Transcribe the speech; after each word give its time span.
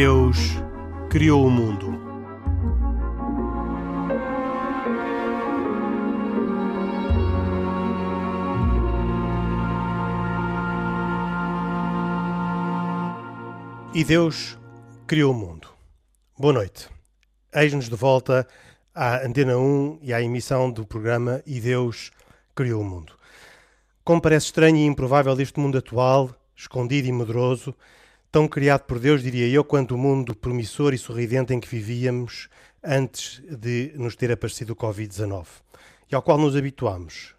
Deus 0.00 0.36
criou 1.10 1.44
o 1.44 1.50
mundo. 1.50 2.00
E 13.92 14.04
Deus 14.04 14.56
criou 15.04 15.32
o 15.32 15.36
mundo. 15.36 15.66
Boa 16.38 16.52
noite. 16.52 16.88
Eis-nos 17.52 17.88
de 17.88 17.96
volta 17.96 18.46
à 18.94 19.26
Antena 19.26 19.58
1 19.58 19.98
e 20.00 20.14
à 20.14 20.22
emissão 20.22 20.70
do 20.70 20.86
programa 20.86 21.42
E 21.44 21.60
Deus 21.60 22.12
criou 22.54 22.82
o 22.82 22.84
mundo. 22.84 23.14
Como 24.04 24.22
parece 24.22 24.46
estranho 24.46 24.76
e 24.76 24.86
improvável 24.86 25.34
deste 25.34 25.58
mundo 25.58 25.76
atual, 25.76 26.30
escondido 26.54 27.08
e 27.08 27.12
medroso, 27.12 27.74
tão 28.30 28.46
criado 28.46 28.82
por 28.82 28.98
Deus, 28.98 29.22
diria 29.22 29.48
eu, 29.48 29.64
quanto 29.64 29.94
o 29.94 29.98
mundo 29.98 30.34
promissor 30.34 30.92
e 30.92 30.98
sorridente 30.98 31.52
em 31.52 31.60
que 31.60 31.68
vivíamos 31.68 32.48
antes 32.84 33.42
de 33.48 33.92
nos 33.96 34.14
ter 34.14 34.30
aparecido 34.30 34.72
o 34.72 34.76
Covid-19, 34.76 35.46
e 36.10 36.14
ao 36.14 36.22
qual 36.22 36.38
nos 36.38 36.54
habituamos, 36.54 37.34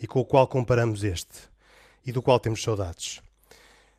e 0.00 0.06
com 0.06 0.20
o 0.20 0.24
qual 0.24 0.46
comparamos 0.46 1.04
este, 1.04 1.48
e 2.06 2.12
do 2.12 2.22
qual 2.22 2.38
temos 2.38 2.62
saudades. 2.62 3.20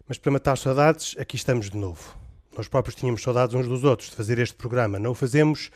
Mas 0.07 0.17
para 0.17 0.31
matar 0.31 0.57
saudades, 0.57 1.16
aqui 1.20 1.35
estamos 1.35 1.70
de 1.70 1.77
novo. 1.77 2.17
Nós 2.58 2.67
próprios 2.67 2.95
tínhamos 2.95 3.21
saudades 3.21 3.53
uns 3.53 3.67
dos 3.67 3.83
outros 3.83 4.09
de 4.09 4.16
fazer 4.16 4.39
este 4.39 4.55
programa. 4.55 4.97
Não 4.97 5.11
o 5.11 5.16
fazemos 5.16 5.69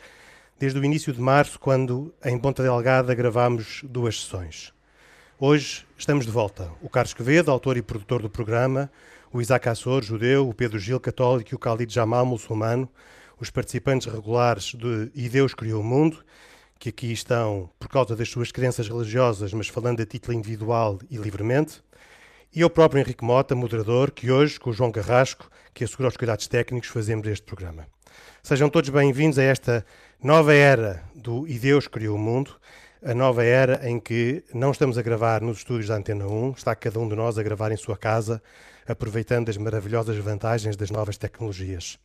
desde 0.58 0.78
o 0.78 0.84
início 0.84 1.12
de 1.12 1.20
março, 1.20 1.58
quando 1.58 2.12
em 2.24 2.38
Ponta 2.38 2.62
Delgada 2.62 3.14
gravámos 3.14 3.82
duas 3.84 4.20
sessões. 4.20 4.72
Hoje 5.38 5.86
estamos 5.96 6.26
de 6.26 6.32
volta. 6.32 6.70
O 6.82 6.88
Carlos 6.88 7.14
Quevedo, 7.14 7.50
autor 7.50 7.76
e 7.76 7.82
produtor 7.82 8.22
do 8.22 8.30
programa, 8.30 8.90
o 9.34 9.42
Isaac 9.42 9.68
Assor, 9.68 10.00
judeu, 10.04 10.48
o 10.48 10.54
Pedro 10.54 10.78
Gil, 10.78 11.00
católico 11.00 11.52
e 11.52 11.56
o 11.56 11.58
Khalid 11.58 11.92
Jamal, 11.92 12.24
muçulmano, 12.24 12.88
os 13.36 13.50
participantes 13.50 14.06
regulares 14.06 14.66
de 14.66 15.10
E 15.12 15.28
Deus 15.28 15.52
Criou 15.52 15.80
o 15.80 15.84
Mundo, 15.84 16.24
que 16.78 16.90
aqui 16.90 17.10
estão 17.10 17.68
por 17.76 17.88
causa 17.88 18.14
das 18.14 18.28
suas 18.28 18.52
crenças 18.52 18.88
religiosas, 18.88 19.52
mas 19.52 19.66
falando 19.66 20.00
a 20.00 20.06
título 20.06 20.38
individual 20.38 21.00
e 21.10 21.16
livremente, 21.16 21.82
e 22.54 22.60
eu 22.60 22.70
próprio 22.70 23.00
Henrique 23.00 23.24
Mota, 23.24 23.56
moderador, 23.56 24.12
que 24.12 24.30
hoje, 24.30 24.60
com 24.60 24.70
o 24.70 24.72
João 24.72 24.92
Carrasco, 24.92 25.50
que 25.74 25.82
assegura 25.82 26.10
os 26.10 26.16
cuidados 26.16 26.46
técnicos, 26.46 26.88
fazemos 26.88 27.26
este 27.26 27.44
programa. 27.44 27.88
Sejam 28.40 28.70
todos 28.70 28.88
bem-vindos 28.88 29.36
a 29.36 29.42
esta 29.42 29.84
nova 30.22 30.54
era 30.54 31.02
do 31.12 31.44
E 31.48 31.58
Deus 31.58 31.88
Criou 31.88 32.14
o 32.14 32.20
Mundo, 32.20 32.54
a 33.04 33.12
nova 33.12 33.42
era 33.42 33.90
em 33.90 33.98
que 33.98 34.44
não 34.54 34.70
estamos 34.70 34.96
a 34.96 35.02
gravar 35.02 35.40
nos 35.40 35.58
estúdios 35.58 35.88
da 35.88 35.96
Antena 35.96 36.24
1, 36.24 36.52
está 36.52 36.72
cada 36.76 37.00
um 37.00 37.08
de 37.08 37.16
nós 37.16 37.36
a 37.36 37.42
gravar 37.42 37.72
em 37.72 37.76
sua 37.76 37.96
casa, 37.96 38.40
aproveitando 38.86 39.48
as 39.48 39.56
maravilhosas 39.56 40.16
vantagens 40.18 40.76
das 40.76 40.90
novas 40.90 41.16
tecnologias. 41.16 41.98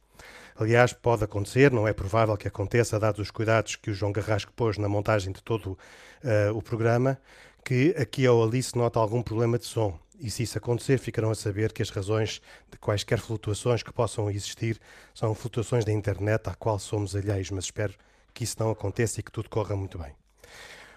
Aliás, 0.56 0.92
pode 0.92 1.24
acontecer, 1.24 1.72
não 1.72 1.88
é 1.88 1.94
provável 1.94 2.36
que 2.36 2.48
aconteça, 2.48 3.00
dados 3.00 3.22
os 3.22 3.32
cuidados 3.32 3.78
que 3.78 3.90
o 3.90 3.94
João 3.94 4.12
Carrasco 4.12 4.52
pôs 4.54 4.78
na 4.78 4.90
montagem 4.90 5.32
de 5.32 5.42
todo 5.42 5.68
uh, 5.72 6.54
o 6.54 6.62
programa, 6.62 7.18
que 7.64 7.96
aqui 7.98 8.28
ou 8.28 8.44
ali 8.44 8.62
se 8.62 8.78
nota 8.78 9.00
algum 9.00 9.22
problema 9.22 9.58
de 9.58 9.66
som. 9.66 9.98
E 10.20 10.30
se 10.30 10.44
isso 10.44 10.58
acontecer, 10.58 10.98
ficarão 10.98 11.32
a 11.32 11.36
saber 11.36 11.72
que 11.72 11.82
as 11.82 11.90
razões 11.90 12.42
de 12.70 12.78
quaisquer 12.78 13.20
flutuações 13.20 13.82
que 13.82 13.94
possam 13.94 14.30
existir 14.30 14.78
são 15.14 15.34
flutuações 15.34 15.86
da 15.86 15.94
internet 15.94 16.50
à 16.50 16.56
qual 16.56 16.78
somos 16.78 17.16
alheios, 17.16 17.52
mas 17.52 17.66
espero 17.66 17.94
que 18.34 18.44
isso 18.44 18.58
não 18.60 18.70
aconteça 18.70 19.22
e 19.22 19.24
que 19.24 19.32
tudo 19.32 19.50
corra 19.50 19.78
muito 19.78 19.98
bem. 19.98 20.14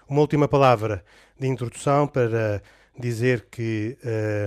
Uma 0.09 0.19
última 0.19 0.47
palavra 0.47 1.05
de 1.39 1.47
introdução 1.47 2.05
para 2.05 2.61
dizer 2.97 3.47
que 3.49 3.97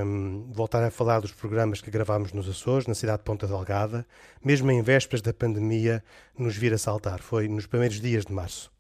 um, 0.05 0.51
voltar 0.53 0.83
a 0.83 0.91
falar 0.91 1.21
dos 1.21 1.33
programas 1.33 1.81
que 1.81 1.91
gravámos 1.91 2.33
nos 2.33 2.49
Açores, 2.49 2.87
na 2.87 2.95
cidade 2.95 3.19
de 3.19 3.25
Ponta 3.25 3.47
Delgada, 3.47 4.07
mesmo 4.45 4.71
em 4.71 4.83
vésperas 4.83 5.21
da 5.21 5.33
pandemia, 5.33 6.03
nos 6.39 6.57
vir 6.57 6.73
a 6.73 6.79
saltar. 6.79 7.21
Foi 7.21 7.49
nos 7.49 7.67
primeiros 7.67 8.01
dias 8.01 8.25
de 8.25 8.33
março. 8.33 8.71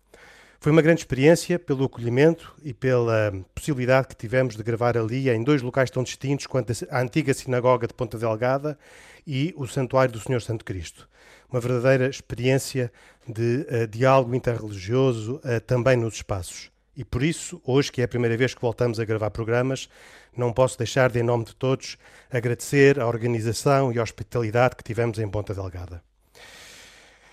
Foi 0.59 0.73
uma 0.73 0.83
grande 0.83 1.01
experiência 1.01 1.59
pelo 1.59 1.85
acolhimento 1.85 2.55
e 2.63 2.73
pela 2.73 3.33
possibilidade 3.55 4.09
que 4.09 4.17
tivemos 4.17 4.57
de 4.57 4.63
gravar 4.63 4.97
ali 4.97 5.29
em 5.29 5.43
dois 5.43 5.63
locais 5.63 5.91
tão 5.91 6.03
distintos 6.03 6.47
quanto 6.47 6.73
a 6.91 7.01
antiga 7.01 7.35
sinagoga 7.35 7.87
de 7.87 7.95
Ponta 7.95 8.17
Delgada 8.19 8.79
e 9.27 9.53
o 9.57 9.67
Santuário 9.67 10.13
do 10.13 10.21
Senhor 10.21 10.41
Santo 10.41 10.65
Cristo. 10.65 11.09
Uma 11.51 11.61
verdadeira 11.61 12.09
experiência 12.09 12.91
de 13.29 13.67
uh, 13.71 13.87
diálogo 13.87 14.35
interreligioso 14.35 15.37
uh, 15.37 15.61
também 15.61 15.97
nos 15.97 16.15
espaços. 16.15 16.71
E 16.97 17.05
por 17.05 17.23
isso, 17.23 17.61
hoje, 17.65 17.93
que 17.93 18.01
é 18.01 18.05
a 18.05 18.09
primeira 18.09 18.37
vez 18.37 18.55
que 18.55 18.61
voltamos 18.61 18.99
a 18.99 19.05
gravar 19.05 19.31
programas, 19.31 19.89
não 20.35 20.53
posso 20.53 20.79
deixar 20.79 21.11
de, 21.11 21.19
em 21.19 21.23
nome 21.23 21.45
de 21.45 21.55
todos, 21.55 21.99
agradecer 22.31 22.99
a 22.99 23.07
organização 23.07 23.93
e 23.93 23.99
a 23.99 24.03
hospitalidade 24.03 24.77
que 24.77 24.83
tivemos 24.83 25.19
em 25.19 25.29
Ponta 25.29 25.55
Delgada. 25.55 26.03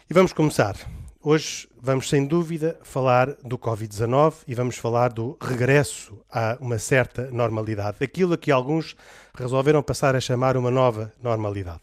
E 0.10 0.14
vamos 0.14 0.34
começar. 0.34 0.76
Hoje 1.22 1.70
vamos, 1.82 2.10
sem 2.10 2.26
dúvida, 2.26 2.78
falar 2.84 3.38
do 3.42 3.58
Covid-19 3.58 4.34
e 4.46 4.54
vamos 4.54 4.76
falar 4.78 5.14
do 5.14 5.38
regresso 5.40 6.22
a 6.30 6.58
uma 6.60 6.78
certa 6.78 7.32
normalidade, 7.32 8.04
aquilo 8.04 8.34
a 8.34 8.38
que 8.38 8.52
alguns 8.52 8.98
resolveram 9.34 9.82
passar 9.82 10.14
a 10.14 10.20
chamar 10.20 10.58
uma 10.58 10.70
nova 10.70 11.14
normalidade. 11.24 11.82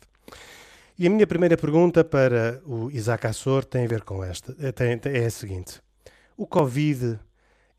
E 0.99 1.07
a 1.07 1.11
minha 1.11 1.27
primeira 1.27 1.57
pergunta 1.57 2.05
para 2.05 2.61
o 2.67 2.91
Isaac 2.91 3.27
Assor 3.27 3.65
tem 3.65 3.87
a 3.87 3.89
ver 3.89 4.03
com 4.03 4.23
esta, 4.23 4.55
é 4.59 5.25
a 5.25 5.31
seguinte. 5.31 5.81
O 6.37 6.47
Covid 6.47 7.19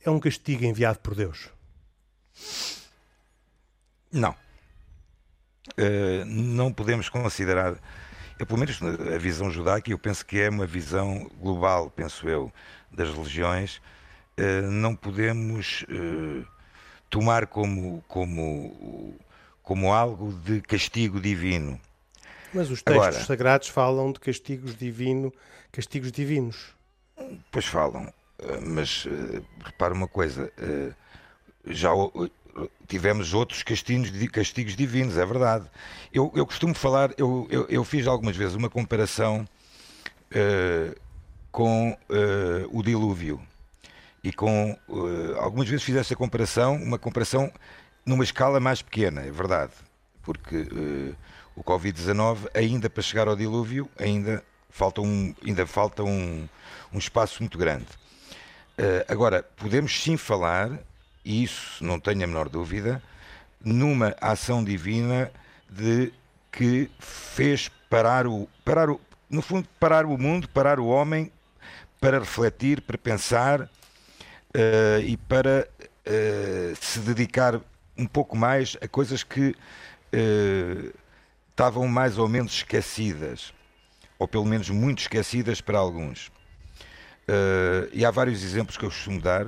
é 0.03 0.09
um 0.09 0.19
castigo 0.19 0.63
enviado 0.65 0.99
por 0.99 1.15
Deus? 1.15 1.49
Não. 4.11 4.35
Uh, 5.77 6.25
não 6.25 6.73
podemos 6.73 7.07
considerar, 7.07 7.77
eu, 8.37 8.45
pelo 8.45 8.59
menos 8.59 8.79
a 8.81 9.17
visão 9.17 9.49
judaica, 9.51 9.89
eu 9.89 9.99
penso 9.99 10.25
que 10.25 10.39
é 10.39 10.49
uma 10.49 10.65
visão 10.65 11.29
global, 11.39 11.89
penso 11.89 12.27
eu, 12.27 12.51
das 12.91 13.09
religiões. 13.09 13.77
Uh, 14.37 14.69
não 14.69 14.95
podemos 14.95 15.83
uh, 15.83 16.45
tomar 17.09 17.47
como, 17.47 18.03
como, 18.07 19.15
como 19.61 19.93
algo 19.93 20.33
de 20.33 20.61
castigo 20.61 21.19
divino. 21.19 21.79
Mas 22.53 22.69
os 22.69 22.81
textos 22.81 23.07
Agora, 23.07 23.23
sagrados 23.23 23.67
falam 23.69 24.11
de 24.11 24.19
castigos 24.19 24.75
divino, 24.75 25.33
castigos 25.71 26.11
divinos. 26.11 26.73
Pois 27.49 27.65
falam. 27.65 28.11
Eh, 28.41 28.59
mas 28.61 29.05
uh, 29.05 29.45
repara 29.63 29.93
uma 29.93 30.07
coisa, 30.07 30.51
uh, 30.57 30.93
já 31.65 31.93
uh, 31.93 32.31
tivemos 32.87 33.33
outros 33.33 33.61
castigos, 33.63 34.11
castigos 34.29 34.75
divinos, 34.75 35.17
é 35.17 35.25
verdade. 35.25 35.69
Eu, 36.11 36.31
eu 36.35 36.45
costumo 36.45 36.73
falar, 36.73 37.13
eu, 37.17 37.47
eu, 37.49 37.65
eu, 37.69 37.83
fiz 37.83 38.07
algumas 38.07 38.35
vezes 38.35 38.55
uma 38.55 38.69
comparação 38.69 39.47
com 41.51 41.97
o 42.71 42.81
dilúvio 42.81 43.41
e 44.23 44.31
com 44.31 44.77
algumas 45.39 45.67
vezes 45.67 45.83
fiz 45.85 45.95
essa 45.95 46.15
comparação, 46.15 46.75
uma 46.75 46.97
comparação 46.97 47.51
numa 48.05 48.23
escala 48.23 48.59
mais 48.59 48.81
pequena, 48.81 49.21
é 49.21 49.31
verdade, 49.31 49.73
porque 50.23 50.67
o 51.55 51.63
Covid-19 51.63 52.49
ainda 52.53 52.89
para 52.89 53.03
chegar 53.03 53.27
ao 53.27 53.35
dilúvio 53.35 53.89
ainda 53.97 54.43
falta 54.69 55.01
um, 55.01 55.33
ainda 55.45 55.65
falta 55.65 56.03
um, 56.03 56.47
um 56.93 56.97
espaço 56.97 57.41
muito 57.41 57.57
grande. 57.57 57.87
Uh, 58.77 59.05
agora, 59.07 59.43
podemos 59.55 60.01
sim 60.01 60.17
falar, 60.17 60.79
e 61.23 61.43
isso 61.43 61.83
não 61.83 61.99
tenho 61.99 62.23
a 62.23 62.27
menor 62.27 62.49
dúvida, 62.49 63.01
numa 63.63 64.15
ação 64.19 64.63
divina 64.63 65.31
de 65.69 66.11
que 66.51 66.89
fez 66.99 67.69
parar 67.89 68.25
o, 68.25 68.47
parar 68.65 68.89
o, 68.89 68.99
no 69.29 69.41
fundo, 69.41 69.67
parar 69.79 70.05
o 70.05 70.17
mundo, 70.17 70.49
parar 70.49 70.79
o 70.79 70.87
homem 70.87 71.31
para 71.99 72.19
refletir, 72.19 72.81
para 72.81 72.97
pensar 72.97 73.61
uh, 73.61 74.99
e 75.05 75.15
para 75.15 75.67
uh, 75.79 76.75
se 76.79 76.99
dedicar 76.99 77.61
um 77.97 78.07
pouco 78.07 78.35
mais 78.35 78.75
a 78.81 78.87
coisas 78.87 79.23
que 79.23 79.55
estavam 81.49 81.87
mais 81.87 82.17
ou 82.17 82.27
menos 82.27 82.53
esquecidas, 82.53 83.53
ou 84.19 84.27
pelo 84.27 84.45
menos 84.45 84.69
muito 84.69 84.99
esquecidas 84.99 85.61
para 85.61 85.77
alguns. 85.77 86.31
Uh, 87.31 87.87
e 87.93 88.03
há 88.03 88.11
vários 88.11 88.43
exemplos 88.43 88.75
que 88.75 88.83
eu 88.83 88.89
costumo 88.89 89.21
dar. 89.21 89.47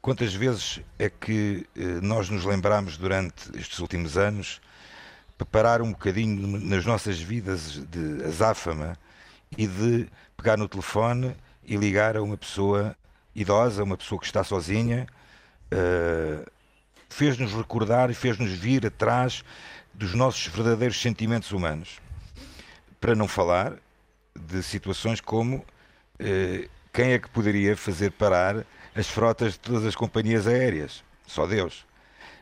Quantas 0.00 0.32
vezes 0.32 0.80
é 0.96 1.10
que 1.10 1.66
uh, 1.76 2.00
nós 2.00 2.30
nos 2.30 2.44
lembramos 2.44 2.96
durante 2.96 3.50
estes 3.58 3.80
últimos 3.80 4.16
anos 4.16 4.60
para 5.36 5.44
parar 5.44 5.82
um 5.82 5.90
bocadinho 5.90 6.60
nas 6.60 6.86
nossas 6.86 7.20
vidas 7.20 7.84
de 7.90 8.24
azáfama 8.24 8.96
e 9.58 9.66
de 9.66 10.08
pegar 10.36 10.56
no 10.56 10.68
telefone 10.68 11.34
e 11.64 11.76
ligar 11.76 12.16
a 12.16 12.22
uma 12.22 12.36
pessoa 12.36 12.96
idosa, 13.34 13.82
uma 13.82 13.96
pessoa 13.96 14.20
que 14.20 14.26
está 14.26 14.44
sozinha, 14.44 15.08
uh, 15.74 16.48
fez-nos 17.08 17.52
recordar 17.52 18.08
e 18.08 18.14
fez-nos 18.14 18.52
vir 18.52 18.86
atrás 18.86 19.42
dos 19.92 20.14
nossos 20.14 20.46
verdadeiros 20.46 21.02
sentimentos 21.02 21.50
humanos. 21.50 21.98
Para 23.00 23.16
não 23.16 23.26
falar 23.26 23.74
de 24.38 24.62
situações 24.62 25.20
como 25.20 25.64
quem 26.92 27.12
é 27.12 27.18
que 27.18 27.28
poderia 27.28 27.76
fazer 27.76 28.10
parar 28.12 28.64
as 28.94 29.08
frotas 29.08 29.54
de 29.54 29.60
todas 29.60 29.84
as 29.84 29.94
companhias 29.94 30.46
aéreas? 30.46 31.04
Só 31.26 31.46
Deus. 31.46 31.86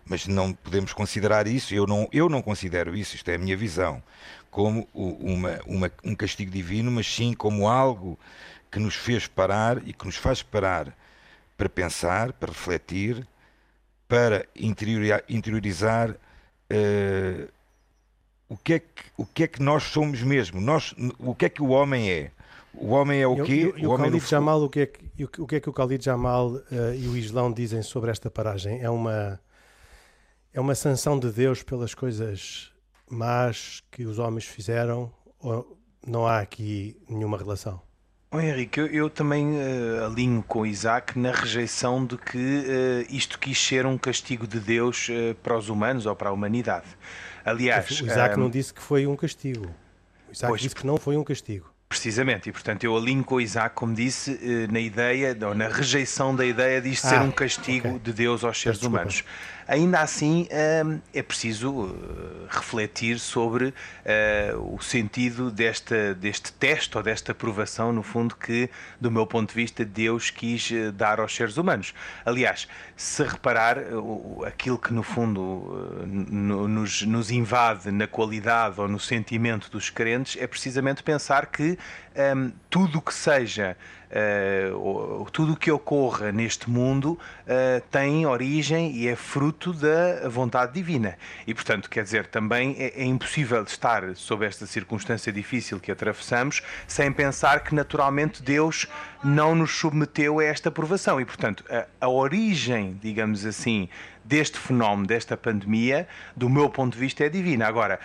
mas 0.06 0.26
não 0.26 0.54
podemos 0.54 0.92
considerar 0.94 1.46
isso, 1.46 1.74
eu 1.74 1.86
não, 1.86 2.08
eu 2.10 2.28
não 2.30 2.40
considero 2.40 2.96
isso, 2.96 3.14
isto 3.14 3.28
é 3.30 3.34
a 3.34 3.38
minha 3.38 3.56
visão, 3.56 4.02
como 4.50 4.88
uma, 4.94 5.60
uma, 5.66 5.92
um 6.02 6.14
castigo 6.14 6.50
divino, 6.50 6.90
mas 6.90 7.06
sim 7.06 7.34
como 7.34 7.68
algo 7.68 8.18
que 8.70 8.78
nos 8.78 8.94
fez 8.94 9.26
parar 9.26 9.86
e 9.86 9.92
que 9.92 10.06
nos 10.06 10.16
faz 10.16 10.42
parar 10.42 10.96
para 11.58 11.68
pensar, 11.68 12.32
para 12.32 12.50
refletir, 12.50 13.26
para 14.06 14.46
interiorizar 14.56 16.10
uh, 16.10 17.48
o, 18.48 18.56
que 18.56 18.74
é 18.74 18.78
que, 18.78 19.02
o 19.16 19.26
que 19.26 19.42
é 19.44 19.46
que 19.46 19.62
nós 19.62 19.82
somos 19.84 20.22
mesmo, 20.22 20.60
nós, 20.60 20.94
o 21.18 21.34
que 21.34 21.44
é 21.46 21.48
que 21.48 21.62
o 21.62 21.68
homem 21.68 22.10
é. 22.10 22.30
O 22.80 22.90
homem 22.90 23.20
é 23.20 23.26
o 23.26 23.42
quê? 23.42 23.72
E, 23.76 23.82
e, 23.82 23.86
o, 23.86 23.92
o 23.92 23.96
Khalid 23.96 24.26
Jamal, 24.26 24.62
o 24.62 24.68
que, 24.68 24.80
é 24.80 24.86
que, 24.86 25.40
o 25.40 25.46
que 25.46 25.56
é 25.56 25.60
que 25.60 25.68
o 25.68 25.72
Khalid 25.72 26.04
Jamal 26.04 26.52
uh, 26.52 26.94
e 26.96 27.08
o 27.08 27.16
Islão 27.16 27.52
dizem 27.52 27.82
sobre 27.82 28.10
esta 28.10 28.30
paragem? 28.30 28.80
É 28.80 28.88
uma, 28.88 29.40
é 30.52 30.60
uma 30.60 30.74
sanção 30.74 31.18
de 31.18 31.30
Deus 31.30 31.62
pelas 31.62 31.94
coisas 31.94 32.72
más 33.10 33.82
que 33.90 34.04
os 34.04 34.18
homens 34.18 34.44
fizeram 34.44 35.12
ou 35.40 35.78
não 36.06 36.26
há 36.26 36.40
aqui 36.40 36.96
nenhuma 37.08 37.36
relação? 37.36 37.80
Oh, 38.30 38.38
Henrique, 38.38 38.78
eu, 38.78 38.86
eu 38.88 39.10
também 39.10 39.56
uh, 39.56 40.04
alinho 40.04 40.42
com 40.46 40.66
Isaac 40.66 41.18
na 41.18 41.32
rejeição 41.32 42.04
de 42.04 42.18
que 42.18 42.36
uh, 42.36 43.06
isto 43.08 43.38
quis 43.38 43.58
ser 43.58 43.86
um 43.86 43.96
castigo 43.96 44.46
de 44.46 44.60
Deus 44.60 45.08
uh, 45.08 45.34
para 45.42 45.56
os 45.56 45.70
humanos 45.70 46.04
ou 46.04 46.14
para 46.14 46.28
a 46.28 46.32
humanidade. 46.32 46.86
Aliás, 47.42 47.88
o 48.02 48.06
Isaac 48.06 48.36
um, 48.36 48.40
não 48.42 48.50
disse 48.50 48.74
que 48.74 48.82
foi 48.82 49.06
um 49.06 49.16
castigo. 49.16 49.64
O 50.28 50.32
Isaac 50.32 50.50
pois, 50.50 50.60
disse 50.60 50.74
que 50.74 50.86
não 50.86 50.98
foi 50.98 51.16
um 51.16 51.24
castigo. 51.24 51.72
Precisamente, 51.88 52.50
e 52.50 52.52
portanto 52.52 52.84
eu 52.84 52.94
alinho 52.94 53.24
com 53.24 53.36
o 53.36 53.40
Isaac, 53.40 53.74
como 53.74 53.94
disse, 53.94 54.38
na 54.70 54.78
ideia, 54.78 55.36
ou 55.46 55.54
na 55.54 55.68
rejeição 55.68 56.36
da 56.36 56.44
ideia 56.44 56.82
de 56.82 56.90
isto 56.90 57.06
ah, 57.06 57.10
ser 57.10 57.20
um 57.20 57.30
castigo 57.30 57.88
okay. 57.88 58.00
de 58.00 58.12
Deus 58.12 58.44
aos 58.44 58.60
seres 58.60 58.78
Desculpa. 58.78 58.98
humanos. 58.98 59.24
Ainda 59.68 60.00
assim, 60.00 60.48
hum, 60.86 60.98
é 61.12 61.22
preciso 61.22 61.70
uh, 61.70 62.46
refletir 62.48 63.18
sobre 63.18 63.66
uh, 63.66 64.74
o 64.74 64.80
sentido 64.80 65.50
desta, 65.50 66.14
deste 66.14 66.50
teste 66.54 66.96
ou 66.96 67.02
desta 67.02 67.32
aprovação, 67.32 67.92
no 67.92 68.02
fundo, 68.02 68.34
que, 68.34 68.70
do 68.98 69.10
meu 69.10 69.26
ponto 69.26 69.50
de 69.50 69.54
vista, 69.54 69.84
Deus 69.84 70.30
quis 70.30 70.70
uh, 70.70 70.90
dar 70.90 71.20
aos 71.20 71.36
seres 71.36 71.58
humanos. 71.58 71.92
Aliás, 72.24 72.66
se 72.96 73.22
reparar, 73.22 73.76
aquilo 74.46 74.78
que, 74.78 74.94
no 74.94 75.02
fundo, 75.02 76.06
nos, 76.06 77.02
nos 77.02 77.30
invade 77.30 77.90
na 77.90 78.06
qualidade 78.06 78.80
ou 78.80 78.88
no 78.88 78.98
sentimento 78.98 79.70
dos 79.70 79.90
crentes 79.90 80.40
é 80.40 80.46
precisamente 80.46 81.02
pensar 81.02 81.44
que 81.44 81.78
um, 82.18 82.52
tudo 82.68 82.98
o 82.98 83.02
que 83.02 83.14
seja 83.14 83.76
uh, 84.08 85.30
tudo 85.30 85.52
o 85.52 85.56
que 85.56 85.70
ocorra 85.70 86.32
neste 86.32 86.68
mundo 86.68 87.12
uh, 87.12 87.80
tem 87.90 88.26
origem 88.26 88.92
e 88.96 89.08
é 89.08 89.16
fruto 89.16 89.72
da 89.72 90.28
vontade 90.28 90.72
divina. 90.72 91.16
E, 91.46 91.54
portanto, 91.54 91.88
quer 91.88 92.02
dizer, 92.02 92.26
também 92.26 92.74
é, 92.78 93.02
é 93.02 93.04
impossível 93.04 93.62
estar 93.62 94.14
sob 94.16 94.44
esta 94.44 94.66
circunstância 94.66 95.32
difícil 95.32 95.78
que 95.78 95.92
atravessamos 95.92 96.62
sem 96.86 97.12
pensar 97.12 97.60
que, 97.60 97.74
naturalmente, 97.74 98.42
Deus 98.42 98.86
não 99.22 99.54
nos 99.54 99.76
submeteu 99.76 100.38
a 100.38 100.44
esta 100.44 100.70
provação. 100.70 101.20
E, 101.20 101.24
portanto, 101.24 101.64
a, 101.70 101.86
a 102.00 102.08
origem, 102.08 102.98
digamos 103.02 103.44
assim, 103.44 103.88
deste 104.28 104.58
fenómeno, 104.58 105.06
desta 105.06 105.36
pandemia, 105.36 106.06
do 106.36 106.50
meu 106.50 106.68
ponto 106.68 106.92
de 106.92 106.98
vista, 106.98 107.24
é 107.24 107.30
divina. 107.30 107.66
Agora, 107.66 107.98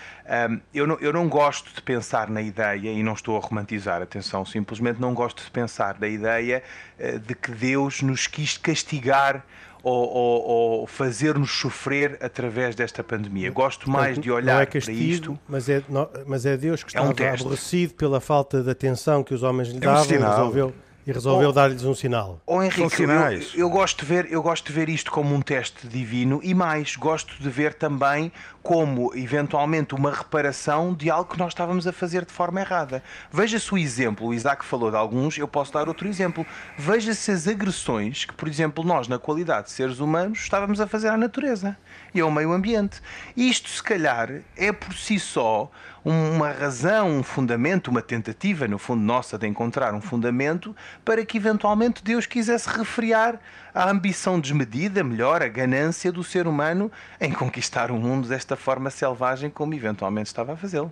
hum, 0.49 0.59
eu 0.73 0.87
não, 0.87 0.97
eu 0.99 1.11
não 1.11 1.27
gosto 1.27 1.73
de 1.75 1.81
pensar 1.81 2.29
na 2.29 2.41
ideia, 2.41 2.89
e 2.89 3.03
não 3.03 3.13
estou 3.13 3.35
a 3.35 3.41
romantizar, 3.41 4.01
atenção, 4.01 4.45
simplesmente 4.45 5.01
não 5.01 5.13
gosto 5.13 5.43
de 5.43 5.51
pensar 5.51 5.99
na 5.99 6.07
ideia 6.07 6.63
eh, 6.97 7.19
de 7.19 7.35
que 7.35 7.51
Deus 7.51 8.01
nos 8.01 8.25
quis 8.25 8.57
castigar 8.57 9.45
ou, 9.83 10.07
ou, 10.07 10.41
ou 10.43 10.87
fazer-nos 10.87 11.51
sofrer 11.51 12.17
através 12.21 12.73
desta 12.73 13.03
pandemia. 13.03 13.51
Gosto 13.51 13.89
mais 13.89 14.17
de 14.17 14.31
olhar 14.31 14.55
não 14.55 14.61
é 14.61 14.65
castigo, 14.65 14.97
para 14.97 15.05
isto. 15.05 15.39
Mas 15.45 15.67
é, 15.67 15.83
não, 15.89 16.09
mas 16.25 16.45
é 16.45 16.55
Deus 16.55 16.83
que 16.83 16.89
estava 16.89 17.13
é 17.21 17.31
um 17.31 17.33
aborrecido 17.33 17.93
pela 17.95 18.21
falta 18.21 18.63
de 18.63 18.69
atenção 18.69 19.21
que 19.25 19.33
os 19.33 19.43
homens 19.43 19.67
lhe 19.67 19.79
davam 19.81 20.15
é 20.15 20.19
um 20.19 20.29
resolveu 20.29 20.73
e 21.05 21.11
resolveu 21.11 21.49
oh, 21.49 21.51
dar-lhes 21.51 21.83
um 21.83 21.93
sinal. 21.93 22.39
Oh, 22.45 22.61
Henrique, 22.61 23.03
eu, 23.03 23.65
eu, 23.65 23.69
gosto 23.69 23.99
de 23.99 24.05
ver, 24.05 24.31
eu 24.31 24.41
gosto 24.41 24.67
de 24.67 24.73
ver 24.73 24.89
isto 24.89 25.11
como 25.11 25.33
um 25.35 25.41
teste 25.41 25.87
divino 25.87 26.39
e 26.43 26.53
mais, 26.53 26.95
gosto 26.95 27.35
de 27.41 27.49
ver 27.49 27.73
também 27.73 28.31
como, 28.61 29.11
eventualmente, 29.13 29.93
uma 29.93 30.11
reparação 30.11 30.93
de 30.93 31.09
algo 31.09 31.29
que 31.29 31.37
nós 31.37 31.49
estávamos 31.49 31.85
a 31.85 31.91
fazer 31.91 32.25
de 32.25 32.31
forma 32.31 32.61
errada. 32.61 33.03
Veja-se 33.31 33.73
o 33.73 33.77
exemplo, 33.77 34.27
o 34.27 34.33
Isaac 34.33 34.63
falou 34.63 34.89
de 34.89 34.95
alguns, 34.95 35.37
eu 35.37 35.47
posso 35.47 35.73
dar 35.73 35.87
outro 35.87 36.07
exemplo. 36.07 36.45
Veja-se 36.77 37.31
as 37.31 37.47
agressões 37.47 38.23
que, 38.23 38.33
por 38.33 38.47
exemplo, 38.47 38.83
nós, 38.83 39.07
na 39.07 39.19
qualidade 39.19 39.67
de 39.67 39.73
seres 39.73 39.99
humanos, 39.99 40.39
estávamos 40.39 40.79
a 40.79 40.87
fazer 40.87 41.09
à 41.09 41.17
natureza 41.17 41.77
e 42.13 42.21
ao 42.21 42.31
meio 42.31 42.51
ambiente. 42.51 43.01
Isto, 43.35 43.69
se 43.69 43.81
calhar, 43.81 44.41
é 44.55 44.71
por 44.71 44.93
si 44.93 45.19
só 45.19 45.71
uma 46.05 46.51
razão, 46.51 47.09
um 47.09 47.23
fundamento, 47.23 47.89
uma 47.89 48.01
tentativa, 48.01 48.67
no 48.67 48.77
fundo, 48.77 49.01
nossa 49.01 49.37
de 49.37 49.47
encontrar 49.47 49.93
um 49.93 50.01
fundamento 50.01 50.75
para 51.05 51.25
que 51.25 51.37
eventualmente 51.37 52.03
Deus 52.03 52.25
quisesse 52.25 52.69
refriar 52.69 53.39
a 53.73 53.89
ambição 53.89 54.39
desmedida, 54.39 55.03
melhor, 55.03 55.41
a 55.41 55.47
ganância 55.47 56.11
do 56.11 56.23
ser 56.23 56.45
humano 56.45 56.91
em 57.19 57.31
conquistar 57.31 57.89
o 57.89 57.95
mundo 57.95 58.27
desta 58.27 58.55
forma 58.55 58.89
selvagem 58.89 59.49
como 59.49 59.73
eventualmente 59.73 60.27
estava 60.27 60.53
a 60.53 60.57
fazê-lo. 60.57 60.91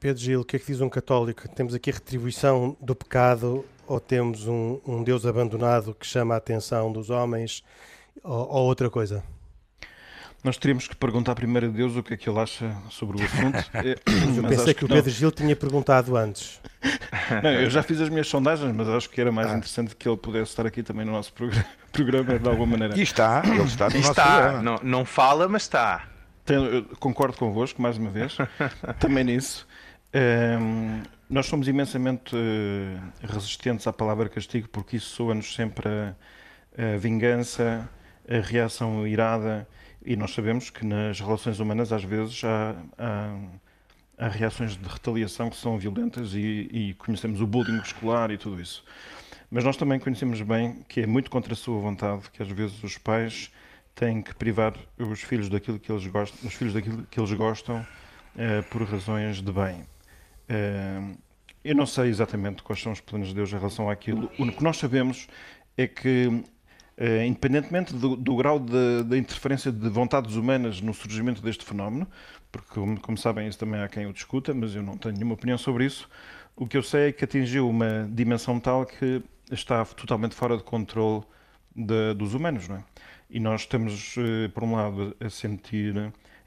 Pedro 0.00 0.22
Gil, 0.22 0.40
o 0.40 0.44
que 0.44 0.56
é 0.56 0.58
que 0.58 0.66
diz 0.66 0.80
um 0.80 0.88
católico? 0.88 1.48
Temos 1.48 1.74
aqui 1.74 1.90
a 1.90 1.94
retribuição 1.94 2.76
do 2.80 2.94
pecado 2.94 3.64
ou 3.86 4.00
temos 4.00 4.46
um, 4.46 4.80
um 4.86 5.02
Deus 5.02 5.24
abandonado 5.24 5.94
que 5.94 6.06
chama 6.06 6.34
a 6.34 6.38
atenção 6.38 6.92
dos 6.92 7.10
homens 7.10 7.62
ou, 8.22 8.48
ou 8.48 8.66
outra 8.66 8.90
coisa? 8.90 9.22
Nós 10.44 10.56
teríamos 10.56 10.86
que 10.86 10.94
perguntar 10.94 11.34
primeiro 11.34 11.66
a 11.66 11.70
Deus 11.70 11.96
o 11.96 12.02
que 12.02 12.14
é 12.14 12.16
que 12.16 12.28
ele 12.28 12.38
acha 12.38 12.72
sobre 12.90 13.20
o 13.20 13.24
assunto. 13.24 13.58
É, 13.74 13.96
eu 14.38 14.42
pensei 14.48 14.74
que 14.74 14.84
o 14.84 14.88
Pedro 14.88 15.10
Gil 15.10 15.32
tinha 15.32 15.56
perguntado 15.56 16.16
antes. 16.16 16.60
Não, 17.42 17.50
eu 17.50 17.68
já 17.68 17.82
fiz 17.82 18.00
as 18.00 18.08
minhas 18.08 18.28
sondagens, 18.28 18.72
mas 18.72 18.88
acho 18.88 19.10
que 19.10 19.20
era 19.20 19.32
mais 19.32 19.50
ah. 19.50 19.56
interessante 19.56 19.96
que 19.96 20.08
ele 20.08 20.16
pudesse 20.16 20.50
estar 20.50 20.66
aqui 20.66 20.82
também 20.82 21.04
no 21.04 21.12
nosso 21.12 21.32
programa, 21.90 22.38
de 22.38 22.48
alguma 22.48 22.66
maneira. 22.66 22.96
E 22.96 23.02
está, 23.02 23.42
ele 23.44 23.62
está 23.62 23.88
no 23.88 23.96
está. 23.96 24.62
Não, 24.62 24.78
não 24.82 25.04
fala, 25.04 25.48
mas 25.48 25.62
está. 25.62 26.04
Tenho, 26.44 26.84
concordo 27.00 27.36
convosco, 27.36 27.82
mais 27.82 27.98
uma 27.98 28.10
vez, 28.10 28.36
também 29.00 29.24
nisso. 29.24 29.66
Um, 30.14 30.18
ehm, 30.18 31.02
nós 31.28 31.46
somos 31.46 31.66
imensamente 31.66 32.36
uh, 32.36 33.00
resistentes 33.26 33.84
à 33.88 33.92
palavra 33.92 34.28
castigo, 34.28 34.68
porque 34.68 34.96
isso 34.96 35.08
soa-nos 35.16 35.52
sempre 35.52 35.88
a, 35.88 36.14
a 36.94 36.96
vingança, 36.96 37.88
a 38.28 38.40
reação 38.40 39.04
irada 39.06 39.66
e 40.06 40.14
nós 40.14 40.32
sabemos 40.32 40.70
que 40.70 40.86
nas 40.86 41.20
relações 41.20 41.58
humanas, 41.58 41.92
às 41.92 42.04
vezes, 42.04 42.42
há, 42.44 42.76
há, 42.96 43.36
há 44.16 44.28
reações 44.28 44.76
de 44.76 44.88
retaliação 44.88 45.50
que 45.50 45.56
são 45.56 45.76
violentas 45.76 46.32
e, 46.32 46.68
e, 46.72 46.94
conhecemos 46.94 47.40
o 47.40 47.46
bullying 47.46 47.80
escolar 47.80 48.30
e 48.30 48.38
tudo 48.38 48.60
isso. 48.60 48.84
Mas 49.50 49.64
nós 49.64 49.76
também 49.76 49.98
conhecemos 49.98 50.40
bem 50.42 50.84
que 50.88 51.00
é 51.00 51.06
muito 51.06 51.28
contra 51.28 51.52
a 51.52 51.56
sua 51.56 51.80
vontade, 51.80 52.30
que 52.30 52.40
às 52.40 52.48
vezes 52.48 52.80
os 52.84 52.96
pais 52.96 53.50
têm 53.96 54.22
que 54.22 54.32
privar 54.34 54.74
os 54.96 55.22
filhos 55.22 55.48
daquilo 55.48 55.80
que 55.80 55.90
eles 55.90 56.06
gostam, 56.06 56.48
os 56.48 56.54
filhos 56.54 56.74
daquilo 56.74 57.02
que 57.10 57.18
eles 57.18 57.32
gostam 57.32 57.80
uh, 57.80 58.62
por 58.70 58.82
razões 58.84 59.42
de 59.42 59.50
bem. 59.50 59.80
Uh, 60.48 61.18
eu 61.64 61.74
não 61.74 61.86
sei 61.86 62.10
exatamente 62.10 62.62
quais 62.62 62.80
são 62.80 62.92
os 62.92 63.00
planos 63.00 63.28
de 63.28 63.34
Deus 63.34 63.52
em 63.52 63.56
relação 63.56 63.90
àquilo. 63.90 64.30
O 64.38 64.52
que 64.52 64.62
nós 64.62 64.76
sabemos 64.76 65.26
é 65.76 65.88
que 65.88 66.44
Uh, 66.98 67.24
independentemente 67.26 67.92
do, 67.92 68.16
do 68.16 68.36
grau 68.36 68.58
da 68.58 69.18
interferência 69.18 69.70
de 69.70 69.86
vontades 69.90 70.34
humanas 70.34 70.80
no 70.80 70.94
surgimento 70.94 71.42
deste 71.42 71.62
fenómeno, 71.62 72.08
porque, 72.50 72.72
como, 72.72 72.98
como, 72.98 73.18
sabem, 73.18 73.46
isso 73.46 73.58
também 73.58 73.82
há 73.82 73.88
quem 73.88 74.06
o 74.06 74.12
discuta, 74.14 74.54
mas 74.54 74.74
eu 74.74 74.82
não 74.82 74.96
tenho 74.96 75.14
nenhuma 75.14 75.34
opinião 75.34 75.58
sobre 75.58 75.84
isso. 75.84 76.08
O 76.56 76.66
que 76.66 76.74
eu 76.74 76.82
sei 76.82 77.08
é 77.08 77.12
que 77.12 77.22
atingiu 77.22 77.68
uma 77.68 78.08
dimensão 78.10 78.58
tal 78.58 78.86
que 78.86 79.22
está 79.52 79.84
totalmente 79.84 80.34
fora 80.34 80.56
de 80.56 80.62
controle 80.62 81.22
de, 81.74 82.14
dos 82.14 82.32
humanos, 82.32 82.66
não 82.66 82.76
é? 82.76 82.84
E 83.28 83.38
nós 83.38 83.62
estamos, 83.62 84.16
uh, 84.16 84.48
por 84.54 84.64
um 84.64 84.74
lado, 84.74 85.14
a 85.20 85.28
sentir 85.28 85.94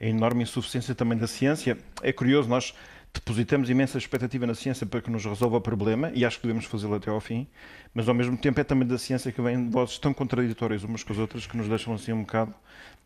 a 0.02 0.06
enorme 0.06 0.44
insuficiência 0.44 0.96
também 0.96 1.18
da 1.18 1.28
ciência. 1.28 1.78
É 2.02 2.12
curioso, 2.12 2.50
nós 2.50 2.74
depositamos 3.14 3.70
imensa 3.70 3.98
expectativa 3.98 4.46
na 4.46 4.54
ciência 4.54 4.86
para 4.86 5.02
que 5.02 5.10
nos 5.10 5.26
resolva 5.26 5.58
o 5.58 5.62
problema 5.62 6.12
e 6.14 6.24
acho 6.24 6.38
que 6.38 6.48
devemos 6.48 6.66
fazê-lo 6.66 6.96
até 6.96 7.10
ao 7.10 7.20
fim, 7.20 7.48
mas 7.94 8.08
ao 8.08 8.14
mesmo 8.14 8.38
tempo 8.38 8.60
é 8.60 8.64
também 8.64 8.88
da 8.88 8.98
ciência 8.98 9.32
que 9.32 9.42
vêm 9.42 9.70
vozes 9.70 9.98
tão 9.98 10.14
contraditórias 10.14 10.84
umas 10.84 11.04
com 11.04 11.14
as 11.14 11.20
outras 11.20 11.48
que 11.48 11.58
nos 11.58 11.68
deixam 11.68 11.94
assim 11.94 12.14
um 12.14 12.22
bocado 12.22 12.54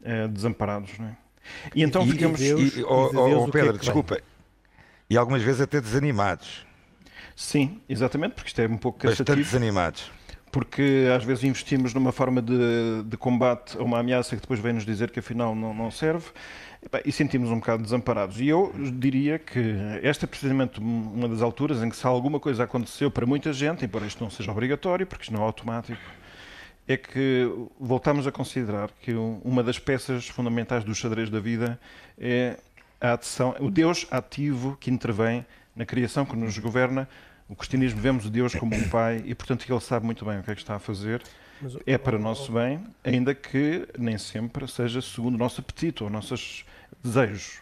uh, 0.02 0.28
desamparados. 0.28 0.98
Não 1.00 1.08
é? 1.08 1.18
E 1.76 1.84
então 1.84 2.06
e, 2.06 2.12
ficamos. 2.12 2.42
E, 2.42 2.44
Deus, 2.44 2.78
e, 2.78 2.84
oh, 2.84 3.12
oh, 3.14 3.44
oh 3.44 3.48
Pedro, 3.50 3.76
é 3.76 3.80
desculpa. 3.80 4.22
E 5.10 5.18
algumas 5.18 5.42
vezes 5.42 5.62
até 5.62 5.80
desanimados. 5.80 6.66
Sim, 7.36 7.82
exatamente, 7.90 8.36
porque 8.36 8.50
isto 8.50 8.62
é 8.62 8.68
um 8.68 8.78
pouco 8.78 9.00
cansativo. 9.00 9.26
Bastante 9.26 9.44
desanimados 9.44 10.12
porque 10.54 11.10
às 11.14 11.24
vezes 11.24 11.44
investimos 11.44 11.96
numa 11.96 12.12
forma 12.12 12.40
de, 12.40 13.02
de, 13.06 13.18
combate 13.18 13.76
a 13.76 13.82
uma 13.82 13.98
ameaça 13.98 14.36
que 14.36 14.42
depois 14.44 14.60
vem 14.60 14.74
nos 14.74 14.86
dizer 14.86 15.10
que 15.10 15.20
afinal 15.20 15.56
não, 15.56 15.74
não 15.74 15.90
serve 15.90 16.28
e 17.04 17.12
sentimos 17.12 17.50
um 17.50 17.56
bocado 17.56 17.82
desamparados. 17.82 18.40
E 18.40 18.50
eu 18.50 18.72
diria 18.94 19.40
que 19.40 19.76
esta 20.04 20.26
é 20.26 20.28
precisamente 20.28 20.80
uma 20.80 21.28
das 21.28 21.42
alturas 21.42 21.82
em 21.82 21.90
que 21.90 21.96
se 21.96 22.06
alguma 22.06 22.40
coisa 22.40 22.66
aconteceu 22.66 23.10
para 23.10 23.26
muita 23.26 23.52
gente, 23.52 23.84
embora 23.84 24.06
isto 24.06 24.24
não 24.24 24.30
seja 24.30 24.52
obrigatório, 24.52 25.08
porque 25.08 25.24
isto 25.24 25.34
não 25.34 25.42
é 25.42 25.46
automático, 25.46 26.00
é 26.88 26.98
que 26.98 27.50
voltamos 27.80 28.28
a 28.28 28.32
considerar 28.32 28.92
que 29.02 29.12
uma 29.44 29.64
das 29.64 29.80
peças 29.80 30.28
fundamentais 30.28 30.84
do 30.84 30.94
xadrez 30.94 31.32
da 31.32 31.40
vida 31.40 31.80
é 32.16 32.60
a 33.02 33.14
ação, 33.14 33.56
o 33.60 33.72
Deus 33.72 34.06
ativo 34.12 34.78
que 34.80 34.92
intervém 34.92 35.44
na 35.76 35.84
criação, 35.84 36.26
que 36.26 36.36
nos 36.36 36.60
governa. 36.60 37.10
O 37.48 37.56
cristianismo 37.56 38.00
vemos 38.00 38.26
o 38.26 38.30
Deus 38.30 38.56
como 38.56 38.76
um 38.76 38.90
pai 38.90 39.22
e, 39.26 39.36
portanto, 39.36 39.70
ele 39.70 39.80
sabe 39.80 40.06
muito 40.06 40.24
bem 40.26 40.40
o 40.40 40.44
que 40.44 40.52
é 40.52 40.56
que 40.56 40.62
está 40.62 40.76
a 40.76 40.80
fazer. 40.80 41.22
Mas, 41.62 41.78
é 41.86 41.98
para 41.98 42.18
o 42.18 42.20
nosso 42.20 42.52
bem, 42.52 42.84
ainda 43.04 43.36
que 43.36 43.88
nem 43.98 44.18
sempre 44.18 44.68
seja 44.68 45.02
segundo 45.02 45.36
o 45.36 45.38
nosso 45.38 45.62
apetite 45.62 46.04
ou 46.04 46.10
nossos 46.10 46.66
desejos. 47.04 47.62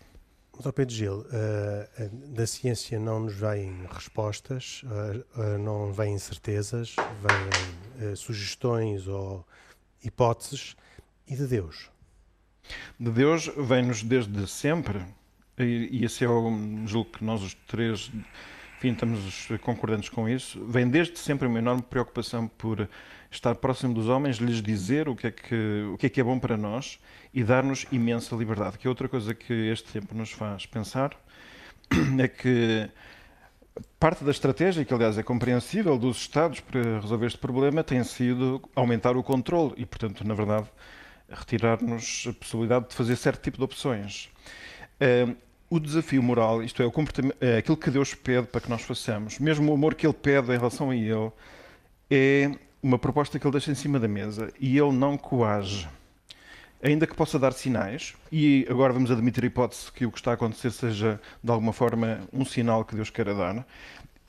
Mas, 0.56 0.66
ao 0.66 0.74
Pedro 0.74 0.94
Gil, 0.94 1.20
uh, 1.20 2.34
da 2.34 2.46
ciência 2.46 3.00
não 3.00 3.22
nos 3.22 3.34
vêm 3.34 3.86
respostas, 3.92 4.84
uh, 4.84 5.40
uh, 5.40 5.58
não 5.58 5.92
vêm 5.92 6.18
certezas, 6.18 6.96
vêm 6.96 8.16
sugestões 8.16 9.08
ou 9.08 9.46
hipóteses. 10.04 10.76
E 11.28 11.36
de 11.36 11.48
Deus? 11.48 11.90
De 13.00 13.12
Deus 13.12 13.50
vem-nos 13.58 14.04
desde 14.04 14.48
sempre, 14.48 15.02
e, 15.58 15.90
e 15.92 16.06
esse 16.06 16.24
é 16.24 16.30
o 16.30 16.52
julgo 16.86 17.12
que 17.12 17.24
nós 17.24 17.42
os 17.42 17.54
três 17.68 18.12
enfim, 18.82 18.94
estamos 18.94 19.48
concordantes 19.62 20.10
com 20.10 20.28
isso, 20.28 20.60
vem 20.66 20.90
desde 20.90 21.20
sempre 21.20 21.48
uma 21.48 21.60
enorme 21.60 21.84
preocupação 21.84 22.48
por 22.48 22.90
estar 23.30 23.54
próximo 23.54 23.94
dos 23.94 24.10
homens, 24.10 24.38
lhes 24.38 24.60
dizer 24.60 25.08
o 25.08 25.16
que 25.16 25.28
é 25.28 25.32
que, 25.32 25.88
o 25.94 25.98
que, 26.00 26.08
é, 26.08 26.10
que 26.10 26.20
é 26.20 26.24
bom 26.24 26.40
para 26.40 26.58
nós 26.58 27.00
e 27.32 27.44
dar-nos 27.44 27.86
imensa 27.92 28.36
liberdade. 28.36 28.80
Que 28.80 28.88
é 28.88 28.90
outra 28.90 29.08
coisa 29.08 29.36
que 29.36 29.54
este 29.54 29.92
tempo 29.92 30.16
nos 30.16 30.32
faz 30.32 30.66
pensar 30.66 31.12
é 32.20 32.28
que 32.28 32.90
parte 34.00 34.24
da 34.24 34.32
estratégia, 34.32 34.84
que 34.84 34.94
aliás 34.96 35.16
é 35.16 35.22
compreensível, 35.22 35.96
dos 35.96 36.18
Estados 36.18 36.60
para 36.60 37.02
resolver 37.02 37.28
este 37.28 37.38
problema 37.38 37.84
tem 37.84 38.04
sido 38.04 38.68
aumentar 38.76 39.16
o 39.16 39.22
controle 39.22 39.74
e, 39.78 39.86
portanto, 39.86 40.28
na 40.28 40.34
verdade, 40.34 40.68
retirar-nos 41.30 42.26
a 42.28 42.34
possibilidade 42.34 42.90
de 42.90 42.96
fazer 42.96 43.16
certo 43.16 43.44
tipo 43.44 43.60
de 43.60 43.64
opções. 43.64 44.32
O 45.72 45.80
desafio 45.80 46.22
moral, 46.22 46.62
isto 46.62 46.84
é, 46.84 46.86
o 46.86 46.92
comportamento, 46.92 47.38
é 47.40 47.58
aquilo 47.58 47.78
que 47.78 47.90
Deus 47.90 48.14
pede 48.14 48.46
para 48.46 48.60
que 48.60 48.70
nós 48.70 48.82
façamos, 48.82 49.40
mesmo 49.40 49.72
o 49.72 49.74
amor 49.74 49.96
que 49.96 50.06
Ele 50.06 50.14
pede 50.14 50.52
em 50.52 50.58
relação 50.58 50.90
a 50.90 50.96
Ele, 50.96 51.32
é 52.10 52.52
uma 52.84 53.00
proposta 53.00 53.40
que 53.40 53.48
Ele 53.48 53.54
deixa 53.54 53.72
em 53.72 53.76
cima 53.76 53.98
da 53.98 54.08
mesa 54.08 54.52
e 54.60 54.78
Ele 54.78 54.92
não 54.92 55.18
coage 55.18 55.88
ainda 56.84 57.06
que 57.06 57.16
possa 57.16 57.38
dar 57.38 57.54
sinais, 57.54 58.16
e 58.32 58.66
agora 58.70 58.92
vamos 58.92 59.12
admitir 59.12 59.44
a 59.44 59.48
hipótese 59.48 59.92
que 59.92 60.06
o 60.06 60.12
que 60.12 60.18
está 60.18 60.32
a 60.32 60.34
acontecer 60.34 60.72
seja 60.72 61.22
de 61.44 61.52
alguma 61.52 61.72
forma 61.72 62.22
um 62.34 62.44
sinal 62.44 62.84
que 62.84 62.96
Deus 62.96 63.10
queira 63.10 63.36
dar, 63.36 63.66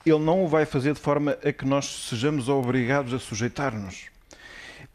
ele 0.05 0.19
não 0.19 0.43
o 0.43 0.47
vai 0.47 0.65
fazer 0.65 0.93
de 0.93 0.99
forma 0.99 1.37
a 1.43 1.51
que 1.51 1.65
nós 1.65 2.07
sejamos 2.09 2.49
obrigados 2.49 3.13
a 3.13 3.19
sujeitar-nos. 3.19 4.07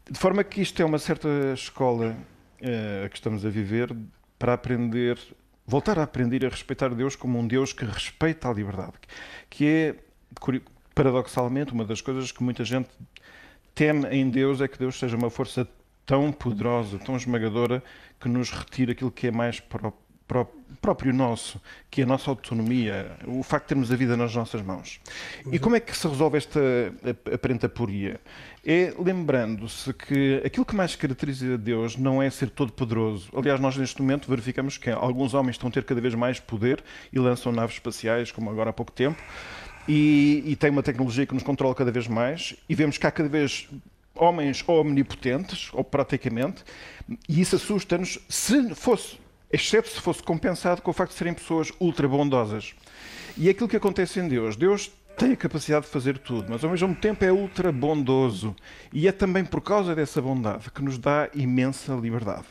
De 0.09 0.17
forma 0.17 0.43
que 0.43 0.61
isto 0.61 0.81
é 0.81 0.85
uma 0.85 0.99
certa 0.99 1.27
escola 1.53 2.15
uh, 2.61 3.09
que 3.09 3.15
estamos 3.15 3.45
a 3.45 3.49
viver 3.49 3.95
para 4.37 4.53
aprender, 4.53 5.19
voltar 5.69 5.99
a 5.99 6.03
aprender 6.03 6.43
a 6.43 6.49
respeitar 6.49 6.89
Deus 6.95 7.15
como 7.15 7.37
um 7.37 7.47
Deus 7.47 7.73
que 7.73 7.85
respeita 7.85 8.49
a 8.49 8.53
liberdade, 8.53 8.97
que 9.51 9.67
é 9.67 9.95
paradoxalmente 10.95 11.71
uma 11.71 11.85
das 11.85 12.01
coisas 12.01 12.31
que 12.31 12.41
muita 12.41 12.65
gente 12.65 12.89
teme 13.75 14.07
em 14.09 14.27
Deus 14.27 14.61
é 14.61 14.67
que 14.67 14.79
Deus 14.79 14.97
seja 14.97 15.15
uma 15.15 15.29
força 15.29 15.67
tão 16.07 16.31
poderosa, 16.31 16.97
tão 16.97 17.15
esmagadora, 17.15 17.83
que 18.19 18.27
nos 18.27 18.49
retira 18.49 18.93
aquilo 18.93 19.11
que 19.11 19.27
é 19.27 19.31
mais 19.31 19.59
pró 19.59 19.91
pró 19.91 19.93
próprio 20.81 21.13
nosso, 21.13 21.59
que 21.89 22.01
é 22.01 22.03
a 22.03 22.07
nossa 22.07 22.29
autonomia, 22.29 23.11
o 23.25 23.43
facto 23.43 23.65
de 23.65 23.69
termos 23.69 23.91
a 23.91 23.95
vida 23.95 24.15
nas 24.15 24.33
nossas 24.33 24.61
mãos. 24.61 24.99
E 25.51 25.59
como 25.59 25.75
é 25.75 25.79
que 25.79 25.95
se 25.95 26.07
resolve 26.07 26.37
esta 26.37 26.59
aparente 27.33 27.65
aporia? 27.65 28.19
É 28.65 28.93
lembrando-se 28.97 29.93
que 29.93 30.41
aquilo 30.45 30.65
que 30.65 30.75
mais 30.75 30.95
caracteriza 30.95 31.57
Deus 31.57 31.97
não 31.97 32.21
é 32.21 32.29
ser 32.29 32.49
todo 32.49 32.71
poderoso. 32.71 33.29
Aliás, 33.35 33.59
nós 33.59 33.75
neste 33.75 34.01
momento 34.01 34.29
verificamos 34.29 34.77
que 34.77 34.89
alguns 34.89 35.33
homens 35.33 35.55
estão 35.55 35.69
a 35.69 35.71
ter 35.71 35.83
cada 35.83 35.99
vez 35.99 36.13
mais 36.13 36.39
poder 36.39 36.83
e 37.11 37.19
lançam 37.19 37.51
naves 37.51 37.75
espaciais, 37.75 38.31
como 38.31 38.49
agora 38.49 38.69
há 38.69 38.73
pouco 38.73 38.91
tempo, 38.91 39.21
e, 39.87 40.43
e 40.45 40.55
tem 40.55 40.69
uma 40.69 40.83
tecnologia 40.83 41.25
que 41.25 41.33
nos 41.33 41.43
controla 41.43 41.73
cada 41.73 41.91
vez 41.91 42.07
mais, 42.07 42.55
e 42.67 42.75
vemos 42.75 42.97
que 42.97 43.07
há 43.07 43.11
cada 43.11 43.29
vez 43.29 43.67
homens 44.13 44.63
omnipotentes, 44.67 45.69
ou 45.73 45.83
praticamente, 45.83 46.63
e 47.27 47.41
isso 47.41 47.55
assusta-nos 47.55 48.19
se 48.27 48.75
fosse, 48.75 49.17
exceto 49.51 49.89
se 49.89 49.99
fosse 49.99 50.21
compensado 50.21 50.81
com 50.81 50.91
o 50.91 50.93
facto 50.93 51.11
de 51.11 51.17
serem 51.17 51.33
pessoas 51.33 51.71
ultra 51.79 52.07
bondosas. 52.07 52.73
E 53.37 53.47
é 53.47 53.51
aquilo 53.51 53.69
que 53.69 53.77
acontece 53.77 54.19
em 54.19 54.27
Deus. 54.27 54.55
Deus 54.55 54.91
tem 55.17 55.33
a 55.33 55.35
capacidade 55.35 55.85
de 55.85 55.91
fazer 55.91 56.17
tudo, 56.17 56.47
mas 56.49 56.63
ao 56.63 56.69
mesmo 56.69 56.95
tempo 56.95 57.23
é 57.25 57.31
ultra 57.31 57.71
bondoso. 57.71 58.55
E 58.93 59.07
é 59.07 59.11
também 59.11 59.43
por 59.43 59.61
causa 59.61 59.93
dessa 59.93 60.21
bondade 60.21 60.71
que 60.71 60.81
nos 60.81 60.97
dá 60.97 61.29
imensa 61.35 61.93
liberdade. 61.93 62.45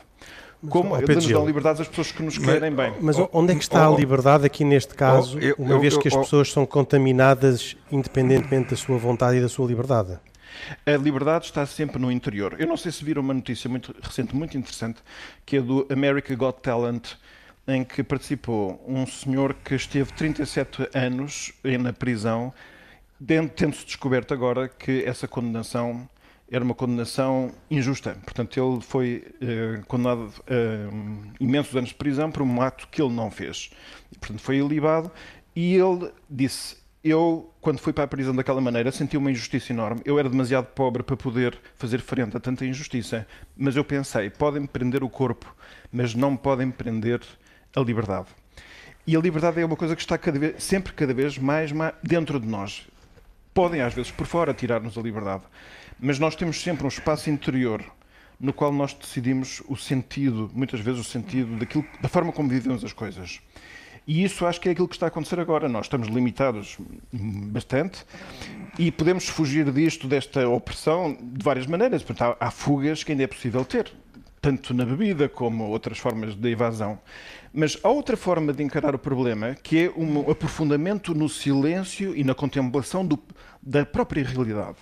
Como 0.68 0.92
oh, 0.92 1.00
nos 1.00 1.26
dão 1.26 1.46
liberdade 1.46 1.82
às 1.82 1.88
pessoas 1.88 2.10
que 2.10 2.20
nos 2.20 2.36
querem 2.36 2.72
mas, 2.72 2.90
bem. 2.90 3.00
Mas 3.00 3.16
onde 3.32 3.52
é 3.52 3.54
que 3.54 3.62
está 3.62 3.88
oh, 3.88 3.94
a 3.94 3.96
liberdade 3.96 4.44
aqui 4.44 4.64
neste 4.64 4.92
caso, 4.92 5.38
oh, 5.38 5.40
eu, 5.40 5.54
uma 5.56 5.74
eu, 5.74 5.80
vez 5.80 5.94
eu, 5.94 6.00
que 6.00 6.08
as 6.08 6.16
pessoas 6.16 6.50
são 6.50 6.66
contaminadas 6.66 7.76
independentemente 7.92 8.70
da 8.70 8.76
sua 8.76 8.98
vontade 8.98 9.38
e 9.38 9.40
da 9.40 9.48
sua 9.48 9.68
liberdade? 9.68 10.18
A 10.86 10.92
liberdade 10.92 11.46
está 11.46 11.64
sempre 11.66 12.00
no 12.00 12.10
interior. 12.10 12.56
Eu 12.58 12.66
não 12.66 12.76
sei 12.76 12.92
se 12.92 13.04
viram 13.04 13.22
uma 13.22 13.34
notícia 13.34 13.68
muito 13.68 13.94
recente, 14.00 14.34
muito 14.34 14.56
interessante, 14.56 15.02
que 15.44 15.56
é 15.56 15.60
do 15.60 15.86
America 15.90 16.34
Got 16.34 16.60
Talent, 16.60 17.14
em 17.66 17.84
que 17.84 18.02
participou 18.02 18.82
um 18.86 19.06
senhor 19.06 19.54
que 19.54 19.74
esteve 19.74 20.12
37 20.12 20.88
anos 20.94 21.52
na 21.80 21.92
prisão, 21.92 22.52
tendo-se 23.54 23.84
descoberto 23.84 24.32
agora 24.32 24.68
que 24.68 25.04
essa 25.04 25.28
condenação 25.28 26.08
era 26.50 26.64
uma 26.64 26.74
condenação 26.74 27.52
injusta. 27.70 28.16
Portanto, 28.24 28.58
ele 28.58 28.80
foi 28.80 29.24
eh, 29.40 29.82
condenado 29.86 30.32
a 30.46 30.54
eh, 30.54 30.88
imensos 31.38 31.76
anos 31.76 31.90
de 31.90 31.94
prisão 31.94 32.30
por 32.30 32.42
um 32.42 32.62
ato 32.62 32.88
que 32.88 33.02
ele 33.02 33.12
não 33.12 33.30
fez. 33.30 33.70
Portanto, 34.18 34.40
foi 34.40 34.56
ilibado 34.56 35.10
e 35.54 35.74
ele 35.74 36.10
disse: 36.28 36.76
eu, 37.10 37.52
quando 37.60 37.78
fui 37.78 37.92
para 37.92 38.04
a 38.04 38.08
prisão 38.08 38.34
daquela 38.34 38.60
maneira, 38.60 38.90
senti 38.90 39.16
uma 39.16 39.30
injustiça 39.30 39.72
enorme. 39.72 40.00
Eu 40.04 40.18
era 40.18 40.28
demasiado 40.28 40.66
pobre 40.66 41.02
para 41.02 41.16
poder 41.16 41.58
fazer 41.76 42.00
frente 42.00 42.36
a 42.36 42.40
tanta 42.40 42.64
injustiça. 42.64 43.26
Mas 43.56 43.76
eu 43.76 43.84
pensei: 43.84 44.30
podem 44.30 44.66
prender 44.66 45.02
o 45.02 45.08
corpo, 45.08 45.54
mas 45.92 46.14
não 46.14 46.36
podem 46.36 46.70
prender 46.70 47.20
a 47.74 47.80
liberdade. 47.80 48.28
E 49.06 49.16
a 49.16 49.20
liberdade 49.20 49.60
é 49.60 49.64
uma 49.64 49.76
coisa 49.76 49.96
que 49.96 50.02
está 50.02 50.18
cada 50.18 50.38
vez, 50.38 50.62
sempre 50.62 50.92
cada 50.92 51.14
vez 51.14 51.38
mais 51.38 51.72
dentro 52.02 52.38
de 52.38 52.46
nós. 52.46 52.86
Podem, 53.54 53.80
às 53.80 53.94
vezes, 53.94 54.10
por 54.10 54.26
fora, 54.26 54.52
tirar-nos 54.52 54.98
a 54.98 55.00
liberdade. 55.00 55.44
Mas 55.98 56.18
nós 56.18 56.36
temos 56.36 56.60
sempre 56.60 56.84
um 56.84 56.88
espaço 56.88 57.30
interior 57.30 57.82
no 58.38 58.52
qual 58.52 58.72
nós 58.72 58.94
decidimos 58.94 59.62
o 59.66 59.76
sentido, 59.76 60.50
muitas 60.54 60.80
vezes 60.80 61.00
o 61.00 61.04
sentido 61.04 61.56
daquilo, 61.56 61.84
da 62.00 62.08
forma 62.08 62.32
como 62.32 62.48
vivemos 62.48 62.84
as 62.84 62.92
coisas. 62.92 63.40
E 64.08 64.24
isso 64.24 64.46
acho 64.46 64.58
que 64.58 64.70
é 64.70 64.72
aquilo 64.72 64.88
que 64.88 64.94
está 64.94 65.04
a 65.04 65.08
acontecer 65.08 65.38
agora. 65.38 65.68
Nós 65.68 65.84
estamos 65.84 66.08
limitados 66.08 66.78
bastante 67.12 68.06
e 68.78 68.90
podemos 68.90 69.28
fugir 69.28 69.70
disto, 69.70 70.08
desta 70.08 70.48
opressão, 70.48 71.14
de 71.20 71.44
várias 71.44 71.66
maneiras. 71.66 72.02
Portanto, 72.02 72.34
há, 72.40 72.46
há 72.46 72.50
fugas 72.50 73.04
que 73.04 73.12
ainda 73.12 73.24
é 73.24 73.26
possível 73.26 73.66
ter, 73.66 73.92
tanto 74.40 74.72
na 74.72 74.86
bebida 74.86 75.28
como 75.28 75.64
outras 75.64 75.98
formas 75.98 76.34
de 76.34 76.48
evasão. 76.48 76.98
Mas 77.52 77.76
há 77.82 77.90
outra 77.90 78.16
forma 78.16 78.50
de 78.50 78.62
encarar 78.62 78.94
o 78.94 78.98
problema, 78.98 79.54
que 79.54 79.84
é 79.84 79.90
um 79.94 80.30
aprofundamento 80.30 81.14
no 81.14 81.28
silêncio 81.28 82.16
e 82.16 82.24
na 82.24 82.34
contemplação 82.34 83.04
do, 83.04 83.22
da 83.62 83.84
própria 83.84 84.24
realidade. 84.24 84.76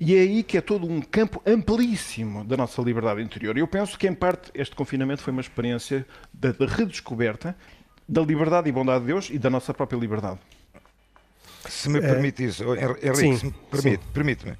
E 0.00 0.16
é 0.16 0.20
aí 0.20 0.42
que 0.42 0.56
é 0.56 0.62
todo 0.62 0.86
um 0.86 1.02
campo 1.02 1.42
amplíssimo 1.44 2.42
da 2.44 2.56
nossa 2.56 2.80
liberdade 2.80 3.20
interior. 3.20 3.58
Eu 3.58 3.68
penso 3.68 3.98
que, 3.98 4.08
em 4.08 4.14
parte, 4.14 4.50
este 4.54 4.74
confinamento 4.74 5.22
foi 5.22 5.32
uma 5.32 5.42
experiência 5.42 6.06
de 6.32 6.52
redescoberta 6.66 7.54
da 8.08 8.22
liberdade 8.22 8.68
e 8.68 8.72
bondade 8.72 9.00
de 9.00 9.06
Deus 9.06 9.30
e 9.30 9.38
da 9.38 9.50
nossa 9.50 9.72
própria 9.72 9.98
liberdade. 9.98 10.38
Se 11.68 11.88
me 11.88 12.00
permite 12.00 12.44
isso, 12.44 12.62
Henrique, 12.74 13.16
sim, 13.16 13.36
se 13.36 13.46
me 13.46 13.52
permite, 13.70 14.04
permite-me. 14.12 14.56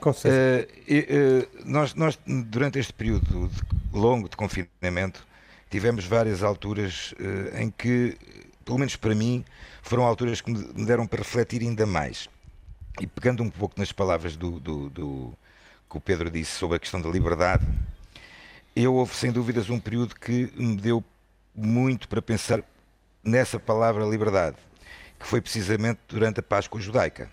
Com 0.00 0.12
certeza. 0.12 0.68
Uh, 0.88 0.94
uh, 0.94 1.70
nós, 1.70 1.94
nós, 1.94 2.18
durante 2.26 2.78
este 2.78 2.92
período 2.92 3.48
de, 3.48 3.62
longo 3.92 4.28
de 4.28 4.36
confinamento, 4.36 5.26
tivemos 5.68 6.04
várias 6.04 6.42
alturas 6.42 7.12
uh, 7.12 7.56
em 7.56 7.70
que, 7.70 8.16
pelo 8.64 8.78
menos 8.78 8.96
para 8.96 9.14
mim, 9.14 9.44
foram 9.82 10.04
alturas 10.04 10.40
que 10.40 10.50
me 10.50 10.84
deram 10.84 11.06
para 11.06 11.18
refletir 11.18 11.62
ainda 11.62 11.86
mais. 11.86 12.28
E 13.00 13.06
pegando 13.06 13.42
um 13.42 13.50
pouco 13.50 13.78
nas 13.78 13.92
palavras 13.92 14.36
do, 14.36 14.58
do, 14.58 14.90
do 14.90 15.32
que 15.88 15.96
o 15.96 16.00
Pedro 16.00 16.30
disse 16.30 16.52
sobre 16.52 16.76
a 16.76 16.80
questão 16.80 17.00
da 17.00 17.08
liberdade, 17.08 17.64
eu 18.74 18.94
houve 18.94 19.14
sem 19.14 19.30
dúvidas 19.30 19.70
um 19.70 19.78
período 19.78 20.14
que 20.14 20.50
me 20.56 20.76
deu 20.76 21.04
muito 21.54 22.08
para 22.08 22.22
pensar 22.22 22.62
nessa 23.22 23.58
palavra 23.58 24.04
liberdade, 24.04 24.56
que 25.18 25.26
foi 25.26 25.40
precisamente 25.40 26.00
durante 26.08 26.40
a 26.40 26.42
Páscoa 26.42 26.80
Judaica. 26.80 27.30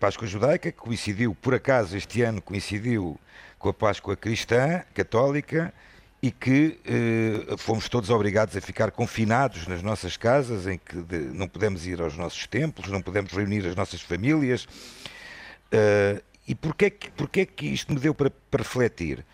Páscoa 0.00 0.26
Judaica, 0.26 0.72
que 0.72 0.78
coincidiu, 0.78 1.34
por 1.34 1.54
acaso, 1.54 1.94
este 1.96 2.22
ano 2.22 2.40
coincidiu 2.40 3.20
com 3.58 3.68
a 3.68 3.74
Páscoa 3.74 4.16
Cristã, 4.16 4.82
Católica, 4.94 5.74
e 6.22 6.30
que 6.30 6.78
eh, 6.84 7.56
fomos 7.58 7.88
todos 7.88 8.08
obrigados 8.08 8.56
a 8.56 8.60
ficar 8.60 8.92
confinados 8.92 9.66
nas 9.66 9.82
nossas 9.82 10.16
casas, 10.16 10.68
em 10.68 10.78
que 10.78 10.96
de, 11.02 11.18
não 11.18 11.48
podemos 11.48 11.84
ir 11.84 12.00
aos 12.00 12.16
nossos 12.16 12.46
templos, 12.46 12.88
não 12.88 13.02
podemos 13.02 13.32
reunir 13.32 13.66
as 13.66 13.74
nossas 13.74 14.00
famílias. 14.00 14.64
Uh, 14.64 16.22
e 16.46 16.54
porquê, 16.54 16.90
que, 16.90 17.10
porquê 17.10 17.44
que 17.44 17.66
isto 17.66 17.92
me 17.92 17.98
deu 17.98 18.14
para, 18.14 18.30
para 18.30 18.62
refletir? 18.62 19.24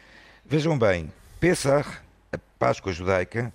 Vejam 0.46 0.78
bem, 0.78 1.12
Pesach, 1.38 1.88
a 2.32 2.38
Páscoa 2.58 2.92
judaica, 2.92 3.52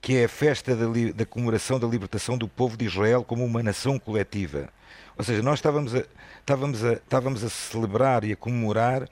que 0.00 0.16
é 0.16 0.24
a 0.24 0.28
festa 0.28 0.76
da, 0.76 0.86
da, 1.14 1.26
comemoração 1.26 1.78
da 1.78 1.86
libertação 1.86 2.38
do 2.38 2.48
povo 2.48 2.76
de 2.76 2.84
Israel 2.84 3.24
como 3.24 3.44
uma 3.44 3.62
nação 3.62 3.98
coletiva. 3.98 4.68
Ou 5.16 5.24
seja, 5.24 5.42
nós 5.42 5.58
estávamos 5.58 5.94
a, 5.94 6.04
estávamos 6.40 6.84
a, 6.84 6.92
estávamos 6.92 7.44
a 7.44 7.48
celebrar 7.48 8.24
e 8.24 8.32
a 8.32 8.36
comemorar 8.36 9.08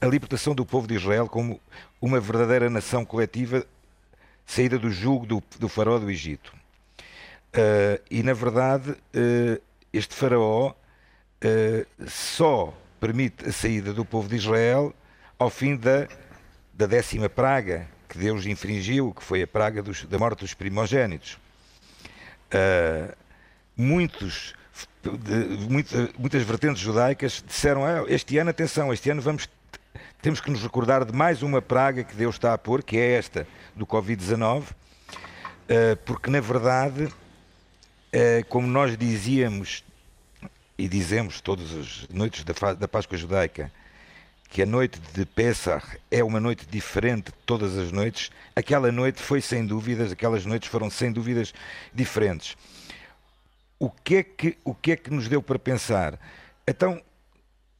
a 0.00 0.06
libertação 0.06 0.54
do 0.54 0.66
povo 0.66 0.86
de 0.86 0.94
Israel 0.94 1.28
como 1.28 1.60
uma 2.00 2.20
verdadeira 2.20 2.68
nação 2.68 3.04
coletiva 3.04 3.64
saída 4.44 4.78
do 4.78 4.90
jugo 4.90 5.26
do, 5.26 5.42
do 5.58 5.68
faraó 5.68 5.98
do 5.98 6.10
Egito. 6.10 6.54
Uh, 7.54 8.00
e, 8.10 8.22
na 8.22 8.34
verdade, 8.34 8.90
uh, 8.90 9.60
este 9.92 10.14
faraó 10.14 10.70
uh, 10.72 12.06
só 12.06 12.74
permite 13.00 13.48
a 13.48 13.52
saída 13.52 13.92
do 13.92 14.04
povo 14.04 14.28
de 14.28 14.36
Israel 14.36 14.94
ao 15.38 15.48
fim 15.48 15.76
da, 15.76 16.06
da 16.72 16.86
décima 16.86 17.28
praga 17.28 17.88
que 18.08 18.18
Deus 18.18 18.46
infringiu, 18.46 19.12
que 19.12 19.22
foi 19.22 19.42
a 19.42 19.46
praga 19.46 19.82
dos, 19.82 20.04
da 20.04 20.18
morte 20.18 20.40
dos 20.40 20.54
primogênitos. 20.54 21.38
muitos 23.76 24.54
de, 25.02 25.68
muitas, 25.68 26.10
muitas 26.18 26.42
vertentes 26.42 26.80
judaicas 26.80 27.42
disseram: 27.46 27.84
ah, 27.84 28.04
este 28.08 28.38
ano, 28.38 28.50
atenção, 28.50 28.92
este 28.92 29.10
ano 29.10 29.22
vamos 29.22 29.48
temos 30.22 30.40
que 30.40 30.50
nos 30.50 30.62
recordar 30.62 31.04
de 31.04 31.12
mais 31.12 31.42
uma 31.42 31.62
praga 31.62 32.02
que 32.02 32.16
Deus 32.16 32.34
está 32.34 32.52
a 32.52 32.58
pôr, 32.58 32.82
que 32.82 32.96
é 32.96 33.12
esta 33.12 33.46
do 33.76 33.86
Covid-19, 33.86 34.64
eh, 35.68 35.94
porque 36.04 36.30
na 36.30 36.40
verdade, 36.40 37.08
eh, 38.12 38.44
como 38.48 38.66
nós 38.66 38.96
dizíamos 38.96 39.84
e 40.76 40.88
dizemos 40.88 41.40
todas 41.40 41.72
as 41.72 42.08
noites 42.08 42.44
da 42.44 42.88
Páscoa 42.88 43.16
Judaica, 43.16 43.70
que 44.48 44.62
a 44.62 44.66
noite 44.66 45.00
de 45.12 45.26
Pesach 45.26 45.98
é 46.10 46.22
uma 46.22 46.40
noite 46.40 46.66
diferente 46.66 47.26
de 47.26 47.38
todas 47.44 47.76
as 47.76 47.90
noites, 47.92 48.30
aquela 48.54 48.90
noite 48.92 49.20
foi 49.20 49.40
sem 49.40 49.66
dúvidas, 49.66 50.12
aquelas 50.12 50.46
noites 50.46 50.68
foram 50.68 50.88
sem 50.88 51.12
dúvidas 51.12 51.52
diferentes. 51.92 52.56
O 53.78 53.90
que 53.90 54.16
é 54.16 54.22
que, 54.22 54.56
o 54.64 54.74
que, 54.74 54.92
é 54.92 54.96
que 54.96 55.12
nos 55.12 55.28
deu 55.28 55.42
para 55.42 55.58
pensar? 55.58 56.18
Então, 56.66 57.02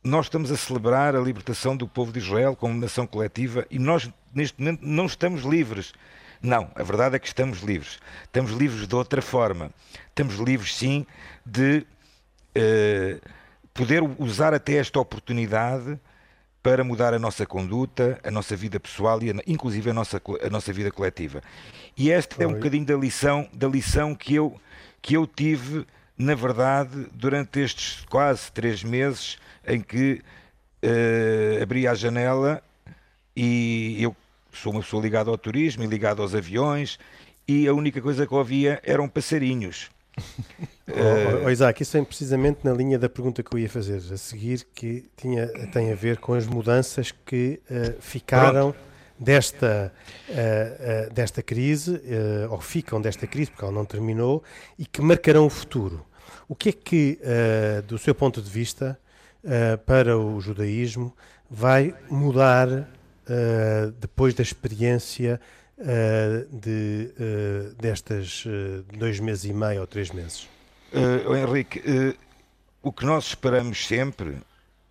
nós 0.05 0.27
estamos 0.27 0.53
a 0.53 0.57
celebrar 0.57 1.17
a 1.17 1.21
libertação 1.21 1.77
do 1.77 1.89
povo 1.89 2.13
de 2.13 2.19
Israel 2.19 2.55
como 2.55 2.79
nação 2.79 3.07
coletiva 3.07 3.67
e 3.71 3.79
nós, 3.79 4.11
neste 4.35 4.61
momento, 4.61 4.81
não 4.83 5.07
estamos 5.07 5.43
livres. 5.43 5.93
Não, 6.41 6.71
a 6.75 6.83
verdade 6.83 7.17
é 7.17 7.19
que 7.19 7.27
estamos 7.27 7.61
livres. 7.61 7.99
Estamos 8.25 8.53
livres 8.53 8.87
de 8.87 8.95
outra 8.95 9.23
forma. 9.23 9.71
Estamos 10.09 10.37
livres, 10.37 10.77
sim, 10.77 11.07
de 11.45 11.87
uh, 12.57 13.31
poder 13.73 14.03
usar 14.19 14.55
até 14.55 14.75
esta 14.75 15.01
oportunidade 15.01 15.99
para 16.67 16.83
mudar 16.83 17.15
a 17.15 17.19
nossa 17.21 17.47
conduta, 17.47 18.19
a 18.25 18.31
nossa 18.33 18.57
vida 18.57 18.81
pessoal 18.81 19.23
e, 19.23 19.31
a, 19.31 19.35
inclusive, 19.47 19.89
a 19.89 19.95
nossa, 19.95 20.21
a 20.45 20.51
nossa 20.51 20.73
vida 20.73 20.91
coletiva. 20.91 21.41
E 21.97 22.11
esta 22.11 22.43
é 22.43 22.47
um 22.49 22.55
bocadinho 22.55 22.85
da 22.85 22.97
lição, 22.97 23.49
da 23.53 23.69
lição 23.69 24.17
que, 24.17 24.35
eu, 24.35 24.61
que 25.01 25.17
eu 25.17 25.29
tive, 25.29 25.87
na 26.19 26.35
verdade, 26.35 27.07
durante 27.13 27.61
estes 27.61 28.05
quase 28.07 28.51
três 28.51 28.83
meses 28.83 29.39
em 29.65 29.81
que 29.81 30.21
uh, 30.83 31.63
abria 31.63 31.93
a 31.93 31.95
janela 31.95 32.61
e 33.37 34.03
eu 34.03 34.17
sou 34.53 34.73
uma 34.73 34.81
pessoa 34.81 35.01
ligada 35.01 35.31
ao 35.31 35.39
turismo 35.39 35.85
e 35.85 35.87
ligada 35.87 36.21
aos 36.21 36.35
aviões 36.35 36.99
e 37.47 37.69
a 37.69 37.73
única 37.73 38.03
coisa 38.03 38.27
que 38.27 38.35
ouvia 38.35 38.83
eram 38.83 39.09
passarinhos. 39.09 39.89
Uh... 40.19 41.45
oh, 41.47 41.51
Isaac, 41.51 41.83
isso 41.83 41.97
é 41.97 42.03
precisamente 42.05 42.61
na 42.65 42.73
linha 42.73 42.99
da 42.99 43.09
pergunta 43.09 43.43
que 43.43 43.55
eu 43.55 43.59
ia 43.59 43.69
fazer 43.69 43.97
a 43.97 44.17
seguir, 44.17 44.67
que 44.75 45.05
tinha, 45.17 45.47
tem 45.73 45.93
a 45.93 45.95
ver 45.95 46.19
com 46.19 46.35
as 46.35 46.47
mudanças 46.47 47.13
que 47.25 47.61
uh, 47.71 48.01
ficaram 48.01 48.73
Pronto. 48.73 48.87
desta, 49.19 49.93
uh, 50.29 51.15
desta 51.15 51.43
crise, 51.43 52.01
ou 52.51 52.61
ficam 52.61 53.01
desta 53.01 53.27
crise, 53.27 53.51
porque 53.51 53.65
ela 53.65 53.75
não 53.75 53.85
terminou, 53.85 54.43
e 54.79 54.87
que 54.87 55.01
marcarão 55.01 55.47
o 55.47 55.51
futuro. 55.51 56.05
O 56.49 56.55
que 56.55 56.69
é 56.69 56.73
que, 56.73 57.19
do 57.89 57.99
seu 57.99 58.15
ponto 58.15 58.41
de 58.41 58.49
vista, 58.49 58.97
uh, 59.47 59.79
para 59.79 60.19
o 60.19 60.41
judaísmo 60.41 61.15
vai 61.49 61.95
mudar 62.11 62.69
uh, 62.69 63.91
depois 63.99 64.35
da 64.35 64.43
experiência 64.43 65.41
uh, 65.79 66.57
de, 66.57 67.13
destas 67.79 68.45
dois 68.99 69.21
meses 69.21 69.45
e 69.45 69.53
meio 69.53 69.81
ou 69.81 69.87
três 69.87 70.11
meses? 70.11 70.49
Henrique, 71.37 71.83
o 72.83 72.93
que 72.93 73.05
nós 73.05 73.27
esperamos 73.27 73.87
sempre, 73.87 74.39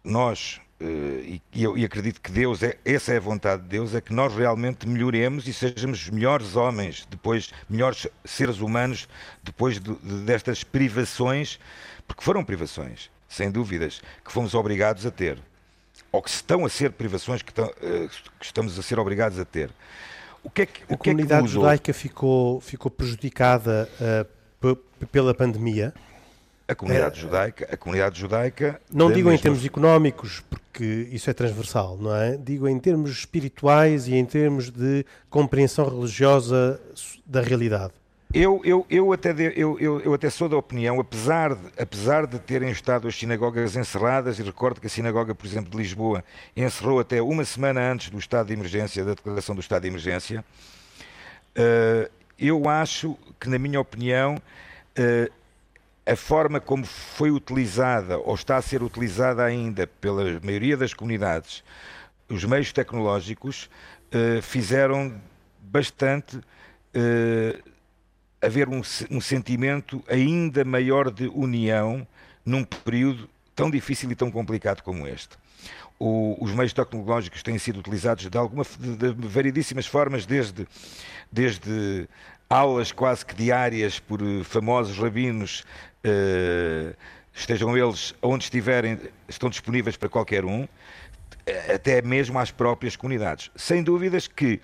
nós, 0.04 0.60
e, 0.80 1.41
eu, 1.56 1.78
e 1.78 1.86
acredito 1.86 2.21
que 2.21 2.32
Deus, 2.32 2.62
é, 2.62 2.78
essa 2.86 3.13
é 3.13 3.17
a 3.17 3.21
vontade 3.21 3.63
de 3.63 3.69
Deus, 3.69 3.95
é 3.95 4.02
que 4.02 4.13
nós 4.13 4.36
realmente 4.36 4.88
melhoremos 4.88 5.48
e 5.48 5.54
sejamos 5.54 6.10
melhores 6.10 6.56
homens, 6.56 7.08
depois, 7.10 7.52
melhores 7.69 8.08
seres 8.24 8.60
humanos, 8.60 9.08
depois 9.43 9.80
de, 9.80 9.95
de, 9.95 10.26
destas 10.26 10.63
privações, 10.63 11.60
porque 12.06 12.24
foram 12.24 12.43
privações 12.43 13.10
sem 13.36 13.52
dúvidas, 13.52 14.02
que 14.24 14.32
fomos 14.32 14.54
obrigados 14.54 15.06
a 15.06 15.12
ter, 15.12 15.38
ou 16.12 16.21
que 16.21 16.30
estão 16.30 16.65
a 16.65 16.69
ser 16.69 16.91
privações 16.91 17.41
que, 17.41 17.52
estão, 17.52 17.65
eh, 17.82 18.08
que 18.39 18.45
estamos 18.45 18.80
a 18.80 18.82
ser 18.82 18.98
obrigados 18.98 19.38
a 19.38 19.45
ter. 19.45 19.69
O 20.45 20.49
que 20.49 20.62
é 20.62 20.65
que, 20.67 20.93
a 20.93 20.95
comunidade 20.95 21.43
é 21.43 21.47
que 21.47 21.53
judaica 21.53 21.93
ficou, 21.93 22.62
ficou 22.62 22.91
prejudicada 22.91 23.89
uh, 24.62 24.75
pela 25.08 25.34
pandemia? 25.34 25.91
A 26.67 26.75
comunidade 26.75 27.17
é, 27.17 27.21
judaica, 27.21 27.67
a 27.71 27.75
comunidade 27.75 28.19
judaica. 28.19 28.81
Não 28.91 29.12
digo 29.12 29.29
mesma... 29.29 29.36
em 29.36 29.41
termos 29.41 29.65
económicos, 29.65 30.43
porque 30.49 31.10
isso 31.12 31.29
é 31.29 31.34
transversal, 31.34 31.97
não 31.97 32.15
é? 32.15 32.38
Digo 32.38 32.67
em 32.67 32.79
termos 32.79 33.12
espirituais 33.12 34.08
e 34.08 34.15
em 34.15 34.25
termos 34.25 34.69
de 34.69 35.05
compreensão 35.29 35.89
religiosa 35.89 36.79
da 37.25 37.41
realidade. 37.41 37.93
Eu, 38.38 38.60
eu, 38.65 38.86
eu, 38.89 39.13
até 39.13 39.32
de, 39.32 39.54
eu, 39.58 39.80
eu, 39.80 40.13
até 40.13 40.30
sou 40.30 40.50
da 40.50 40.58
opinião, 40.58 41.00
apesar 41.00 41.56
de, 41.56 41.82
apesar 41.82 42.28
de 42.28 42.38
terem 42.38 42.69
estado 42.69 43.08
as 43.08 43.15
sinagogas 43.15 43.78
encerradas, 43.78 44.38
e 44.38 44.43
recordo 44.43 44.82
que 44.82 44.88
a 44.88 44.89
sinagoga, 44.89 45.34
por 45.34 45.45
exemplo, 45.48 45.71
de 45.71 45.78
Lisboa, 45.78 46.21
encerrou 46.54 47.00
até 47.00 47.21
uma 47.21 47.45
semana 47.45 47.80
antes 47.89 48.10
do 48.10 48.19
estado 48.19 48.48
de 48.48 48.54
emergência, 48.54 49.06
da 49.06 49.13
declaração 49.13 49.56
do 49.56 49.62
estado 49.62 49.84
de 49.84 49.88
emergência, 49.88 50.43
uh, 51.58 52.12
eu 52.38 52.67
acho 52.67 53.17
que, 53.39 53.48
na 53.48 53.58
minha 53.58 53.80
opinião, 53.80 54.36
uh, 54.36 55.32
a 56.06 56.15
forma 56.17 56.60
como 56.60 56.84
foi 56.86 57.32
utilizada, 57.32 58.17
ou 58.17 58.36
está 58.36 58.58
a 58.58 58.62
ser 58.62 58.84
utilizada 58.84 59.45
ainda 59.45 59.88
pela 59.88 60.41
maioria 60.43 60.76
das 60.76 60.93
comunidades, 60.93 61.63
os 62.28 62.43
meios 62.43 62.74
tecnológicos, 62.74 63.69
uh, 64.12 64.41
fizeram 64.41 65.15
bastante 65.62 66.41
haver 68.45 68.69
um, 68.69 68.81
um 69.10 69.21
sentimento 69.21 70.03
ainda 70.08 70.63
maior 70.63 71.12
de 71.12 71.27
união 71.27 72.08
num 72.45 72.63
período 72.63 73.27
tão 73.55 73.71
difícil 73.71 74.12
e 74.12 74.15
tão 74.15 74.29
complicado 74.29 74.81
como 74.81 75.08
este. 75.08 75.38
O, 75.97 76.38
os 76.41 76.51
meios 76.51 76.73
tecnológicos 76.73 77.41
têm 77.41 77.58
sido 77.58 77.79
utilizados 77.79 78.29
de, 78.29 78.38
alguma, 78.38 78.65
de, 78.77 79.13
de, 79.13 79.27
variedíssimas 79.27 79.88
formas, 79.88 80.25
desde, 80.25 80.67
desde 81.31 82.08
aulas 82.49 82.91
quase 82.91 83.25
que 83.25 83.34
diárias 83.34 83.99
por 83.99 84.21
eh, 84.21 84.43
famosos 84.43 84.97
rabinos, 84.97 85.63
eh, 86.03 86.93
estejam 87.34 87.77
eles 87.77 88.13
onde 88.21 88.43
estiverem, 88.43 88.99
estão 89.27 89.49
disponíveis 89.49 89.95
para 89.95 90.10
qualquer 90.10 90.43
um, 90.43 90.67
até 91.73 92.01
mesmo 92.01 92.38
às 92.39 92.51
próprias 92.51 92.95
comunidades. 92.95 93.49
Sem 93.55 93.81
dúvidas 93.81 94.27
que 94.27 94.60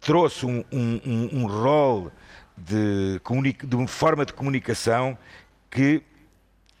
trouxe 0.00 0.46
um, 0.46 0.64
um, 0.72 1.00
um, 1.04 1.40
um 1.40 1.46
rol 1.46 2.10
de, 2.60 3.20
de 3.64 3.76
uma 3.76 3.88
forma 3.88 4.24
de 4.26 4.32
comunicação 4.32 5.16
que, 5.70 6.02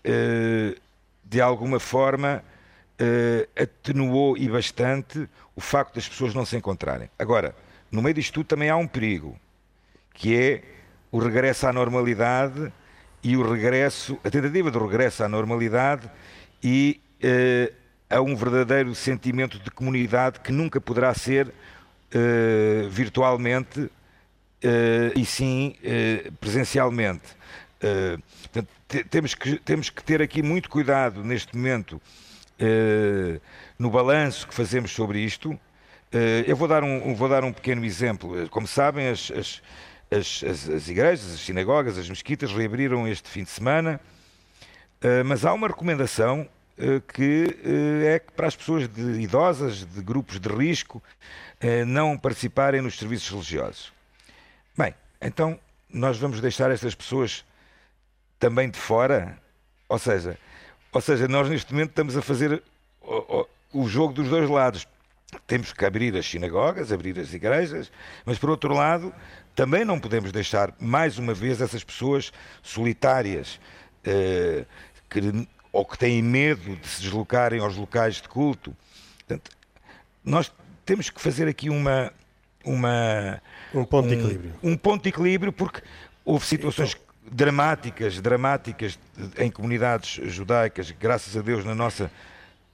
eh, 0.04 0.76
de 1.24 1.40
alguma 1.40 1.80
forma, 1.80 2.44
eh, 2.98 3.48
atenuou 3.56 4.36
e 4.36 4.48
bastante 4.48 5.28
o 5.56 5.60
facto 5.60 5.94
das 5.94 6.08
pessoas 6.08 6.34
não 6.34 6.44
se 6.44 6.56
encontrarem. 6.56 7.08
Agora, 7.18 7.54
no 7.90 8.02
meio 8.02 8.14
disto 8.14 8.34
tudo 8.34 8.46
também 8.46 8.68
há 8.68 8.76
um 8.76 8.86
perigo, 8.86 9.38
que 10.12 10.36
é 10.36 10.62
o 11.10 11.18
regresso 11.18 11.66
à 11.66 11.72
normalidade 11.72 12.72
e 13.22 13.36
o 13.36 13.50
regresso, 13.50 14.18
a 14.22 14.30
tentativa 14.30 14.70
de 14.70 14.78
regresso 14.78 15.24
à 15.24 15.28
normalidade 15.28 16.10
e 16.62 17.00
uh, 17.22 17.74
a 18.08 18.20
um 18.20 18.34
verdadeiro 18.34 18.94
sentimento 18.94 19.58
de 19.58 19.70
comunidade 19.70 20.40
que 20.40 20.52
nunca 20.52 20.80
poderá 20.80 21.14
ser 21.14 21.52
virtualmente 22.90 23.88
e 25.16 25.24
sim 25.24 25.74
uh, 25.78 26.32
presencialmente. 26.32 27.24
Uh, 27.82 28.22
portanto, 28.42 28.68
temos, 29.08 29.34
que, 29.34 29.58
temos 29.58 29.90
que 29.90 30.02
ter 30.02 30.20
aqui 30.20 30.42
muito 30.42 30.68
cuidado 30.68 31.24
neste 31.24 31.56
momento 31.56 32.00
no 33.78 33.88
balanço 33.88 34.46
que 34.46 34.52
fazemos 34.52 34.90
sobre 34.90 35.18
isto. 35.18 35.58
eu 36.46 36.54
vou 36.54 36.68
dar, 36.68 36.84
um, 36.84 37.14
vou 37.14 37.26
dar 37.26 37.42
um 37.42 37.54
pequeno 37.54 37.82
exemplo. 37.86 38.46
Como 38.50 38.66
sabem, 38.66 39.08
as, 39.08 39.30
as, 39.30 39.62
as, 40.10 40.68
as 40.68 40.86
igrejas, 40.86 41.32
as 41.32 41.40
sinagogas, 41.40 41.96
as 41.96 42.06
mesquitas 42.06 42.52
reabriram 42.52 43.08
este 43.08 43.30
fim 43.30 43.44
de 43.44 43.48
semana, 43.48 43.98
mas 45.24 45.46
há 45.46 45.54
uma 45.54 45.68
recomendação 45.68 46.46
que 47.14 47.56
é 48.04 48.18
para 48.18 48.48
as 48.48 48.56
pessoas 48.56 48.86
de 48.86 49.22
idosas, 49.22 49.86
de 49.86 50.02
grupos 50.02 50.38
de 50.38 50.50
risco, 50.50 51.02
não 51.86 52.18
participarem 52.18 52.82
nos 52.82 52.98
serviços 52.98 53.30
religiosos. 53.30 53.99
Então 55.20 55.58
nós 55.88 56.18
vamos 56.18 56.40
deixar 56.40 56.70
estas 56.70 56.94
pessoas 56.94 57.44
também 58.38 58.70
de 58.70 58.78
fora? 58.78 59.38
Ou 59.88 59.98
seja, 59.98 60.38
ou 60.92 61.00
seja, 61.00 61.28
nós 61.28 61.48
neste 61.48 61.72
momento 61.72 61.90
estamos 61.90 62.16
a 62.16 62.22
fazer 62.22 62.62
o, 63.00 63.46
o, 63.72 63.82
o 63.82 63.88
jogo 63.88 64.12
dos 64.12 64.28
dois 64.28 64.48
lados. 64.48 64.86
Temos 65.46 65.72
que 65.72 65.84
abrir 65.84 66.16
as 66.16 66.26
sinagogas, 66.26 66.90
abrir 66.90 67.18
as 67.18 67.32
igrejas, 67.32 67.92
mas 68.24 68.38
por 68.38 68.50
outro 68.50 68.74
lado, 68.74 69.14
também 69.54 69.84
não 69.84 70.00
podemos 70.00 70.32
deixar 70.32 70.74
mais 70.80 71.18
uma 71.18 71.34
vez 71.34 71.60
essas 71.60 71.84
pessoas 71.84 72.32
solitárias 72.62 73.60
eh, 74.04 74.64
que, 75.08 75.48
ou 75.72 75.84
que 75.84 75.98
têm 75.98 76.22
medo 76.22 76.76
de 76.76 76.88
se 76.88 77.02
deslocarem 77.02 77.60
aos 77.60 77.76
locais 77.76 78.16
de 78.16 78.28
culto. 78.28 78.74
Portanto, 79.18 79.50
nós 80.24 80.52
temos 80.84 81.10
que 81.10 81.20
fazer 81.20 81.46
aqui 81.46 81.70
uma. 81.70 82.12
Uma 82.64 83.40
um 83.74 83.84
ponto 83.84 84.08
de 84.08 84.14
equilíbrio. 84.14 84.52
Um 84.62 84.76
ponto 84.76 85.02
de 85.02 85.08
equilíbrio, 85.08 85.52
porque 85.52 85.82
houve 86.24 86.44
situações 86.46 86.96
dramáticas, 87.30 88.20
dramáticas 88.20 88.98
em 89.38 89.50
comunidades 89.50 90.20
judaicas, 90.32 90.90
graças 90.90 91.36
a 91.36 91.42
Deus 91.42 91.64
na 91.64 91.74
nossa 91.74 92.10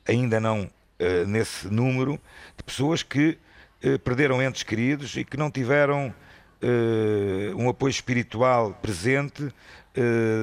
ainda 0.06 0.40
não 0.40 0.62
uh, 0.62 1.26
nesse 1.26 1.68
número 1.68 2.18
de 2.56 2.62
pessoas 2.62 3.02
que 3.02 3.38
uh, 3.84 3.98
perderam 3.98 4.42
entes 4.42 4.62
queridos 4.62 5.16
e 5.16 5.24
que 5.24 5.36
não 5.36 5.50
tiveram 5.50 6.14
uh, 6.62 7.56
um 7.56 7.68
apoio 7.68 7.90
espiritual 7.90 8.72
presente 8.80 9.52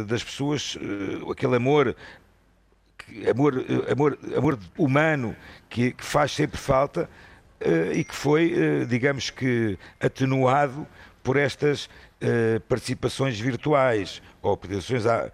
das 0.07 0.23
pessoas, 0.23 0.75
aquele 1.31 1.57
amor 1.57 1.95
amor, 3.29 3.63
amor, 3.91 4.19
amor 4.35 4.59
humano 4.75 5.35
que, 5.69 5.91
que 5.91 6.03
faz 6.03 6.31
sempre 6.31 6.57
falta 6.57 7.07
e 7.93 8.03
que 8.03 8.15
foi, 8.15 8.85
digamos 8.87 9.29
que, 9.29 9.77
atenuado 9.99 10.87
por 11.23 11.37
estas 11.37 11.85
uh, 11.85 12.59
participações 12.67 13.39
virtuais 13.39 14.21
ou 14.41 14.57
participações 14.57 15.05
à... 15.05 15.31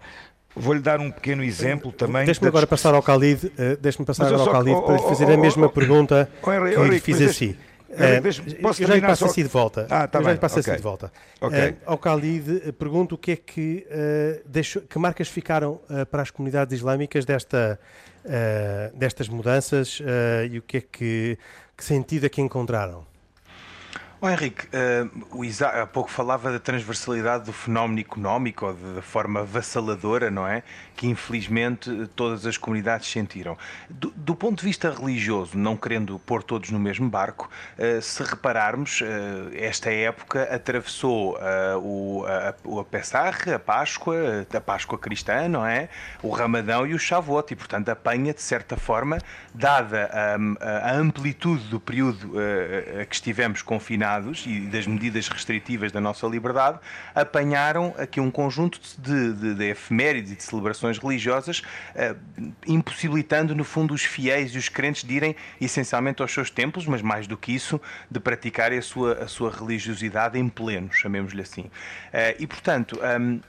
Vou-lhe 0.54 0.80
dar 0.80 0.98
um 0.98 1.10
pequeno 1.10 1.44
exemplo 1.44 1.92
também. 1.92 2.24
Deixe-me 2.24 2.48
agora 2.48 2.66
passar 2.66 2.94
ao 2.94 3.00
Khalid, 3.00 3.46
uh, 3.46 3.76
deixe-me 3.80 4.04
passar 4.04 4.26
agora 4.26 4.42
ao 4.42 4.52
Khalid 4.52 4.76
oh, 4.76 4.82
para 4.82 4.96
lhe 4.96 5.02
fazer 5.02 5.28
oh, 5.28 5.34
a 5.34 5.36
mesma 5.36 5.66
oh, 5.66 5.70
pergunta 5.70 6.30
oh, 6.42 6.52
Henry, 6.52 6.74
que 6.74 6.82
lhe 6.82 7.00
fiz 7.00 7.20
assim. 7.22 7.56
Uh, 7.88 8.24
eu 8.24 8.86
já 8.86 8.94
lhe 8.94 9.00
passo 9.00 9.24
só... 9.24 9.26
assim 9.26 9.42
de 9.42 9.48
volta. 9.48 9.86
Ah, 9.90 10.06
tá 10.06 10.20
eu 10.20 10.24
já 10.24 10.32
lhe 10.32 10.38
passo 10.38 10.60
okay. 10.60 10.72
assim 10.72 10.76
de 10.78 10.82
volta. 10.82 11.12
Okay. 11.40 11.70
Uh, 11.70 11.76
ao 11.86 11.96
Khalid, 11.96 12.72
pergunto 12.78 13.16
o 13.16 13.18
que 13.18 13.32
é 13.32 13.36
que, 13.36 13.86
uh, 13.90 14.42
deixou, 14.46 14.82
que 14.82 14.98
marcas 14.98 15.28
ficaram 15.28 15.80
para 16.10 16.22
as 16.22 16.30
comunidades 16.30 16.78
islâmicas 16.78 17.24
desta, 17.24 17.80
destas 18.94 19.28
mudanças 19.28 20.00
e 20.50 20.58
o 20.58 20.62
que 20.62 20.76
é 20.76 20.80
que, 20.80 21.38
que 21.80 21.86
sentido 21.86 22.26
é 22.26 22.28
que 22.28 22.42
encontraram? 22.42 23.09
Oh, 24.22 24.28
Henrique, 24.28 24.66
uh, 24.66 25.10
o 25.30 25.42
Isaac 25.42 25.78
há 25.78 25.86
pouco 25.86 26.10
falava 26.10 26.52
da 26.52 26.58
transversalidade 26.58 27.46
do 27.46 27.54
fenómeno 27.54 28.00
económico 28.00 28.66
ou 28.66 28.74
da 28.74 29.00
forma 29.00 29.42
vassaladora, 29.44 30.30
não 30.30 30.46
é? 30.46 30.62
Que 30.94 31.06
infelizmente 31.06 32.06
todas 32.14 32.44
as 32.44 32.58
comunidades 32.58 33.10
sentiram. 33.10 33.56
Do, 33.88 34.12
do 34.14 34.36
ponto 34.36 34.58
de 34.60 34.66
vista 34.66 34.90
religioso, 34.90 35.56
não 35.56 35.74
querendo 35.74 36.18
pôr 36.18 36.42
todos 36.42 36.68
no 36.68 36.78
mesmo 36.78 37.08
barco, 37.08 37.48
uh, 37.78 38.02
se 38.02 38.22
repararmos, 38.22 39.00
uh, 39.00 39.06
esta 39.54 39.90
época 39.90 40.42
atravessou 40.54 41.38
o, 41.82 42.26
a, 42.26 42.80
a 42.80 42.84
Pessah, 42.84 43.54
a 43.54 43.58
Páscoa, 43.58 44.46
a 44.52 44.60
Páscoa 44.60 44.98
cristã, 44.98 45.48
não 45.48 45.64
é? 45.64 45.88
O 46.22 46.28
Ramadão 46.28 46.86
e 46.86 46.92
o 46.92 46.98
Shavuot, 46.98 47.54
e 47.54 47.56
portanto 47.56 47.88
apanha 47.88 48.34
de 48.34 48.42
certa 48.42 48.76
forma, 48.76 49.16
dada 49.54 50.10
a, 50.12 50.90
a 50.90 50.94
amplitude 50.94 51.64
do 51.68 51.80
período 51.80 52.34
a 53.00 53.06
que 53.06 53.14
estivemos 53.14 53.62
confinados 53.62 54.09
e 54.46 54.60
das 54.60 54.86
medidas 54.86 55.28
restritivas 55.28 55.92
da 55.92 56.00
nossa 56.00 56.26
liberdade, 56.26 56.78
apanharam 57.14 57.94
aqui 57.98 58.20
um 58.20 58.30
conjunto 58.30 58.80
de, 58.98 59.32
de, 59.32 59.54
de 59.54 59.64
efemérides 59.70 60.32
e 60.32 60.36
de 60.36 60.42
celebrações 60.42 60.98
religiosas, 60.98 61.62
eh, 61.94 62.14
impossibilitando, 62.66 63.54
no 63.54 63.64
fundo, 63.64 63.94
os 63.94 64.02
fiéis 64.02 64.54
e 64.54 64.58
os 64.58 64.68
crentes 64.68 65.04
de 65.04 65.14
irem 65.14 65.36
essencialmente 65.60 66.22
aos 66.22 66.32
seus 66.32 66.50
templos, 66.50 66.86
mas 66.86 67.02
mais 67.02 67.26
do 67.26 67.36
que 67.36 67.52
isso, 67.52 67.80
de 68.10 68.18
praticarem 68.18 68.78
a 68.78 68.82
sua, 68.82 69.12
a 69.14 69.28
sua 69.28 69.50
religiosidade 69.50 70.38
em 70.38 70.48
pleno, 70.48 70.92
chamemos-lhe 70.92 71.42
assim. 71.42 71.70
Eh, 72.12 72.36
e, 72.38 72.46
portanto. 72.46 72.98
Um, 73.20 73.40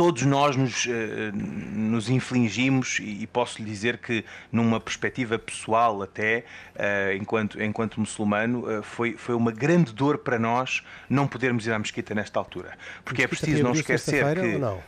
todos 0.00 0.22
nós 0.22 0.56
nos, 0.56 0.86
eh, 0.86 1.30
nos 1.34 2.08
infligimos, 2.08 3.00
e 3.02 3.26
posso 3.26 3.60
lhe 3.60 3.68
dizer 3.68 3.98
que, 3.98 4.24
numa 4.50 4.80
perspectiva 4.80 5.38
pessoal, 5.38 6.00
até 6.00 6.42
eh, 6.74 7.18
enquanto, 7.20 7.62
enquanto 7.62 8.00
muçulmano, 8.00 8.64
eh, 8.70 8.80
foi, 8.80 9.18
foi 9.18 9.34
uma 9.34 9.52
grande 9.52 9.92
dor 9.92 10.16
para 10.16 10.38
nós 10.38 10.82
não 11.06 11.26
podermos 11.26 11.66
ir 11.66 11.72
à 11.72 11.78
mesquita 11.78 12.14
nesta 12.14 12.38
altura. 12.38 12.78
Porque 13.04 13.22
é 13.22 13.26
preciso 13.26 13.62
não 13.62 13.72
esquecer 13.72 14.24
que. 14.40 14.64
Eh, 14.64 14.78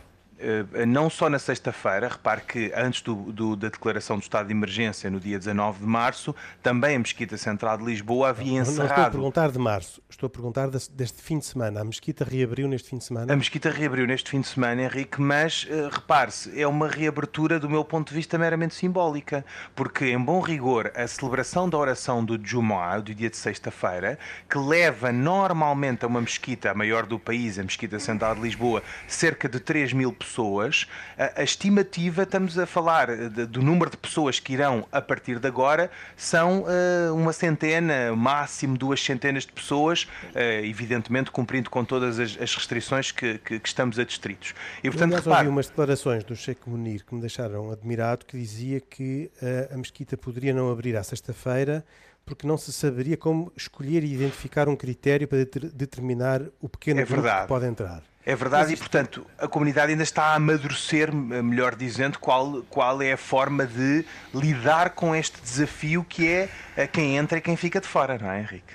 não 0.86 1.08
só 1.08 1.28
na 1.28 1.38
sexta-feira, 1.38 2.08
repare 2.08 2.40
que 2.42 2.72
antes 2.74 3.02
do, 3.02 3.14
do, 3.32 3.56
da 3.56 3.68
declaração 3.68 4.18
do 4.18 4.22
estado 4.22 4.46
de 4.46 4.52
emergência, 4.52 5.10
no 5.10 5.20
dia 5.20 5.38
19 5.38 5.80
de 5.80 5.86
março, 5.86 6.34
também 6.62 6.96
a 6.96 6.98
Mesquita 6.98 7.36
Central 7.36 7.78
de 7.78 7.84
Lisboa 7.84 8.30
havia 8.30 8.60
encerrado. 8.60 8.76
Não 8.76 8.86
estou 8.86 9.04
a 9.04 9.10
perguntar 9.10 9.50
de 9.50 9.58
março, 9.58 10.02
estou 10.08 10.26
a 10.26 10.30
perguntar 10.30 10.68
deste 10.68 11.22
fim 11.22 11.38
de 11.38 11.46
semana. 11.46 11.80
A 11.80 11.84
Mesquita 11.84 12.24
reabriu 12.24 12.68
neste 12.68 12.90
fim 12.90 12.98
de 12.98 13.04
semana? 13.04 13.32
A 13.32 13.36
Mesquita 13.36 13.70
reabriu 13.70 14.06
neste 14.06 14.30
fim 14.30 14.40
de 14.40 14.48
semana, 14.48 14.82
Henrique, 14.82 15.20
mas 15.20 15.64
uh, 15.64 15.88
repare-se, 15.90 16.60
é 16.60 16.66
uma 16.66 16.88
reabertura 16.88 17.58
do 17.58 17.68
meu 17.68 17.84
ponto 17.84 18.08
de 18.08 18.14
vista 18.14 18.36
meramente 18.36 18.74
simbólica, 18.74 19.44
porque, 19.74 20.06
em 20.06 20.18
bom 20.18 20.40
rigor, 20.40 20.90
a 20.94 21.06
celebração 21.06 21.68
da 21.68 21.78
oração 21.78 22.24
do 22.24 22.38
Jumu'ah, 22.42 23.00
do 23.00 23.14
dia 23.14 23.30
de 23.30 23.36
sexta-feira, 23.36 24.18
que 24.48 24.58
leva 24.58 25.12
normalmente 25.12 26.04
a 26.04 26.08
uma 26.08 26.20
mesquita, 26.20 26.70
a 26.70 26.74
maior 26.74 27.06
do 27.06 27.18
país, 27.18 27.58
a 27.58 27.62
Mesquita 27.62 27.98
Central 27.98 28.34
de 28.34 28.40
Lisboa, 28.40 28.82
cerca 29.06 29.48
de 29.48 29.60
3 29.60 29.92
mil 29.92 30.12
pessoas 30.12 30.31
pessoas, 30.32 30.86
a, 31.18 31.40
a 31.40 31.44
estimativa, 31.44 32.22
estamos 32.22 32.58
a 32.58 32.64
falar 32.64 33.28
de, 33.28 33.44
do 33.44 33.60
número 33.60 33.90
de 33.90 33.98
pessoas 33.98 34.40
que 34.40 34.54
irão 34.54 34.86
a 34.90 35.00
partir 35.02 35.38
de 35.38 35.46
agora, 35.46 35.90
são 36.16 36.62
uh, 36.62 37.14
uma 37.14 37.32
centena, 37.34 38.16
máximo 38.16 38.78
duas 38.78 39.02
centenas 39.02 39.44
de 39.44 39.52
pessoas, 39.52 40.04
uh, 40.34 40.64
evidentemente 40.64 41.30
cumprindo 41.30 41.68
com 41.68 41.84
todas 41.84 42.18
as, 42.18 42.38
as 42.40 42.54
restrições 42.54 43.12
que, 43.12 43.38
que, 43.38 43.60
que, 43.60 43.68
estamos 43.68 43.98
adstritos. 43.98 44.54
E, 44.82 44.88
portanto, 44.88 45.14
repare... 45.16 45.38
ouvi 45.40 45.48
umas 45.48 45.68
declarações 45.68 46.24
do 46.24 46.34
Sheikh 46.34 46.62
Munir 46.66 47.04
que 47.04 47.14
me 47.14 47.20
deixaram 47.20 47.70
admirado, 47.70 48.24
que 48.24 48.38
dizia 48.38 48.80
que 48.80 49.30
uh, 49.42 49.74
a 49.74 49.76
mesquita 49.76 50.16
poderia 50.16 50.54
não 50.54 50.70
abrir 50.70 50.96
à 50.96 51.02
sexta-feira 51.02 51.84
porque 52.24 52.46
não 52.46 52.56
se 52.56 52.72
saberia 52.72 53.16
como 53.16 53.52
escolher 53.56 54.04
e 54.04 54.14
identificar 54.14 54.68
um 54.68 54.76
critério 54.76 55.26
para 55.26 55.44
determinar 55.72 56.42
o 56.60 56.68
pequeno 56.68 57.00
é 57.00 57.04
grupo 57.04 57.28
que 57.28 57.48
pode 57.48 57.66
entrar. 57.66 58.02
É 58.24 58.36
verdade, 58.36 58.72
e 58.72 58.76
portanto 58.76 59.26
a 59.36 59.48
comunidade 59.48 59.90
ainda 59.90 60.04
está 60.04 60.26
a 60.26 60.34
amadurecer, 60.36 61.12
melhor 61.12 61.74
dizendo, 61.74 62.20
qual, 62.20 62.62
qual 62.70 63.02
é 63.02 63.12
a 63.12 63.16
forma 63.16 63.66
de 63.66 64.04
lidar 64.32 64.90
com 64.90 65.14
este 65.14 65.40
desafio 65.40 66.04
que 66.04 66.28
é 66.28 66.86
quem 66.86 67.16
entra 67.16 67.38
e 67.38 67.40
quem 67.40 67.56
fica 67.56 67.80
de 67.80 67.88
fora, 67.88 68.16
não 68.18 68.30
é, 68.30 68.40
Henrique? 68.40 68.74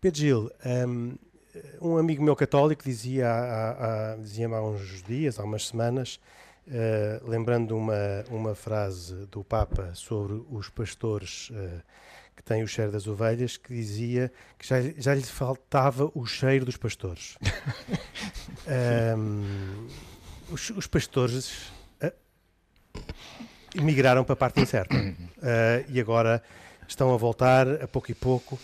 Pedro 0.00 0.20
Gil, 0.20 0.50
um, 0.64 1.16
um 1.80 1.96
amigo 1.96 2.22
meu 2.22 2.36
católico 2.36 2.84
dizia 2.84 3.28
há, 3.28 4.12
há, 4.12 4.16
dizia 4.16 4.46
há 4.46 4.62
uns 4.62 5.02
dias, 5.02 5.40
há 5.40 5.42
umas 5.42 5.66
semanas, 5.66 6.20
uh, 6.68 7.28
lembrando 7.28 7.76
uma, 7.76 8.24
uma 8.30 8.54
frase 8.54 9.26
do 9.26 9.42
Papa 9.42 9.90
sobre 9.94 10.40
os 10.52 10.68
pastores. 10.68 11.50
Uh, 11.50 11.82
que 12.36 12.42
tem 12.42 12.62
o 12.62 12.68
cheiro 12.68 12.92
das 12.92 13.06
ovelhas, 13.06 13.56
que 13.56 13.74
dizia 13.74 14.30
que 14.58 14.68
já, 14.68 14.76
já 14.98 15.14
lhe 15.14 15.22
faltava 15.22 16.10
o 16.14 16.26
cheiro 16.26 16.66
dos 16.66 16.76
pastores. 16.76 17.38
um, 19.18 19.88
os, 20.50 20.70
os, 20.70 20.86
pastores 20.86 21.72
uh, 22.02 22.12
migraram 23.82 24.22
para 24.22 24.34
a 24.34 24.36
parte 24.36 24.60
incerta 24.60 24.94
uh, 24.94 25.84
e 25.88 25.98
agora 25.98 26.42
estão 26.86 27.12
a 27.12 27.16
voltar 27.16 27.82
a 27.82 27.88
pouco 27.88 28.10
e 28.10 28.14
pouco. 28.14 28.58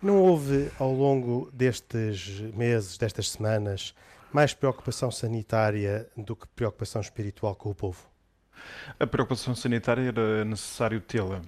Não 0.00 0.22
houve 0.22 0.70
ao 0.78 0.92
longo 0.92 1.50
destes 1.52 2.40
meses, 2.54 2.96
destas 2.96 3.30
semanas, 3.30 3.94
mais 4.32 4.54
preocupação 4.54 5.10
sanitária 5.10 6.08
do 6.16 6.34
que 6.34 6.46
preocupação 6.48 7.00
espiritual 7.00 7.54
com 7.54 7.70
o 7.70 7.74
povo? 7.74 8.08
A 8.98 9.06
preocupação 9.06 9.54
sanitária 9.54 10.08
era 10.08 10.44
necessário 10.44 11.00
tê-la. 11.00 11.42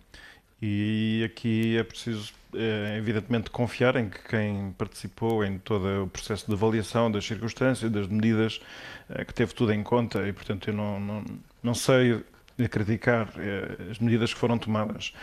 E 0.63 1.23
aqui 1.25 1.77
é 1.79 1.83
preciso, 1.83 2.33
é, 2.55 2.97
evidentemente, 2.99 3.49
confiar 3.49 3.97
em 3.97 4.11
que 4.11 4.19
quem 4.29 4.75
participou 4.77 5.43
em 5.43 5.59
todo 5.59 6.05
o 6.05 6.07
processo 6.07 6.47
de 6.47 6.53
avaliação 6.53 7.11
das 7.11 7.25
circunstâncias, 7.25 7.91
das 7.91 8.07
medidas, 8.07 8.61
é, 9.09 9.25
que 9.25 9.33
teve 9.33 9.55
tudo 9.55 9.73
em 9.73 9.83
conta 9.83 10.27
e, 10.29 10.33
portanto, 10.33 10.69
eu 10.69 10.75
não, 10.75 11.01
não, 11.01 11.25
não 11.63 11.75
sei 11.75 12.23
criticar 12.69 13.33
é, 13.39 13.91
as 13.91 13.99
medidas 13.99 14.35
que 14.35 14.39
foram 14.39 14.59
tomadas. 14.59 15.15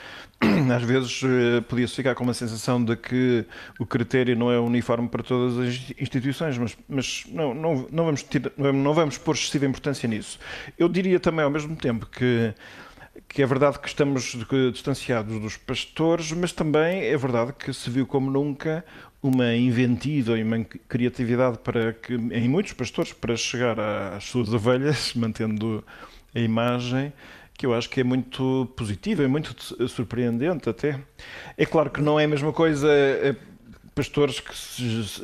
Às 0.76 0.82
vezes 0.82 1.22
podia-se 1.70 1.94
ficar 1.94 2.16
com 2.16 2.24
uma 2.24 2.34
sensação 2.34 2.84
de 2.84 2.96
que 2.96 3.46
o 3.80 3.86
critério 3.86 4.36
não 4.36 4.52
é 4.52 4.60
uniforme 4.60 5.08
para 5.08 5.22
todas 5.22 5.60
as 5.60 5.94
instituições, 6.00 6.58
mas, 6.58 6.76
mas 6.90 7.26
não, 7.28 7.54
não, 7.54 7.88
não, 7.92 8.06
vamos 8.06 8.26
não 8.58 8.94
vamos 8.94 9.20
pôr 9.20 9.36
excessiva 9.36 9.68
importância 9.68 10.10
nisso. 10.10 10.40
Eu 10.80 10.90
diria 10.90 11.20
também, 11.20 11.46
ao 11.46 11.52
mesmo 11.52 11.76
tempo, 11.76 12.08
que 12.08 12.56
que 13.28 13.42
é 13.42 13.46
verdade 13.46 13.80
que 13.80 13.88
estamos 13.88 14.36
distanciados 14.72 15.40
dos 15.40 15.58
pastores, 15.58 16.32
mas 16.32 16.52
também 16.52 17.04
é 17.04 17.18
verdade 17.18 17.54
que 17.54 17.74
se 17.74 17.90
viu 17.90 18.06
como 18.06 18.30
nunca 18.30 18.84
uma 19.22 19.56
inventiva 19.56 20.38
e 20.38 20.44
uma 20.44 20.64
criatividade 20.64 21.58
para 21.60 21.94
que, 21.94 22.14
em 22.14 22.48
muitos 22.48 22.74
pastores, 22.74 23.14
para 23.14 23.36
chegar 23.36 23.80
às 23.80 24.24
suas 24.26 24.54
ovelhas, 24.54 25.14
mantendo 25.16 25.84
a 26.34 26.40
imagem, 26.40 27.12
que 27.58 27.66
eu 27.66 27.74
acho 27.74 27.90
que 27.90 28.02
é 28.02 28.04
muito 28.04 28.72
positiva, 28.76 29.24
é 29.24 29.28
muito 29.28 29.56
surpreendente 29.88 30.70
até. 30.70 31.00
É 31.58 31.66
claro 31.66 31.90
que 31.90 32.02
não 32.02 32.20
é 32.20 32.26
a 32.26 32.28
mesma 32.28 32.54
coisa 32.54 32.88
eh, 32.88 33.36
pastores 33.98 34.40
que, 34.40 34.54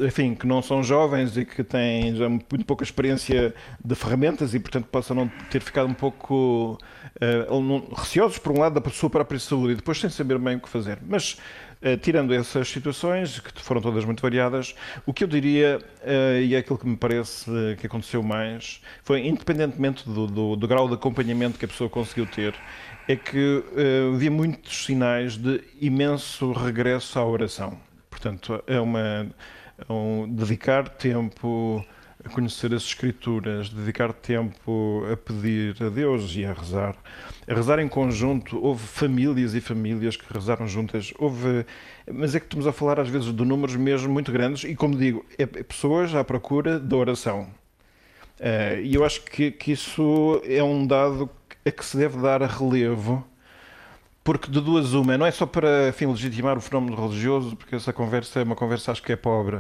enfim, 0.03 0.33
que 0.33 0.47
não 0.47 0.59
são 0.59 0.81
jovens 0.81 1.38
e 1.38 1.45
que 1.45 1.63
têm 1.63 2.15
já 2.15 2.27
muito 2.27 2.65
pouca 2.65 2.83
experiência 2.83 3.53
de 3.86 3.93
ferramentas 3.93 4.55
e, 4.55 4.59
portanto, 4.59 4.88
possam 4.88 5.15
não 5.15 5.27
ter 5.51 5.62
ficado 5.62 5.88
um 5.88 5.93
pouco 5.93 6.79
uh, 7.21 7.95
receosos, 7.95 8.39
por 8.39 8.51
um 8.51 8.59
lado, 8.59 8.79
da 8.79 8.89
sua 8.89 9.12
própria 9.12 9.39
saúde 9.39 9.73
e 9.73 9.75
depois 9.75 9.99
sem 9.99 10.09
saber 10.09 10.39
bem 10.39 10.55
o 10.55 10.59
que 10.59 10.67
fazer. 10.67 10.97
Mas, 11.07 11.38
uh, 11.83 11.95
tirando 12.01 12.33
essas 12.33 12.67
situações, 12.67 13.39
que 13.39 13.62
foram 13.62 13.79
todas 13.79 14.05
muito 14.05 14.23
variadas, 14.23 14.73
o 15.05 15.13
que 15.13 15.23
eu 15.23 15.27
diria, 15.27 15.79
uh, 16.01 16.41
e 16.41 16.55
é 16.55 16.57
aquilo 16.57 16.79
que 16.79 16.88
me 16.88 16.97
parece 16.97 17.45
que 17.79 17.86
aconteceu 17.86 18.23
mais, 18.23 18.81
foi, 19.03 19.27
independentemente 19.27 20.03
do, 20.09 20.25
do, 20.25 20.55
do 20.55 20.67
grau 20.67 20.88
de 20.88 20.95
acompanhamento 20.95 21.59
que 21.59 21.65
a 21.65 21.67
pessoa 21.67 21.91
conseguiu 21.91 22.25
ter, 22.25 22.55
é 23.07 23.15
que 23.15 23.63
havia 24.15 24.31
muitos 24.31 24.86
sinais 24.86 25.38
de 25.38 25.62
imenso 25.79 26.53
regresso 26.53 27.19
à 27.19 27.25
oração. 27.25 27.77
Portanto, 28.23 28.63
é 28.65 28.79
uma 28.79 29.27
é 29.77 29.91
um, 29.91 30.33
dedicar 30.33 30.88
tempo 30.88 31.86
a 32.23 32.29
conhecer 32.29 32.73
as 32.73 32.83
Escrituras, 32.83 33.67
dedicar 33.67 34.13
tempo 34.13 35.03
a 35.12 35.17
pedir 35.17 35.75
a 35.83 35.89
Deus 35.89 36.33
e 36.33 36.45
a 36.45 36.53
rezar. 36.53 36.95
A 37.45 37.53
rezar 37.53 37.79
em 37.79 37.89
conjunto, 37.89 38.57
houve 38.63 38.88
famílias 38.88 39.53
e 39.55 39.59
famílias 39.59 40.15
que 40.15 40.33
rezaram 40.33 40.65
juntas, 40.65 41.13
houve. 41.19 41.65
Mas 42.09 42.33
é 42.33 42.39
que 42.39 42.45
estamos 42.45 42.65
a 42.65 42.71
falar 42.71 42.97
às 42.97 43.09
vezes 43.09 43.36
de 43.36 43.43
números 43.43 43.75
mesmo 43.75 44.13
muito 44.13 44.31
grandes 44.31 44.63
e, 44.63 44.73
como 44.73 44.95
digo, 44.95 45.25
é 45.38 45.45
pessoas 45.45 46.15
à 46.15 46.23
procura 46.23 46.79
da 46.79 46.95
oração. 46.95 47.49
Uh, 48.39 48.79
e 48.81 48.95
eu 48.95 49.03
acho 49.03 49.21
que, 49.25 49.51
que 49.51 49.73
isso 49.73 50.41
é 50.45 50.63
um 50.63 50.88
dado 50.88 51.29
a 51.65 51.71
que 51.71 51.83
se 51.83 51.97
deve 51.97 52.21
dar 52.21 52.41
relevo 52.41 53.27
porque 54.23 54.49
de 54.49 54.62
duas 54.62 54.93
uma, 54.93 55.17
não 55.17 55.25
é 55.25 55.31
só 55.31 55.45
para 55.45 55.89
enfim, 55.89 56.05
legitimar 56.05 56.57
o 56.57 56.62
fenómeno 56.62 56.95
religioso, 56.95 57.55
porque 57.55 57.75
essa 57.75 57.91
conversa 57.91 58.39
é 58.39 58.43
uma 58.43 58.55
conversa 58.55 58.91
acho 58.91 59.03
que 59.03 59.12
é 59.12 59.15
pobre. 59.15 59.59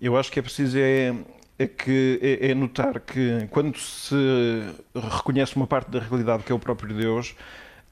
Eu 0.00 0.16
acho 0.16 0.32
que 0.32 0.38
é 0.38 0.42
preciso 0.42 0.78
é, 0.78 1.14
é 1.58 1.66
que 1.66 2.18
é, 2.22 2.50
é, 2.50 2.54
notar 2.54 3.00
que 3.00 3.46
quando 3.50 3.78
se 3.78 4.14
reconhece 4.94 5.54
uma 5.56 5.66
parte 5.66 5.90
da 5.90 6.00
realidade 6.00 6.42
que 6.42 6.52
é 6.52 6.54
o 6.54 6.58
próprio 6.58 6.94
Deus, 6.94 7.34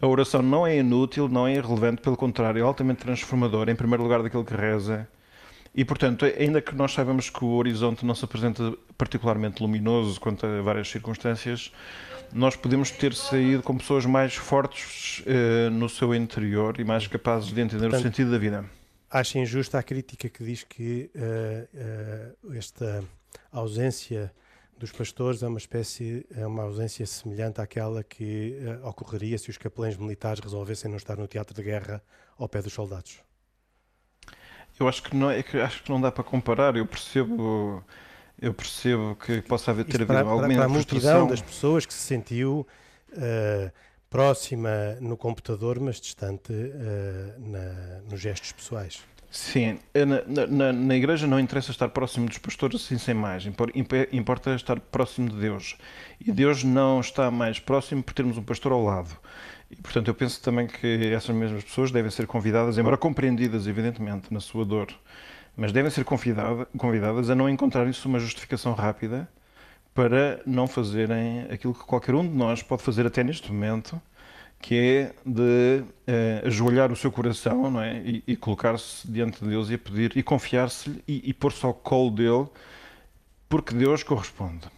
a 0.01 0.07
oração 0.07 0.41
não 0.41 0.67
é 0.67 0.79
inútil, 0.79 1.29
não 1.29 1.47
é 1.47 1.55
irrelevante, 1.55 2.01
pelo 2.01 2.17
contrário, 2.17 2.61
é 2.61 2.63
altamente 2.63 3.01
transformadora, 3.01 3.71
em 3.71 3.77
primeiro 3.77 4.03
lugar 4.03 4.23
daquele 4.23 4.45
que 4.45 4.55
reza. 4.55 5.07
E, 5.75 5.85
portanto, 5.85 6.25
ainda 6.25 6.63
que 6.63 6.75
nós 6.75 6.93
saibamos 6.93 7.29
que 7.31 7.45
o 7.45 7.49
horizonte 7.49 8.07
não 8.07 8.15
se 8.15 8.25
apresenta 8.25 8.73
particularmente 8.97 9.63
luminoso 9.63 10.19
quanto 10.21 10.47
a 10.47 10.63
várias 10.63 10.89
circunstâncias, 10.89 11.73
nós 12.33 12.57
podemos 12.57 12.91
ter 12.91 13.15
saído 13.15 13.63
com 13.63 13.77
pessoas 13.77 14.05
mais 14.07 14.35
fortes 14.35 15.21
uh, 15.21 15.71
no 15.71 15.89
seu 15.89 16.15
interior 16.15 16.79
e 16.79 16.85
mais 16.85 17.07
capazes 17.07 17.53
de 17.53 17.61
entender 17.61 17.89
Portanto, 17.89 18.01
o 18.01 18.03
sentido 18.03 18.31
da 18.31 18.39
vida. 18.39 18.65
Acha 19.11 19.39
injusta 19.39 19.79
a 19.79 19.83
crítica 19.83 20.29
que 20.29 20.45
diz 20.45 20.63
que 20.63 21.11
uh, 21.15 22.47
uh, 22.47 22.55
esta 22.55 23.05
ausência 23.51 24.33
dos 24.79 24.93
pastores 24.93 25.43
é 25.43 25.49
uma 25.49 25.59
espécie, 25.59 26.25
é 26.37 26.47
uma 26.47 26.63
ausência 26.63 27.05
semelhante 27.05 27.61
àquela 27.61 28.05
que 28.05 28.57
ocorreria 28.85 29.37
se 29.37 29.51
os 29.51 29.59
capelães 29.59 29.97
militares 29.97 30.39
resolvessem 30.39 30.89
não 30.89 30.97
estar 30.97 31.17
no 31.17 31.27
teatro 31.27 31.53
de 31.53 31.63
guerra 31.65 32.01
ao 32.39 32.49
pé 32.49 32.63
dos 32.63 32.73
soldados. 32.73 33.19
Eu 34.79 34.87
acho 34.87 35.03
que 35.03 35.17
não, 35.17 35.29
é 35.29 35.43
que 35.43 35.59
acho 35.59 35.83
que 35.83 35.91
não 35.91 36.01
dá 36.01 36.13
para 36.13 36.23
comparar. 36.23 36.77
Eu 36.77 36.87
percebo 36.87 37.83
eu 38.41 38.55
percebo 38.55 39.17
que 39.17 39.43
possa 39.43 39.71
haver, 39.71 39.85
ter 39.85 40.03
havido 40.03 40.19
alguma 40.19 40.47
para, 40.47 40.55
para 40.55 40.65
a 40.65 40.69
multidão 40.69 41.27
das 41.27 41.41
pessoas 41.41 41.85
que 41.85 41.93
se 41.93 42.01
sentiu 42.01 42.67
uh, 43.13 43.73
próxima 44.09 44.97
no 45.01 45.17
computador, 45.17 45.81
mas 45.81 46.01
distante 46.01 46.53
uh, 46.53 47.51
na, 47.51 48.01
nos 48.11 48.21
gestos 48.21 48.53
pessoais. 48.53 49.03
Sim, 49.31 49.79
na, 49.95 50.47
na, 50.47 50.73
na, 50.73 50.97
igreja 50.97 51.27
não 51.27 51.39
interessa 51.39 51.71
estar 51.71 51.91
próximo 51.91 52.27
dos 52.27 52.39
pastores 52.39 52.83
assim 52.83 52.97
sem 52.97 53.13
mais, 53.13 53.45
importa 54.11 54.55
estar 54.55 54.81
próximo 54.81 55.29
de 55.29 55.37
Deus. 55.37 55.77
E 56.19 56.33
Deus 56.33 56.65
não 56.65 56.99
está 57.01 57.31
mais 57.31 57.59
próximo 57.59 58.03
por 58.03 58.15
termos 58.15 58.39
um 58.39 58.43
pastor 58.43 58.73
ao 58.73 58.83
lado. 58.83 59.11
E, 59.71 59.77
portanto, 59.77 60.09
eu 60.09 60.15
penso 60.15 60.41
também 60.41 60.67
que 60.67 61.13
essas 61.13 61.35
mesmas 61.37 61.63
pessoas 61.63 61.91
devem 61.91 62.11
ser 62.11 62.27
convidadas, 62.27 62.79
embora 62.79 62.97
compreendidas, 62.97 63.67
evidentemente, 63.67 64.33
na 64.33 64.41
sua 64.41 64.65
dor, 64.65 64.89
mas 65.59 65.73
devem 65.73 65.91
ser 65.91 66.05
convidadas 66.05 67.29
a 67.29 67.35
não 67.35 67.49
encontrar 67.49 67.85
isso 67.89 68.09
uma 68.09 68.21
justificação 68.21 68.75
rápida 68.75 69.29
para 69.93 70.41
não 70.47 70.69
fazerem 70.69 71.49
aquilo 71.51 71.75
que 71.75 71.85
qualquer 71.85 72.15
um 72.15 72.23
de 72.23 72.33
nós 72.33 72.63
pode 72.63 72.81
fazer 72.81 73.05
até 73.05 73.25
neste 73.25 73.51
momento, 73.53 74.01
que 74.61 74.77
é 74.77 75.15
de 75.27 75.83
uh, 75.83 76.47
ajoelhar 76.47 76.93
o 76.93 76.97
seu 76.97 77.11
coração 77.11 77.69
não 77.69 77.83
é? 77.83 77.99
e, 77.99 78.23
e 78.25 78.37
colocar-se 78.37 79.11
diante 79.11 79.43
de 79.43 79.51
Deus 79.51 79.69
e 79.69 79.77
pedir 79.77 80.17
e 80.17 80.23
confiar-se 80.23 81.03
e, 81.09 81.29
e 81.29 81.35
pôr-se 81.35 81.67
ao 81.67 81.75
colo 81.75 82.13
dele, 82.13 82.47
porque 83.49 83.75
Deus 83.75 84.05
corresponde. 84.05 84.69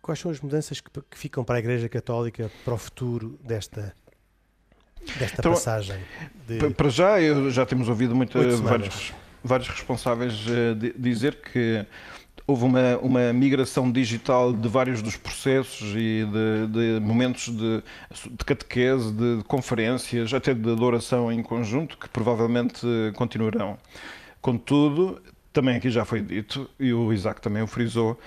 Quais 0.00 0.20
são 0.20 0.30
as 0.30 0.40
mudanças 0.40 0.80
que, 0.80 0.90
que 1.10 1.18
ficam 1.18 1.42
para 1.42 1.56
a 1.56 1.58
Igreja 1.58 1.88
Católica 1.88 2.48
para 2.64 2.74
o 2.74 2.78
futuro 2.78 3.36
desta 3.42 3.92
desta 5.18 5.40
então, 5.40 5.54
passagem? 5.54 5.98
De... 6.46 6.70
Para 6.70 6.88
já, 6.88 7.20
eu, 7.20 7.50
já 7.50 7.66
temos 7.66 7.88
ouvido 7.88 8.14
muito, 8.14 8.38
vários, 8.62 9.12
vários 9.42 9.68
responsáveis 9.68 10.34
uh, 10.46 10.74
dizer 10.98 11.36
que 11.36 11.84
houve 12.46 12.64
uma, 12.64 12.98
uma 12.98 13.32
migração 13.32 13.90
digital 13.90 14.52
de 14.52 14.68
vários 14.68 15.00
dos 15.00 15.16
processos 15.16 15.94
e 15.96 16.24
de, 16.24 16.66
de 16.66 17.00
momentos 17.00 17.48
de, 17.48 17.82
de 18.30 18.44
catequese, 18.44 19.12
de, 19.12 19.38
de, 19.38 19.44
conferências, 19.44 20.32
até 20.34 20.52
de 20.52 20.70
adoração 20.70 21.32
em 21.32 21.42
conjunto, 21.42 21.96
que 21.96 22.08
provavelmente 22.08 22.86
continuarão. 23.14 23.78
Contudo, 24.40 25.22
também 25.52 25.76
aqui 25.76 25.90
já 25.90 26.04
foi 26.04 26.20
dito, 26.20 26.68
e 26.78 26.92
o 26.92 27.12
Isaac 27.12 27.40
também 27.40 27.62
o 27.62 27.66
frisou, 27.66 28.18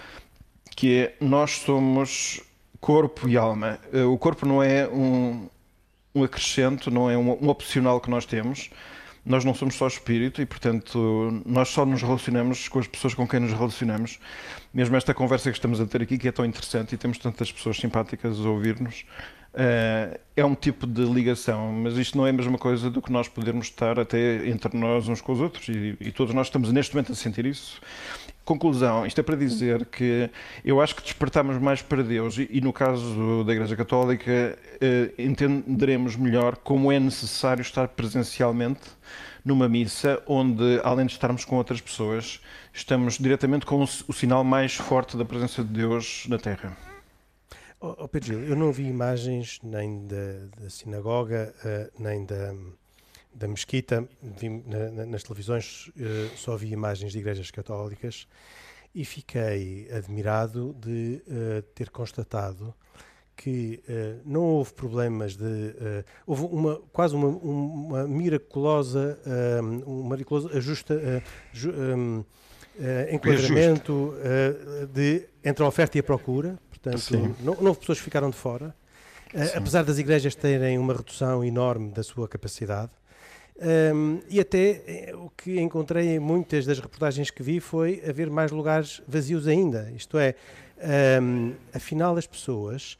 que 0.75 0.95
é 0.95 1.15
nós 1.19 1.51
somos 1.59 2.41
corpo 2.79 3.27
e 3.27 3.37
alma. 3.37 3.79
Eh, 3.91 4.03
o 4.03 4.17
corpo 4.17 4.45
não 4.45 4.61
é 4.61 4.87
um, 4.87 5.49
um 6.13 6.23
acrescento, 6.23 6.91
não 6.91 7.09
é 7.09 7.17
um, 7.17 7.31
um 7.43 7.49
opcional 7.49 7.99
que 7.99 8.09
nós 8.09 8.25
temos, 8.25 8.69
nós 9.25 9.43
não 9.43 9.53
somos 9.53 9.75
só 9.75 9.87
espírito 9.87 10.41
e, 10.41 10.45
portanto, 10.45 11.41
nós 11.45 11.69
só 11.69 11.85
nos 11.85 12.01
relacionamos 12.01 12.67
com 12.67 12.79
as 12.79 12.87
pessoas 12.87 13.13
com 13.13 13.27
quem 13.27 13.39
nos 13.39 13.53
relacionamos. 13.53 14.19
Mesmo 14.73 14.95
esta 14.95 15.13
conversa 15.13 15.49
que 15.49 15.57
estamos 15.57 15.81
a 15.81 15.85
ter 15.85 16.03
aqui, 16.03 16.17
que 16.17 16.27
é 16.27 16.31
tão 16.31 16.45
interessante 16.45 16.93
e 16.93 16.97
temos 16.97 17.17
tantas 17.17 17.51
pessoas 17.51 17.77
simpáticas 17.77 18.39
a 18.39 18.49
ouvir-nos, 18.49 19.03
uh, 19.53 20.19
é 20.35 20.45
um 20.45 20.53
tipo 20.53 20.85
de 20.85 21.03
ligação, 21.05 21.71
mas 21.71 21.97
isto 21.97 22.17
não 22.17 22.27
é 22.27 22.29
a 22.29 22.33
mesma 22.33 22.57
coisa 22.57 22.89
do 22.91 23.01
que 23.01 23.11
nós 23.11 23.27
podermos 23.27 23.65
estar 23.65 23.99
até 23.99 24.47
entre 24.47 24.77
nós 24.77 25.07
uns 25.07 25.21
com 25.21 25.31
os 25.31 25.41
outros 25.41 25.67
e, 25.69 25.97
e 25.99 26.11
todos 26.11 26.33
nós 26.33 26.47
estamos 26.47 26.71
neste 26.71 26.93
momento 26.93 27.11
a 27.11 27.15
sentir 27.15 27.45
isso. 27.45 27.81
Conclusão, 28.45 29.07
isto 29.07 29.19
é 29.19 29.23
para 29.23 29.35
dizer 29.35 29.87
que 29.87 30.29
eu 30.63 30.79
acho 30.79 30.95
que 30.95 31.01
despertamos 31.01 31.57
mais 31.57 31.81
para 31.81 32.03
Deus 32.03 32.37
e, 32.37 32.47
e 32.51 32.61
no 32.61 32.71
caso 32.71 33.43
da 33.43 33.51
Igreja 33.51 33.75
Católica, 33.75 34.55
eh, 34.79 35.11
entenderemos 35.17 36.15
melhor 36.15 36.55
como 36.57 36.91
é 36.91 36.99
necessário 36.99 37.63
estar 37.63 37.87
presencialmente 37.87 38.81
numa 39.43 39.67
missa 39.67 40.21
onde, 40.27 40.79
além 40.83 41.07
de 41.07 41.13
estarmos 41.13 41.43
com 41.43 41.55
outras 41.55 41.81
pessoas, 41.81 42.39
estamos 42.71 43.17
diretamente 43.17 43.65
com 43.65 43.79
o, 43.81 43.83
o 43.83 44.13
sinal 44.13 44.43
mais 44.43 44.75
forte 44.75 45.17
da 45.17 45.25
presença 45.25 45.63
de 45.63 45.73
Deus 45.73 46.27
na 46.29 46.37
Terra. 46.37 46.77
Oh, 47.81 47.95
oh 47.97 48.07
Pedro 48.07 48.35
eu 48.41 48.55
não 48.55 48.71
vi 48.71 48.83
imagens 48.83 49.59
nem 49.63 50.05
da, 50.05 50.61
da 50.61 50.69
sinagoga, 50.69 51.51
uh, 51.65 51.91
nem 51.99 52.23
da 52.23 52.53
da 53.35 53.47
mesquita, 53.47 54.07
vi, 54.21 54.49
na, 54.49 55.05
nas 55.05 55.23
televisões 55.23 55.91
uh, 55.97 56.37
só 56.37 56.55
vi 56.55 56.71
imagens 56.71 57.11
de 57.11 57.19
igrejas 57.19 57.51
católicas 57.51 58.27
e 58.93 59.03
fiquei 59.03 59.89
admirado 59.91 60.73
de 60.79 61.21
uh, 61.27 61.61
ter 61.73 61.89
constatado 61.89 62.73
que 63.35 63.83
uh, 63.89 64.21
não 64.25 64.41
houve 64.41 64.73
problemas 64.73 65.35
de 65.35 65.75
houve 66.25 66.43
uma 66.43 66.77
quase 66.93 67.13
uma, 67.13 67.27
uma 67.27 68.07
miraculosa 68.07 69.19
um 69.85 70.07
miraculoso 70.07 70.49
ajusta 70.55 71.21
ju, 71.51 71.71
um, 71.71 72.23
enquadramento 73.11 74.13
de 74.93 75.27
entre 75.43 75.63
a 75.63 75.67
oferta 75.67 75.97
e 75.97 75.99
a 75.99 76.03
procura 76.03 76.57
portanto 76.69 77.35
não, 77.41 77.55
não 77.55 77.67
houve 77.67 77.81
pessoas 77.81 77.97
que 77.97 78.03
ficaram 78.05 78.29
de 78.29 78.37
fora. 78.37 78.73
Apesar 79.53 79.83
das 79.83 79.97
igrejas 79.97 80.33
terem 80.33 80.77
uma 80.77 80.93
redução 80.93 81.43
enorme 81.43 81.91
da 81.91 82.03
sua 82.03 82.25
capacidade 82.25 82.91
um, 83.57 84.19
e 84.29 84.39
até 84.39 84.81
eh, 84.85 85.15
o 85.15 85.29
que 85.29 85.59
encontrei 85.59 86.15
em 86.15 86.19
muitas 86.19 86.65
das 86.65 86.79
reportagens 86.79 87.29
que 87.31 87.41
vi 87.41 87.59
foi 87.59 88.03
haver 88.07 88.29
mais 88.29 88.51
lugares 88.51 89.01
vazios 89.07 89.47
ainda. 89.47 89.91
Isto 89.95 90.17
é, 90.17 90.35
um, 91.21 91.53
afinal, 91.73 92.17
as 92.17 92.27
pessoas 92.27 92.97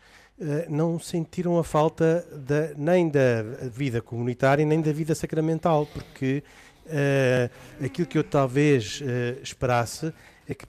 não 0.68 1.00
sentiram 1.00 1.58
a 1.58 1.64
falta 1.64 2.28
nem 2.76 3.08
da 3.08 3.42
vida 3.72 4.02
comunitária 4.02 4.66
nem 4.66 4.82
da 4.82 4.92
vida 4.92 5.16
sacramental, 5.16 5.86
porque 5.86 6.44
uh, 6.86 7.86
aquilo 7.86 8.08
que 8.08 8.18
eu 8.18 8.24
talvez 8.24 9.02
uh, 9.02 9.42
esperasse 9.42 10.14
é 10.48 10.54
que 10.54 10.66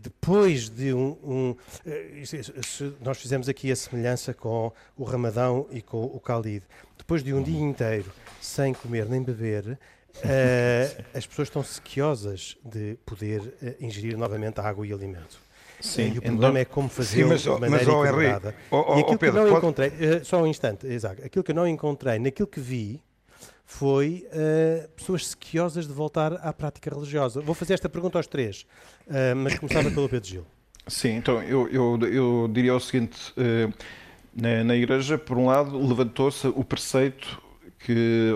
depois 0.00 0.68
de 0.68 0.92
um. 0.92 1.16
um 1.22 1.50
uh, 1.50 2.94
nós 3.00 3.18
fizemos 3.18 3.48
aqui 3.48 3.72
a 3.72 3.76
semelhança 3.76 4.34
com 4.34 4.72
o 4.96 5.04
Ramadão 5.04 5.66
e 5.70 5.80
com 5.80 6.04
o 6.04 6.20
Khalid. 6.20 6.62
Depois 7.08 7.24
de 7.24 7.32
um 7.32 7.42
dia 7.42 7.58
inteiro 7.58 8.12
sem 8.38 8.74
comer 8.74 9.08
nem 9.08 9.22
beber, 9.22 9.78
as 11.14 11.26
pessoas 11.26 11.48
estão 11.48 11.62
sequiosas 11.62 12.58
de 12.62 12.98
poder 13.06 13.54
ingerir 13.80 14.14
novamente 14.18 14.60
água 14.60 14.86
e 14.86 14.92
alimento. 14.92 15.40
Sim, 15.80 16.12
e 16.12 16.18
o 16.18 16.20
problema 16.20 16.60
então, 16.60 16.60
é 16.60 16.64
como 16.66 16.90
fazer 16.90 17.24
de 17.24 17.48
maneira 17.48 17.70
mas, 17.70 17.88
oh, 17.88 18.04
equilibrada. 18.04 18.54
Oh, 18.70 18.84
oh, 18.88 18.98
e 18.98 19.00
aquilo 19.00 19.18
Pedro, 19.18 19.18
que 19.20 19.26
eu 19.26 19.32
não 19.32 19.48
pode... 19.48 19.56
encontrei, 19.56 19.88
uh, 19.88 20.22
só 20.22 20.42
um 20.42 20.46
instante, 20.46 20.86
exato, 20.86 21.24
aquilo 21.24 21.42
que 21.42 21.50
eu 21.50 21.54
não 21.54 21.66
encontrei 21.66 22.18
naquilo 22.18 22.46
que 22.46 22.60
vi 22.60 23.02
foi 23.64 24.26
uh, 24.26 24.86
pessoas 24.90 25.28
sequiosas 25.28 25.86
de 25.86 25.94
voltar 25.94 26.34
à 26.34 26.52
prática 26.52 26.90
religiosa. 26.90 27.40
Vou 27.40 27.54
fazer 27.54 27.72
esta 27.72 27.88
pergunta 27.88 28.18
aos 28.18 28.26
três, 28.26 28.66
uh, 29.06 29.34
mas 29.34 29.58
começava 29.58 29.90
pelo 29.90 30.10
Pedro 30.10 30.28
Gil. 30.28 30.46
Sim, 30.86 31.16
então 31.16 31.42
eu, 31.42 31.68
eu, 31.68 31.98
eu 32.02 32.50
diria 32.52 32.74
o 32.74 32.80
seguinte: 32.80 33.32
na, 34.40 34.64
na, 34.64 34.76
Igreja, 34.76 35.18
por 35.18 35.36
um 35.36 35.46
lado, 35.46 35.78
levantou-se 35.78 36.46
o 36.48 36.64
preceito 36.64 37.40
que 37.78 38.32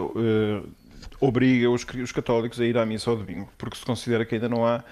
obriga 1.21 1.71
os, 1.71 1.85
os 1.85 2.13
católicos 2.13 2.61
a 2.61 2.65
ir 2.65 2.77
à 2.77 2.85
missa 2.85 3.11
ao 3.11 3.17
domingo, 3.17 3.49
porque 3.57 3.77
se 3.77 3.85
considera 3.85 4.25
que 4.25 4.35
ainda 4.35 4.49
não 4.49 4.67
há 4.67 4.83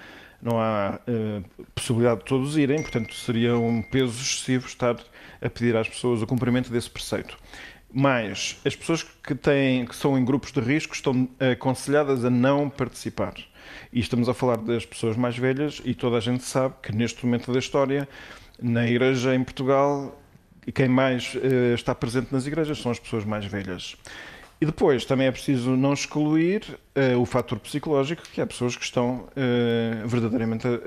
não 0.41 0.59
há 0.59 0.99
uh, 1.07 1.65
possibilidade 1.75 2.21
de 2.21 2.25
todos 2.25 2.57
irem, 2.57 2.81
portanto 2.81 3.13
seria 3.13 3.55
um 3.57 3.81
peso 3.81 4.19
excessivo 4.21 4.65
estar 4.65 4.97
a 5.41 5.49
pedir 5.49 5.75
às 5.75 5.87
pessoas 5.87 6.21
o 6.21 6.27
cumprimento 6.27 6.71
desse 6.71 6.89
preceito. 6.89 7.37
Mas 7.93 8.59
as 8.65 8.75
pessoas 8.75 9.03
que, 9.03 9.35
têm, 9.35 9.85
que 9.85 9.95
são 9.95 10.17
em 10.17 10.23
grupos 10.23 10.51
de 10.51 10.61
risco 10.61 10.95
estão 10.95 11.29
aconselhadas 11.51 12.23
a 12.23 12.29
não 12.29 12.69
participar. 12.69 13.33
E 13.91 13.99
estamos 13.99 14.29
a 14.29 14.33
falar 14.33 14.57
das 14.57 14.85
pessoas 14.85 15.17
mais 15.17 15.37
velhas 15.37 15.81
e 15.83 15.93
toda 15.93 16.17
a 16.17 16.19
gente 16.19 16.43
sabe 16.43 16.75
que 16.81 16.95
neste 16.95 17.25
momento 17.25 17.51
da 17.51 17.59
história, 17.59 18.07
na 18.61 18.87
igreja 18.87 19.35
em 19.35 19.43
Portugal, 19.43 20.17
quem 20.69 20.87
mais 20.87 21.33
uh, 21.35 21.73
está 21.73 21.95
presente 21.95 22.31
nas 22.31 22.45
igrejas 22.45 22.79
são 22.79 22.91
as 22.91 22.99
pessoas 22.99 23.23
mais 23.23 23.45
velhas. 23.45 23.95
E 24.61 24.65
depois 24.65 25.05
também 25.05 25.25
é 25.25 25.31
preciso 25.31 25.71
não 25.71 25.91
excluir 25.91 26.61
uh, 26.95 27.19
o 27.19 27.25
fator 27.25 27.57
psicológico, 27.57 28.21
que 28.31 28.39
há 28.39 28.45
pessoas 28.45 28.75
que 28.75 28.83
estão 28.83 29.27
uh, 29.31 30.07
verdadeiramente 30.07 30.67
uh, 30.67 30.79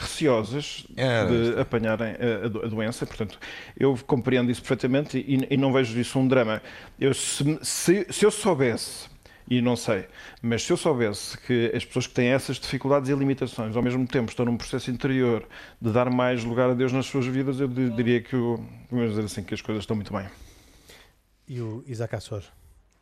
receosas 0.00 0.84
é, 0.96 1.24
de 1.26 1.60
apanharem 1.60 2.08
a, 2.08 2.46
a, 2.46 2.68
doença. 2.68 3.06
Portanto, 3.06 3.38
eu 3.78 3.96
compreendo 4.04 4.50
isso 4.50 4.60
perfeitamente 4.60 5.16
e, 5.16 5.46
e 5.48 5.56
não 5.56 5.72
vejo 5.72 5.96
isso 6.00 6.18
um 6.18 6.26
drama. 6.26 6.60
Eu, 6.98 7.14
se, 7.14 7.56
se, 7.62 8.04
se, 8.10 8.26
eu 8.26 8.32
soubesse, 8.32 9.08
e 9.50 9.60
não 9.60 9.74
sei, 9.74 10.06
mas 10.40 10.62
se 10.62 10.72
eu 10.72 10.76
soubesse 10.76 11.36
que 11.36 11.72
as 11.74 11.84
pessoas 11.84 12.06
que 12.06 12.14
têm 12.14 12.28
essas 12.28 12.56
dificuldades 12.56 13.10
e 13.10 13.14
limitações 13.14 13.74
ao 13.74 13.82
mesmo 13.82 14.06
tempo 14.06 14.30
estão 14.30 14.46
num 14.46 14.56
processo 14.56 14.92
interior 14.92 15.44
de 15.82 15.90
dar 15.90 16.08
mais 16.08 16.44
lugar 16.44 16.70
a 16.70 16.74
Deus 16.74 16.92
nas 16.92 17.06
suas 17.06 17.26
vidas, 17.26 17.58
eu 17.58 17.66
diria 17.66 18.22
que, 18.22 18.34
eu, 18.34 18.64
dizer 18.92 19.24
assim, 19.24 19.42
que 19.42 19.52
as 19.52 19.60
coisas 19.60 19.82
estão 19.82 19.96
muito 19.96 20.12
bem. 20.12 20.24
E 21.48 21.60
o 21.60 21.82
Isaac 21.84 22.14
Assor? 22.14 22.44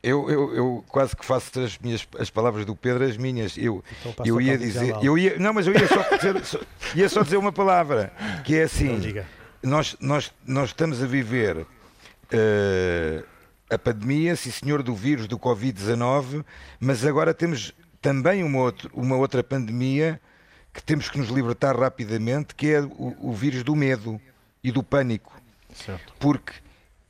Eu, 0.02 0.30
eu, 0.30 0.54
eu, 0.54 0.84
quase 0.88 1.14
que 1.14 1.22
faço 1.22 1.60
as 1.60 1.76
minhas 1.76 2.08
as 2.18 2.30
palavras 2.30 2.64
do 2.64 2.74
Pedro 2.74 3.04
as 3.04 3.18
minhas. 3.18 3.58
Eu, 3.58 3.84
então 4.00 4.24
eu 4.24 4.40
ia 4.40 4.56
dizer, 4.56 4.96
eu 5.02 5.18
ia, 5.18 5.38
não, 5.38 5.52
mas 5.52 5.66
eu 5.66 5.74
ia 5.74 5.86
só 5.86 6.16
dizer, 6.16 6.44
só, 6.46 6.60
ia 6.94 7.08
só 7.10 7.22
dizer 7.22 7.36
uma 7.36 7.52
palavra 7.52 8.10
que 8.44 8.56
é 8.56 8.62
assim. 8.62 8.98
Nós, 9.62 9.96
nós, 10.00 10.32
nós 10.46 10.70
estamos 10.70 11.02
a 11.02 11.06
viver 11.06 11.58
uh, 11.58 13.24
a 13.70 13.78
pandemia, 13.78 14.34
sim 14.36 14.50
senhor, 14.50 14.82
do 14.82 14.94
vírus 14.94 15.26
do 15.26 15.38
Covid-19, 15.38 16.44
mas 16.80 17.04
agora 17.04 17.34
temos 17.34 17.74
também 18.00 18.42
uma, 18.42 18.60
outro, 18.60 18.90
uma 18.94 19.16
outra 19.16 19.42
pandemia 19.42 20.20
que 20.72 20.82
temos 20.82 21.08
que 21.08 21.18
nos 21.18 21.28
libertar 21.28 21.78
rapidamente, 21.78 22.54
que 22.54 22.72
é 22.72 22.80
o, 22.80 23.16
o 23.20 23.32
vírus 23.32 23.62
do 23.62 23.74
medo 23.74 24.20
e 24.62 24.70
do 24.70 24.82
pânico. 24.82 25.40
Certo. 25.74 26.14
Porque 26.18 26.52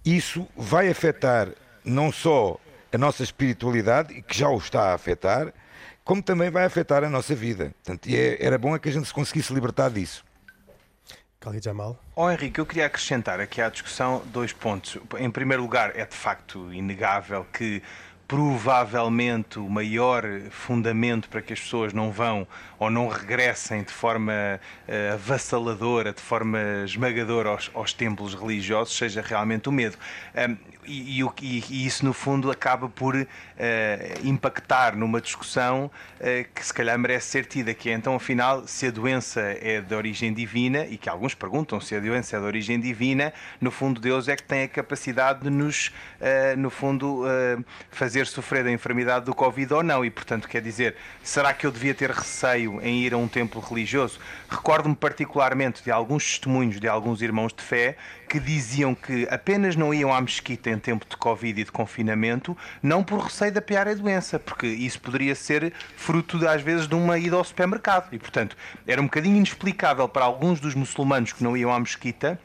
isso 0.05 0.49
vai 0.57 0.89
afetar 0.89 1.49
não 1.85 2.11
só 2.11 2.59
a 2.93 2.99
nossa 2.99 3.23
espiritualidade, 3.23 4.23
que 4.23 4.39
já 4.39 4.49
o 4.49 4.57
está 4.57 4.91
a 4.91 4.95
afetar, 4.95 5.53
como 6.05 6.23
também 6.23 6.51
vai 6.51 6.65
afetar 6.65 7.05
a 7.05 7.11
nossa 7.11 7.35
vida. 7.35 7.75
Portanto, 7.85 8.09
é, 8.09 8.39
era 8.41 8.57
bom 8.57 8.75
é 8.75 8.79
que 8.79 8.89
a 8.89 8.93
gente 8.93 9.07
se 9.07 9.13
conseguisse 9.13 9.53
libertar 9.53 9.91
disso. 9.91 10.25
Khalid 11.49 11.65
Jamal. 11.65 11.99
Oh, 12.15 12.31
Henrique, 12.31 12.61
eu 12.61 12.67
queria 12.67 12.87
acrescentar 12.87 13.41
aqui 13.41 13.63
à 13.63 13.71
discussão 13.71 14.23
dois 14.27 14.53
pontos. 14.53 14.99
Em 15.19 15.31
primeiro 15.31 15.63
lugar, 15.63 15.97
é 15.97 16.05
de 16.05 16.15
facto 16.15 16.73
inegável 16.73 17.47
que 17.53 17.83
provavelmente 18.27 19.59
o 19.59 19.69
maior 19.71 20.23
fundamento 20.51 21.31
para 21.31 21.41
que 21.41 21.55
as 21.55 21.61
pessoas 21.61 21.95
não 21.95 22.13
vão 22.13 22.47
ou 22.79 22.91
não 22.91 23.09
regressem 23.09 23.83
de 23.83 23.93
forma 23.93 24.33
uh, 24.33 25.15
avassaladora, 25.15 26.13
de 26.13 26.21
forma 26.21 26.59
esmagadora 26.85 27.51
aos, 27.51 27.71
aos 27.75 27.93
templos 27.93 28.35
religiosos, 28.35 28.97
seja 28.97 29.21
realmente 29.21 29.69
o 29.69 29.73
medo. 29.73 29.97
Um, 30.35 30.57
e, 30.89 31.21
e, 31.21 31.65
e, 31.69 31.87
isso, 31.87 32.05
no 32.05 32.15
fundo, 32.15 32.51
acaba 32.51 32.89
por 32.89 33.15
uh, 33.15 33.27
impactar 34.25 34.97
numa 34.97 35.21
discussão 35.21 35.91
uh, 36.19 36.55
que 36.55 36.65
se 36.65 36.73
calhar 36.73 36.99
merece 36.99 37.29
ser 37.29 37.45
tida, 37.45 37.75
que 37.75 37.91
é 37.91 37.93
então, 37.93 38.15
afinal, 38.15 38.67
se 38.67 38.87
a 38.87 38.91
doença 38.91 39.41
é 39.61 39.83
de 39.83 39.95
origem 39.95 40.33
divina, 40.33 40.87
e 40.87 40.97
que 40.97 41.11
alguns 41.11 41.35
perguntam 41.35 41.79
se 41.79 41.95
a 41.95 42.01
doença 42.01 42.37
é 42.37 42.41
de 42.41 42.47
origem 42.47 42.81
divina, 42.81 43.35
no 43.61 43.71
fundo, 43.71 44.01
Deus 44.01 44.29
é 44.29 44.37
que 44.37 44.43
tem 44.43 44.63
a 44.63 44.69
capacidade 44.69 45.43
de 45.43 45.51
nos, 45.51 45.89
uh, 45.89 46.57
no 46.57 46.71
fundo, 46.71 47.25
fazer 47.91 48.27
sofrer 48.27 48.65
da 48.65 48.71
enfermidade 48.71 49.25
do 49.25 49.35
Covid 49.35 49.75
ou 49.75 49.83
não. 49.83 50.05
E, 50.05 50.11
portanto, 50.11 50.49
quer 50.49 50.63
dizer, 50.63 50.97
será 51.23 51.53
que 51.53 51.67
eu 51.67 51.71
devia 51.71 51.95
ter 51.95 52.11
receio 52.11 52.68
em 52.83 53.03
ir 53.03 53.15
a 53.15 53.17
um 53.17 53.27
templo 53.27 53.61
religioso? 53.61 54.19
Recordo-me 54.49 54.95
particularmente 54.95 55.83
de 55.83 55.91
alguns 55.91 56.25
testemunhos 56.25 56.79
de 56.79 56.87
alguns 56.87 57.23
irmãos 57.23 57.53
de 57.53 57.63
fé 57.63 57.97
que 58.29 58.39
diziam 58.39 58.95
que 58.95 59.27
apenas 59.31 59.75
não 59.75 59.93
iam 59.93 60.13
à 60.13 60.21
mesquita 60.21 60.71
em 60.71 60.79
tempo 60.79 61.07
de 61.09 61.17
Covid 61.17 61.61
e 61.61 61.65
de 61.65 61.73
confinamento, 61.73 62.57
não 62.83 63.03
por 63.03 63.21
receio 63.21 63.51
de 63.51 63.59
apiar 63.59 63.89
a 63.89 63.95
doença, 63.95 64.39
porque 64.39 64.67
isso 64.67 65.01
poderia 65.01 65.35
ser 65.35 65.73
fruto, 65.97 66.47
às 66.47 66.61
vezes, 66.61 66.87
de 66.87 66.95
uma 66.95 67.19
ida 67.19 67.37
ao 67.37 67.45
supermercado. 67.45 68.13
E, 68.13 68.19
portanto, 68.19 68.57
era 68.87 69.01
um 69.01 69.05
bocadinho 69.05 69.37
inexplicável 69.37 70.09
para 70.09 70.25
alguns 70.25 70.61
dos 70.61 70.75
muçulmanos 70.75 71.33
que 71.33 71.43
não 71.43 71.57
iam 71.57 71.73
à 71.73 71.81
mesquita 71.81 72.39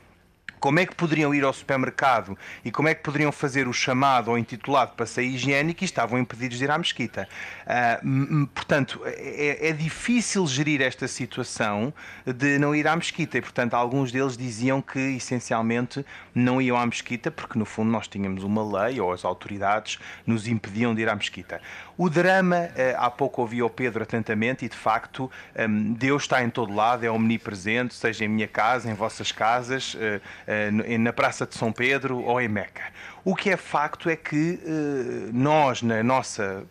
como 0.63 0.79
é 0.79 0.85
que 0.85 0.95
poderiam 0.95 1.35
ir 1.35 1.43
ao 1.43 1.51
supermercado 1.51 2.37
e 2.63 2.71
como 2.71 2.87
é 2.87 2.95
que 2.95 3.03
poderiam 3.03 3.33
fazer 3.33 3.67
o 3.67 3.73
chamado 3.73 4.31
ou 4.31 4.37
intitulado 4.37 4.93
passeio 4.95 5.29
higiênico 5.31 5.83
e 5.83 5.85
estavam 5.85 6.17
impedidos 6.17 6.57
de 6.57 6.63
ir 6.63 6.71
à 6.71 6.77
mesquita. 6.77 7.27
Uh, 7.67 8.47
portanto, 8.47 9.01
é, 9.03 9.67
é, 9.67 9.73
difícil 9.73 10.47
gerir 10.47 10.81
esta 10.81 11.05
situação 11.05 11.93
de 12.25 12.57
não 12.59 12.73
ir 12.73 12.87
à 12.87 12.95
mesquita 12.95 13.37
e, 13.37 13.41
portanto, 13.41 13.73
alguns 13.73 14.09
deles 14.09 14.37
diziam 14.37 14.81
que 14.81 14.99
essencialmente 15.17 16.05
não 16.33 16.61
iam 16.61 16.77
à 16.77 16.85
mesquita 16.85 17.29
porque, 17.29 17.59
no 17.59 17.65
fundo, 17.65 17.91
nós 17.91 18.07
tínhamos 18.07 18.45
uma 18.45 18.85
lei 18.85 19.01
ou 19.01 19.11
as 19.11 19.25
autoridades 19.25 19.99
nos 20.25 20.47
impediam 20.47 20.95
de 20.95 21.01
ir 21.01 21.09
à 21.09 21.15
mesquita. 21.15 21.59
O 21.97 22.09
drama, 22.09 22.57
uh, 22.57 22.97
há 22.97 23.09
pouco 23.11 23.41
ouvi 23.41 23.61
o 23.61 23.69
Pedro 23.69 24.03
atentamente 24.03 24.65
e, 24.65 24.69
de 24.69 24.75
facto, 24.75 25.29
um, 25.57 25.93
Deus 25.93 26.23
está 26.23 26.43
em 26.43 26.49
todo 26.49 26.73
lado, 26.73 27.05
é 27.05 27.11
omnipresente, 27.11 27.93
seja 27.93 28.25
em 28.25 28.27
minha 28.27 28.47
casa, 28.47 28.89
em 28.89 28.93
vossas 28.93 29.31
casas. 29.31 29.93
Uh, 29.93 30.21
eh, 30.47 30.97
na 30.97 31.13
Praça 31.13 31.45
de 31.45 31.55
São 31.55 31.71
Pedro 31.71 32.19
ou 32.21 32.39
em 32.39 32.47
Meca. 32.47 32.83
O 33.23 33.35
que 33.35 33.49
é 33.49 33.57
facto 33.57 34.09
é 34.09 34.15
que 34.15 34.59
eh, 34.63 35.29
nós, 35.31 35.81
na 35.81 36.03
nossa 36.03 36.63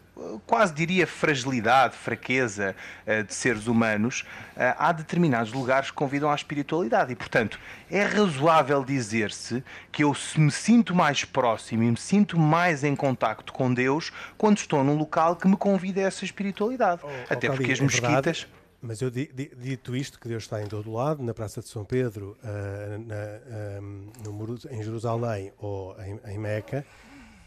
quase 0.46 0.72
diria 0.75 1.07
fragilidade, 1.07 1.96
fraqueza 1.96 2.77
uh, 3.07 3.25
de 3.25 3.35
seres 3.35 3.67
humanos, 3.67 4.25
uh, 4.56 4.75
há 4.79 4.92
determinados 4.92 5.52
lugares 5.52 5.90
que 5.90 5.96
convidam 5.96 6.31
à 6.31 6.35
espiritualidade. 6.35 7.13
E, 7.13 7.17
portanto, 7.17 7.58
é 7.90 8.02
razoável 8.04 8.85
dizer-se 8.85 9.65
que 9.90 10.04
eu 10.04 10.15
me 10.37 10.50
sinto 10.50 10.94
mais 10.94 11.25
próximo 11.25 11.83
e 11.83 11.90
me 11.90 11.96
sinto 11.96 12.38
mais 12.38 12.85
em 12.85 12.94
contacto 12.94 13.52
com 13.52 13.73
Deus 13.73 14.13
quando 14.37 14.58
estou 14.58 14.85
num 14.85 14.96
local 14.96 15.37
que 15.37 15.48
me 15.48 15.56
convida 15.56 16.00
a 16.00 16.04
essa 16.04 16.25
espiritualidade. 16.25 17.02
Oh, 17.04 17.33
Até 17.33 17.48
oh, 17.50 17.54
porque 17.54 17.73
as 17.73 17.81
é 17.81 17.83
mesquitas. 17.83 18.40
Verdade 18.40 18.63
mas 18.85 19.00
eu 19.00 19.10
dito 19.10 19.94
isto, 19.94 20.19
que 20.19 20.27
Deus 20.27 20.42
está 20.42 20.60
em 20.60 20.67
todo 20.67 20.92
lado, 20.92 21.23
na 21.23 21.33
Praça 21.33 21.60
de 21.60 21.69
São 21.69 21.85
Pedro, 21.85 22.37
uh, 22.42 22.98
na, 23.06 23.81
no 24.29 24.58
em 24.73 24.83
Jerusalém 24.83 25.52
ou 25.56 25.96
em, 26.02 26.19
em, 26.33 26.37
Meca, 26.37 26.85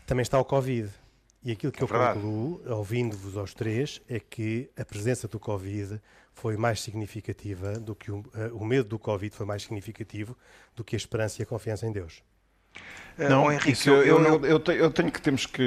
também 0.07 0.21
está 0.21 0.39
o 0.39 0.45
Covid. 0.45 0.89
E 1.45 1.51
aquilo 1.51 1.71
que 1.71 1.79
é 1.79 1.83
eu 1.83 1.87
verdade. 1.87 2.19
concluo, 2.19 2.59
ouvindo-vos 2.65 3.37
aos 3.37 3.53
três, 3.53 4.01
é 4.09 4.19
que 4.19 4.67
a 4.75 4.83
presença 4.83 5.27
do 5.27 5.39
Covid 5.39 6.01
foi 6.33 6.57
mais 6.57 6.81
significativa 6.81 7.79
do 7.79 7.93
que 7.95 8.11
o, 8.11 8.17
uh, 8.17 8.25
o 8.53 8.65
medo 8.65 8.89
do 8.89 8.97
Covid 8.97 9.33
foi 9.33 9.45
mais 9.45 9.61
significativo 9.61 10.35
do 10.75 10.83
que 10.83 10.95
a 10.95 10.97
esperança 10.97 11.41
e 11.41 11.43
a 11.43 11.45
confiança 11.45 11.85
em 11.85 11.91
Deus. 11.91 12.23
Eh, 13.17 13.29
não, 13.29 13.49
Henrique, 13.51 13.87
eu, 13.87 14.03
eu, 14.03 14.23
eu, 14.23 14.45
eu, 14.45 14.59
tenho, 14.59 14.79
eu, 14.79 14.91
tenho 14.91 15.11
que 15.11 15.21
temos 15.21 15.45
que 15.45 15.61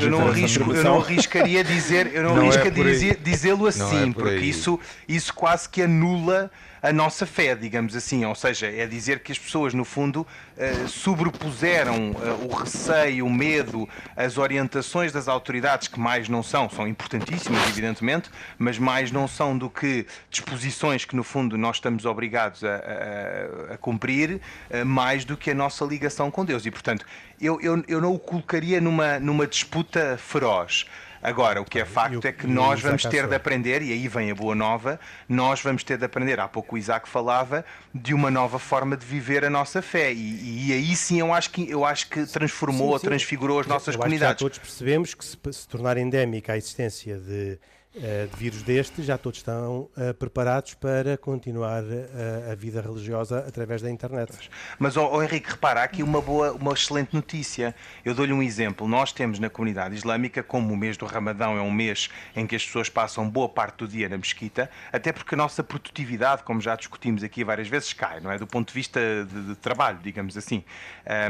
eu 0.00 0.10
não, 0.10 0.28
arrisco, 0.28 0.72
eu 0.72 0.82
não 0.84 1.00
arriscaria 1.00 1.62
dizer, 1.62 2.14
eu 2.14 2.22
não, 2.22 2.36
não 2.36 2.44
é 2.44 2.46
arriscaria 2.46 3.10
é 3.10 3.14
dizê-lo 3.14 3.66
assim, 3.66 4.10
é 4.10 4.12
por 4.12 4.22
porque 4.22 4.36
isso, 4.36 4.80
isso 5.06 5.34
quase 5.34 5.68
que 5.68 5.82
anula 5.82 6.50
a 6.84 6.92
nossa 6.92 7.24
fé, 7.24 7.54
digamos 7.54 7.96
assim. 7.96 8.26
Ou 8.26 8.34
seja, 8.34 8.66
é 8.66 8.86
dizer 8.86 9.20
que 9.20 9.32
as 9.32 9.38
pessoas, 9.38 9.72
no 9.72 9.86
fundo, 9.86 10.20
uh, 10.20 10.86
sobrepuseram 10.86 12.10
uh, 12.10 12.46
o 12.46 12.54
receio, 12.54 13.24
o 13.24 13.32
medo, 13.32 13.88
as 14.14 14.36
orientações 14.36 15.10
das 15.10 15.26
autoridades, 15.26 15.88
que 15.88 15.98
mais 15.98 16.28
não 16.28 16.42
são, 16.42 16.68
são 16.68 16.86
importantíssimas, 16.86 17.66
evidentemente, 17.70 18.30
mas 18.58 18.78
mais 18.78 19.10
não 19.10 19.26
são 19.26 19.56
do 19.56 19.70
que 19.70 20.06
disposições 20.28 21.06
que, 21.06 21.16
no 21.16 21.24
fundo, 21.24 21.56
nós 21.56 21.76
estamos 21.76 22.04
obrigados 22.04 22.62
a, 22.62 22.74
a, 22.76 23.74
a 23.74 23.78
cumprir, 23.78 24.38
uh, 24.70 24.84
mais 24.84 25.24
do 25.24 25.38
que 25.38 25.50
a 25.50 25.54
nossa 25.54 25.86
ligação 25.86 26.30
com 26.30 26.44
Deus. 26.44 26.66
E, 26.66 26.70
portanto, 26.70 27.06
eu, 27.40 27.58
eu, 27.62 27.82
eu 27.88 27.98
não 27.98 28.12
o 28.12 28.18
colocaria 28.18 28.78
numa, 28.78 29.18
numa 29.18 29.46
disputa 29.46 30.18
feroz. 30.18 30.84
Agora, 31.24 31.62
o 31.62 31.64
que 31.64 31.78
é 31.78 31.86
facto 31.86 32.22
é 32.26 32.32
que 32.32 32.46
nós 32.46 32.82
vamos 32.82 33.02
ter 33.02 33.26
de 33.26 33.34
aprender, 33.34 33.80
e 33.80 33.90
aí 33.92 34.08
vem 34.08 34.30
a 34.30 34.34
boa 34.34 34.54
nova, 34.54 35.00
nós 35.26 35.62
vamos 35.62 35.82
ter 35.82 35.96
de 35.96 36.04
aprender, 36.04 36.38
há 36.38 36.46
pouco 36.46 36.74
o 36.74 36.78
Isaac 36.78 37.08
falava, 37.08 37.64
de 37.94 38.12
uma 38.12 38.30
nova 38.30 38.58
forma 38.58 38.94
de 38.94 39.06
viver 39.06 39.42
a 39.42 39.48
nossa 39.48 39.80
fé. 39.80 40.12
E, 40.12 40.68
e 40.68 40.72
aí 40.74 40.94
sim 40.94 41.20
eu 41.20 41.32
acho 41.32 41.48
que, 41.48 41.70
eu 41.70 41.82
acho 41.82 42.10
que 42.10 42.26
transformou 42.26 42.90
ou 42.90 43.00
transfigurou 43.00 43.58
as 43.58 43.66
nossas 43.66 43.94
eu 43.94 44.02
comunidades. 44.02 44.34
já 44.34 44.38
todos 44.38 44.58
percebemos 44.58 45.14
que 45.14 45.24
se, 45.24 45.38
se 45.50 45.66
tornar 45.66 45.96
endémica 45.96 46.52
a 46.52 46.58
existência 46.58 47.16
de 47.16 47.58
de 47.94 48.36
vírus 48.36 48.62
deste, 48.62 49.02
já 49.04 49.16
todos 49.16 49.38
estão 49.38 49.88
uh, 49.96 50.12
preparados 50.18 50.74
para 50.74 51.16
continuar 51.16 51.84
uh, 51.84 52.50
a 52.50 52.54
vida 52.56 52.80
religiosa 52.80 53.44
através 53.46 53.82
da 53.82 53.88
internet. 53.88 54.50
Mas, 54.80 54.96
oh, 54.96 55.08
oh, 55.12 55.22
Henrique, 55.22 55.50
repara, 55.50 55.80
há 55.80 55.84
aqui 55.84 56.02
uma 56.02 56.20
boa, 56.20 56.52
uma 56.52 56.72
excelente 56.72 57.14
notícia. 57.14 57.72
Eu 58.04 58.12
dou-lhe 58.12 58.32
um 58.32 58.42
exemplo. 58.42 58.88
Nós 58.88 59.12
temos 59.12 59.38
na 59.38 59.48
comunidade 59.48 59.94
islâmica, 59.94 60.42
como 60.42 60.74
o 60.74 60.76
mês 60.76 60.96
do 60.96 61.06
Ramadão 61.06 61.56
é 61.56 61.60
um 61.60 61.70
mês 61.70 62.10
em 62.34 62.48
que 62.48 62.56
as 62.56 62.66
pessoas 62.66 62.88
passam 62.88 63.30
boa 63.30 63.48
parte 63.48 63.78
do 63.78 63.88
dia 63.88 64.08
na 64.08 64.16
mesquita, 64.16 64.68
até 64.92 65.12
porque 65.12 65.36
a 65.36 65.38
nossa 65.38 65.62
produtividade, 65.62 66.42
como 66.42 66.60
já 66.60 66.74
discutimos 66.74 67.22
aqui 67.22 67.44
várias 67.44 67.68
vezes, 67.68 67.92
cai, 67.92 68.18
não 68.18 68.32
é? 68.32 68.38
Do 68.38 68.46
ponto 68.46 68.68
de 68.68 68.74
vista 68.74 69.00
de, 69.24 69.42
de 69.50 69.54
trabalho, 69.54 70.00
digamos 70.02 70.36
assim. 70.36 70.64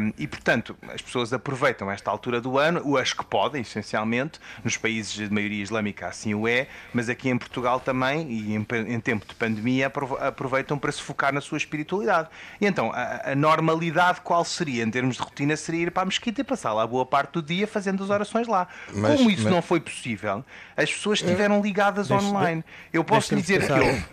Um, 0.01 0.13
e, 0.17 0.27
portanto, 0.27 0.75
as 0.89 1.03
pessoas 1.03 1.31
aproveitam 1.35 1.91
esta 1.91 2.11
altura 2.11 2.41
do 2.41 2.59
ano, 2.59 2.97
as 2.97 3.13
que 3.13 3.25
podem, 3.25 3.61
essencialmente, 3.61 4.41
nos 4.63 4.79
países 4.79 5.13
de 5.13 5.31
maioria 5.31 5.63
islâmica 5.63 6.07
assim 6.07 6.33
o 6.35 6.49
é, 6.49 6.54
é, 6.55 6.69
mas 6.93 7.09
aqui 7.09 7.29
em 7.29 7.37
Portugal 7.37 7.81
também, 7.81 8.31
e 8.31 8.55
em, 8.55 8.67
em 8.89 9.01
tempo 9.01 9.27
de 9.27 9.35
pandemia, 9.35 9.93
aproveitam 10.21 10.79
para 10.79 10.93
se 10.93 11.03
focar 11.03 11.33
na 11.33 11.41
sua 11.41 11.59
espiritualidade. 11.59 12.29
E 12.61 12.67
então, 12.67 12.93
a, 12.93 13.33
a, 13.33 13.35
normalidade 13.35 14.21
qual 14.21 14.45
seria, 14.45 14.83
em 14.85 14.91
termos 14.91 15.17
de 15.17 15.23
rotina, 15.23 15.57
seria 15.57 15.83
ir 15.83 15.91
para 15.91 16.03
a 16.03 16.07
mesquita 16.07 16.41
e 16.41 16.45
passar 16.45 16.73
lá 16.73 16.87
boa 16.87 17.07
parte 17.07 17.33
do 17.33 17.43
dia 17.43 17.67
fazendo 17.67 18.03
as 18.03 18.11
orações 18.11 18.47
lá. 18.47 18.69
Mas, 18.95 19.17
Como 19.17 19.31
isso 19.31 19.45
mas... 19.45 19.53
não 19.53 19.63
foi 19.63 19.81
possível, 19.81 20.45
as 20.77 20.93
pessoas 20.93 21.21
estiveram 21.21 21.61
ligadas 21.61 22.09
deixe, 22.09 22.25
online. 22.25 22.65
Eu 22.93 23.05
posso 23.05 23.35
dizer 23.35 23.67
que 23.67 23.73
houve. 23.73 24.05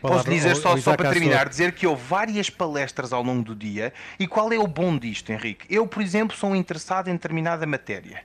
Posso 0.00 0.30
dizer 0.30 0.54
só, 0.56 0.76
só 0.76 0.96
para 0.96 1.10
terminar, 1.10 1.48
dizer 1.48 1.72
que 1.72 1.86
houve 1.86 2.02
várias 2.04 2.48
palestras 2.48 3.12
ao 3.12 3.22
longo 3.22 3.42
do 3.42 3.54
dia. 3.54 3.92
E 4.18 4.26
qual 4.26 4.52
é 4.52 4.58
o 4.58 4.66
bom 4.66 4.96
disto, 4.96 5.32
Henrique? 5.32 5.66
Eu, 5.68 5.86
por 5.86 6.00
exemplo, 6.00 6.36
sou 6.36 6.54
interessado 6.54 7.08
em 7.08 7.12
determinada 7.14 7.66
matéria. 7.66 8.22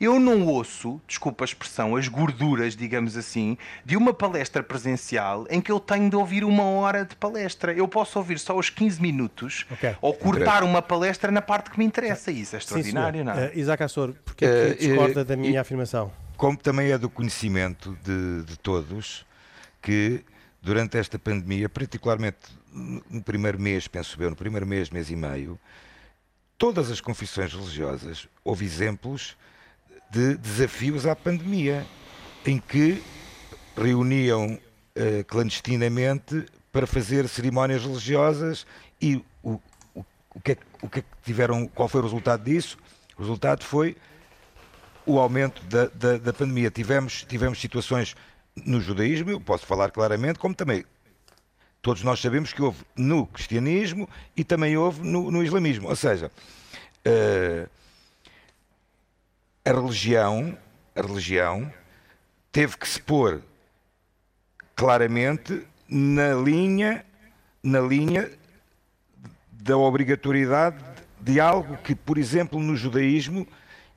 Eu 0.00 0.18
não 0.18 0.46
ouço, 0.46 0.98
desculpa 1.06 1.44
a 1.44 1.46
expressão, 1.46 1.94
as 1.94 2.08
gorduras, 2.08 2.74
digamos 2.74 3.18
assim, 3.18 3.58
de 3.84 3.98
uma 3.98 4.14
palestra 4.14 4.62
presencial 4.62 5.46
em 5.50 5.60
que 5.60 5.70
eu 5.70 5.78
tenho 5.78 6.08
de 6.08 6.16
ouvir 6.16 6.42
uma 6.42 6.62
hora 6.62 7.04
de 7.04 7.14
palestra. 7.14 7.74
Eu 7.74 7.86
posso 7.86 8.18
ouvir 8.18 8.38
só 8.38 8.56
os 8.56 8.70
15 8.70 9.02
minutos 9.02 9.66
okay. 9.70 9.94
ou 10.00 10.14
cortar 10.14 10.62
uma 10.62 10.80
palestra 10.80 11.30
na 11.30 11.42
parte 11.42 11.70
que 11.70 11.78
me 11.78 11.84
interessa. 11.84 12.30
Isso 12.30 12.56
é 12.56 12.58
extraordinário, 12.58 13.20
Sim, 13.20 13.24
não 13.24 13.32
é? 13.34 13.48
Uh, 13.48 13.58
Isaac 13.58 13.82
Assor, 13.82 14.14
porque 14.24 14.46
é 14.46 14.48
que 14.48 14.72
uh, 14.72 14.88
discorda 14.88 15.20
uh, 15.20 15.24
da 15.24 15.36
minha 15.36 15.60
afirmação? 15.60 16.10
Como 16.34 16.56
também 16.56 16.90
é 16.90 16.96
do 16.96 17.10
conhecimento 17.10 17.94
de, 18.02 18.42
de 18.44 18.58
todos 18.58 19.26
que 19.82 20.24
durante 20.62 20.96
esta 20.96 21.18
pandemia, 21.18 21.68
particularmente 21.68 22.38
no 22.72 23.22
primeiro 23.22 23.60
mês, 23.60 23.86
penso 23.86 24.16
eu, 24.22 24.30
no 24.30 24.36
primeiro 24.36 24.66
mês, 24.66 24.88
mês 24.88 25.10
e 25.10 25.16
meio, 25.16 25.60
todas 26.56 26.90
as 26.90 27.02
confissões 27.02 27.52
religiosas 27.52 28.26
houve 28.42 28.64
exemplos 28.64 29.36
de 30.10 30.36
desafios 30.36 31.06
à 31.06 31.14
pandemia, 31.14 31.86
em 32.44 32.58
que 32.58 33.02
reuniam 33.76 34.54
uh, 34.54 35.24
clandestinamente 35.26 36.44
para 36.72 36.86
fazer 36.86 37.28
cerimónias 37.28 37.82
religiosas 37.82 38.66
e 39.00 39.24
o, 39.42 39.60
o, 39.94 40.04
o, 40.34 40.40
que 40.40 40.52
é, 40.52 40.56
o 40.82 40.88
que 40.88 40.98
é 41.00 41.02
que 41.02 41.08
tiveram, 41.22 41.66
qual 41.66 41.88
foi 41.88 42.00
o 42.00 42.04
resultado 42.04 42.44
disso? 42.44 42.76
O 43.16 43.22
resultado 43.22 43.64
foi 43.64 43.96
o 45.06 45.18
aumento 45.18 45.62
da, 45.64 45.86
da, 45.86 46.18
da 46.18 46.32
pandemia. 46.32 46.70
Tivemos, 46.70 47.24
tivemos 47.24 47.60
situações 47.60 48.14
no 48.64 48.80
judaísmo, 48.80 49.30
eu 49.30 49.40
posso 49.40 49.66
falar 49.66 49.90
claramente, 49.90 50.38
como 50.38 50.54
também 50.54 50.84
todos 51.82 52.02
nós 52.02 52.20
sabemos 52.20 52.52
que 52.52 52.62
houve 52.62 52.84
no 52.96 53.26
cristianismo 53.26 54.08
e 54.36 54.44
também 54.44 54.76
houve 54.76 55.02
no, 55.02 55.30
no 55.30 55.42
islamismo. 55.42 55.88
Ou 55.88 55.96
seja, 55.96 56.30
uh, 57.06 57.68
a 59.64 59.70
religião, 59.70 60.56
a 60.94 61.02
religião 61.02 61.72
teve 62.50 62.76
que 62.76 62.88
se 62.88 63.00
pôr 63.00 63.42
claramente 64.74 65.66
na 65.88 66.34
linha, 66.34 67.04
na 67.62 67.80
linha 67.80 68.30
da 69.50 69.76
obrigatoriedade 69.76 70.82
de 71.20 71.38
algo 71.38 71.76
que, 71.78 71.94
por 71.94 72.16
exemplo, 72.16 72.58
no 72.58 72.74
judaísmo 72.76 73.46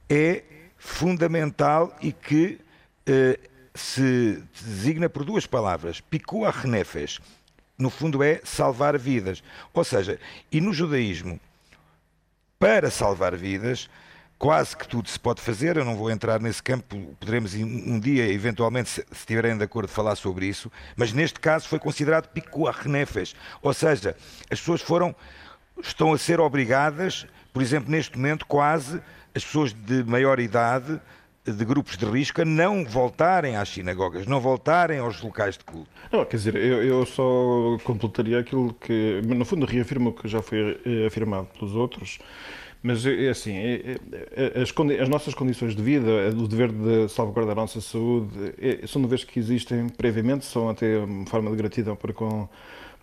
é 0.09 0.43
fundamental 0.77 1.95
e 2.01 2.11
que 2.11 2.59
eh, 3.05 3.39
se 3.73 4.43
designa 4.53 5.09
por 5.09 5.23
duas 5.23 5.47
palavras, 5.47 6.01
pikua 6.01 6.51
renefes, 6.51 7.19
no 7.77 7.89
fundo 7.89 8.21
é 8.21 8.41
salvar 8.43 8.97
vidas. 8.97 9.43
Ou 9.73 9.83
seja, 9.83 10.19
e 10.51 10.59
no 10.59 10.73
judaísmo, 10.73 11.39
para 12.59 12.91
salvar 12.91 13.35
vidas, 13.35 13.89
quase 14.43 14.75
que 14.75 14.85
tudo 14.85 15.07
se 15.07 15.17
pode 15.17 15.39
fazer, 15.39 15.77
eu 15.77 15.85
não 15.85 15.95
vou 15.95 16.11
entrar 16.11 16.37
nesse 16.41 16.61
campo, 16.61 17.15
poderemos 17.17 17.53
um 17.55 17.97
dia, 17.97 18.29
eventualmente, 18.29 18.89
se 18.89 19.05
estiverem 19.09 19.57
de 19.57 19.63
acordo, 19.63 19.87
falar 19.87 20.17
sobre 20.17 20.45
isso, 20.45 20.69
mas 20.97 21.13
neste 21.13 21.39
caso 21.39 21.65
foi 21.65 21.79
considerado 21.79 22.27
pico 22.27 22.69
renefes, 22.69 23.33
ou 23.61 23.73
seja, 23.73 24.17
as 24.51 24.59
pessoas 24.59 24.81
foram, 24.81 25.15
estão 25.81 26.11
a 26.11 26.17
ser 26.17 26.41
obrigadas, 26.41 27.25
por 27.53 27.61
exemplo, 27.61 27.89
neste 27.89 28.17
momento, 28.17 28.45
quase 28.45 29.01
as 29.33 29.45
pessoas 29.45 29.71
de 29.71 30.03
maior 30.03 30.41
idade, 30.41 30.99
de 31.45 31.63
grupos 31.63 31.95
de 31.95 32.03
risco, 32.05 32.41
a 32.41 32.45
não 32.45 32.83
voltarem 32.83 33.55
às 33.55 33.69
sinagogas, 33.69 34.27
não 34.27 34.41
voltarem 34.41 34.99
aos 34.99 35.21
locais 35.21 35.57
de 35.57 35.63
culto. 35.63 35.89
Não, 36.11 36.25
quer 36.25 36.35
dizer, 36.35 36.55
eu, 36.57 36.83
eu 36.83 37.05
só 37.05 37.77
completaria 37.85 38.39
aquilo 38.39 38.73
que, 38.73 39.21
no 39.23 39.45
fundo, 39.45 39.65
reafirmo 39.65 40.09
o 40.09 40.13
que 40.13 40.27
já 40.27 40.41
foi 40.41 40.81
eh, 40.85 41.07
afirmado 41.07 41.47
pelos 41.57 41.75
outros, 41.75 42.19
mas 42.83 43.05
é 43.05 43.29
assim, 43.29 43.55
é, 43.55 43.97
é, 44.33 44.61
as, 44.61 44.73
as, 45.01 45.07
nossas 45.07 45.33
condições 45.33 45.73
de 45.73 45.81
vida, 45.81 46.05
o 46.35 46.47
dever 46.49 46.69
de 46.69 47.07
salvaguardar 47.07 47.57
a 47.57 47.61
nossa 47.61 47.79
saúde, 47.79 48.53
é, 48.59 48.85
são 48.85 49.01
deveres 49.01 49.23
que 49.23 49.39
existem 49.39 49.87
previamente, 49.87 50.43
são 50.43 50.67
até 50.67 50.99
uma 50.99 51.25
forma 51.25 51.49
de 51.49 51.55
gratidão 51.55 51.95
para 51.95 52.11
com, 52.11 52.49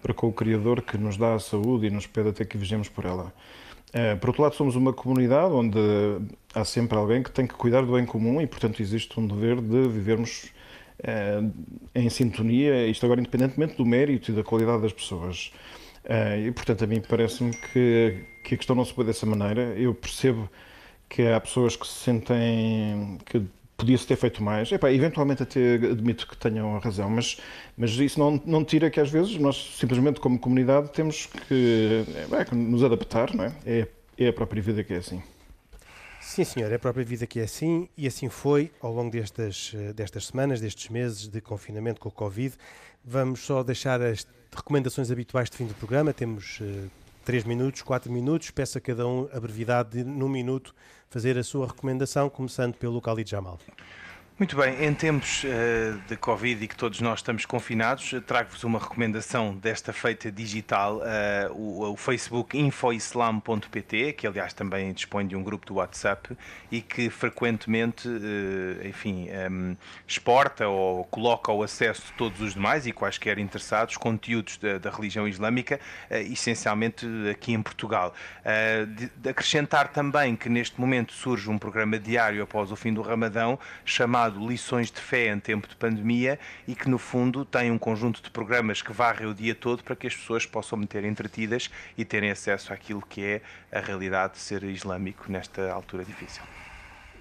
para 0.02 0.12
com 0.12 0.28
o 0.28 0.32
Criador 0.34 0.82
que 0.82 0.98
nos 0.98 1.16
dá 1.16 1.32
a 1.32 1.38
saúde 1.38 1.86
e 1.86 1.90
nos 1.90 2.06
pede 2.06 2.28
até 2.28 2.44
que 2.44 2.58
vigiemos 2.58 2.90
por 2.90 3.06
ela. 3.06 3.32
É, 3.90 4.14
por 4.16 4.28
outro 4.28 4.42
lado, 4.42 4.54
somos 4.54 4.76
uma 4.76 4.92
comunidade 4.92 5.52
onde 5.52 5.78
há 6.54 6.62
sempre 6.62 6.98
alguém 6.98 7.22
que 7.22 7.30
tem 7.30 7.46
que 7.46 7.54
cuidar 7.54 7.80
do 7.80 7.92
bem 7.92 8.04
comum 8.04 8.38
e, 8.38 8.46
portanto, 8.46 8.82
existe 8.82 9.18
um 9.18 9.26
dever 9.26 9.62
de 9.62 9.88
vivermos 9.88 10.50
é, 11.02 11.42
em 11.94 12.10
sintonia, 12.10 12.86
isto 12.86 13.06
agora 13.06 13.20
independentemente 13.20 13.76
do 13.76 13.86
mérito 13.86 14.30
e 14.30 14.34
da 14.34 14.44
qualidade 14.44 14.82
das 14.82 14.92
pessoas. 14.92 15.50
Uh, 16.04 16.46
e, 16.46 16.52
portanto, 16.52 16.84
a 16.84 16.86
mim 16.86 17.02
parece-me 17.06 17.52
que, 17.52 18.24
que 18.42 18.54
a 18.54 18.56
questão 18.56 18.74
não 18.74 18.84
se 18.84 18.94
põe 18.94 19.04
dessa 19.04 19.26
maneira. 19.26 19.74
Eu 19.76 19.94
percebo 19.94 20.48
que 21.08 21.26
há 21.26 21.40
pessoas 21.40 21.76
que 21.76 21.86
se 21.86 21.94
sentem 21.94 23.18
que 23.26 23.42
podia-se 23.80 24.06
ter 24.06 24.16
feito 24.16 24.42
mais. 24.42 24.70
Epá, 24.70 24.92
eventualmente 24.92 25.42
até 25.42 25.74
admito 25.74 26.26
que 26.26 26.36
tenham 26.36 26.78
razão, 26.78 27.08
mas, 27.10 27.38
mas 27.76 27.90
isso 27.92 28.18
não, 28.18 28.40
não 28.44 28.64
tira 28.64 28.90
que 28.90 29.00
às 29.00 29.10
vezes 29.10 29.36
nós 29.38 29.76
simplesmente 29.78 30.20
como 30.20 30.38
comunidade 30.38 30.90
temos 30.92 31.26
que, 31.26 32.04
é, 32.30 32.44
que 32.44 32.54
nos 32.54 32.84
adaptar, 32.84 33.34
não 33.34 33.44
é? 33.44 33.52
é? 33.64 33.88
É 34.18 34.28
a 34.28 34.32
própria 34.32 34.62
vida 34.62 34.84
que 34.84 34.92
é 34.92 34.98
assim. 34.98 35.22
Sim, 36.20 36.44
senhor, 36.44 36.70
é 36.70 36.74
a 36.74 36.78
própria 36.78 37.04
vida 37.04 37.26
que 37.26 37.40
é 37.40 37.44
assim 37.44 37.88
e 37.96 38.06
assim 38.06 38.28
foi 38.28 38.70
ao 38.80 38.92
longo 38.92 39.10
destas, 39.10 39.72
destas 39.96 40.26
semanas, 40.26 40.60
destes 40.60 40.90
meses 40.90 41.26
de 41.26 41.40
confinamento 41.40 41.98
com 41.98 42.10
o 42.10 42.12
Covid. 42.12 42.54
Vamos 43.02 43.40
só 43.40 43.62
deixar 43.62 44.02
as 44.02 44.26
recomendações 44.54 45.10
habituais 45.10 45.48
de 45.50 45.56
fim 45.56 45.66
do 45.66 45.74
programa. 45.74 46.12
Temos 46.12 46.60
uh, 46.60 46.90
3 47.24 47.44
minutos, 47.44 47.82
4 47.82 48.10
minutos. 48.10 48.50
Peço 48.50 48.78
a 48.78 48.80
cada 48.80 49.06
um 49.06 49.28
a 49.32 49.40
brevidade 49.40 49.90
de, 49.90 50.04
num 50.04 50.28
minuto, 50.28 50.74
fazer 51.08 51.38
a 51.38 51.42
sua 51.42 51.66
recomendação, 51.66 52.28
começando 52.28 52.74
pelo 52.74 53.00
Khalid 53.00 53.30
Jamal. 53.30 53.58
Muito 54.40 54.56
bem, 54.56 54.86
em 54.86 54.94
tempos 54.94 55.44
uh, 55.44 56.00
de 56.08 56.16
Covid 56.16 56.64
e 56.64 56.66
que 56.66 56.74
todos 56.74 57.02
nós 57.02 57.18
estamos 57.18 57.44
confinados, 57.44 58.14
trago-vos 58.26 58.64
uma 58.64 58.78
recomendação 58.78 59.54
desta 59.54 59.92
feita 59.92 60.32
digital, 60.32 61.02
uh, 61.52 61.90
o, 61.92 61.94
Facebook 61.94 62.58
infoislam.pt, 62.58 64.14
que 64.14 64.26
aliás 64.26 64.54
também 64.54 64.94
dispõe 64.94 65.26
de 65.26 65.36
um 65.36 65.42
grupo 65.42 65.66
do 65.66 65.74
WhatsApp 65.74 66.34
e 66.72 66.80
que 66.80 67.10
frequentemente, 67.10 68.08
enfim, 68.82 69.28
um, 69.50 69.76
exporta 70.08 70.66
ou 70.66 71.04
coloca 71.04 71.52
ao 71.52 71.62
acesso 71.62 72.06
de 72.06 72.12
todos 72.14 72.40
os 72.40 72.54
demais 72.54 72.86
e 72.86 72.92
quaisquer 72.92 73.38
interessados 73.38 73.98
conteúdos 73.98 74.56
da, 74.56 74.78
da 74.78 74.88
religião 74.88 75.28
islâmica, 75.28 75.78
essencialmente 76.10 77.06
aqui 77.30 77.52
em 77.52 77.60
Portugal. 77.60 78.14
De, 78.96 79.10
de 79.14 79.28
acrescentar 79.28 79.88
também 79.88 80.34
que 80.34 80.48
neste 80.48 80.80
momento 80.80 81.12
surge 81.12 81.50
um 81.50 81.58
programa 81.58 81.98
diário 81.98 82.42
após 82.42 82.72
o 82.72 82.76
fim 82.76 82.94
do 82.94 83.02
Ramadão 83.02 83.58
chamado 83.84 84.29
chamado 84.30 84.48
Lições 84.48 84.90
de 84.90 85.00
Fé 85.00 85.32
em 85.32 85.40
Tempo 85.40 85.66
de 85.66 85.74
Pandemia 85.74 86.38
e 86.66 86.74
que, 86.74 86.88
no 86.88 86.98
fundo, 86.98 87.44
tem 87.44 87.70
um 87.70 87.78
conjunto 87.78 88.22
de 88.22 88.30
programas 88.30 88.80
que 88.80 88.92
varre 88.92 89.26
o 89.26 89.34
dia 89.34 89.54
todo 89.54 89.82
para 89.82 89.96
que 89.96 90.06
as 90.06 90.14
pessoas 90.14 90.46
possam 90.46 90.78
meter 90.78 91.04
entretidas 91.04 91.70
e 91.98 92.04
terem 92.04 92.30
acesso 92.30 92.72
àquilo 92.72 93.02
que 93.02 93.24
é 93.24 93.42
a 93.72 93.80
realidade 93.80 94.34
de 94.34 94.38
ser 94.38 94.62
islâmico 94.64 95.30
nesta 95.30 95.72
altura 95.72 96.04
difícil. 96.04 96.42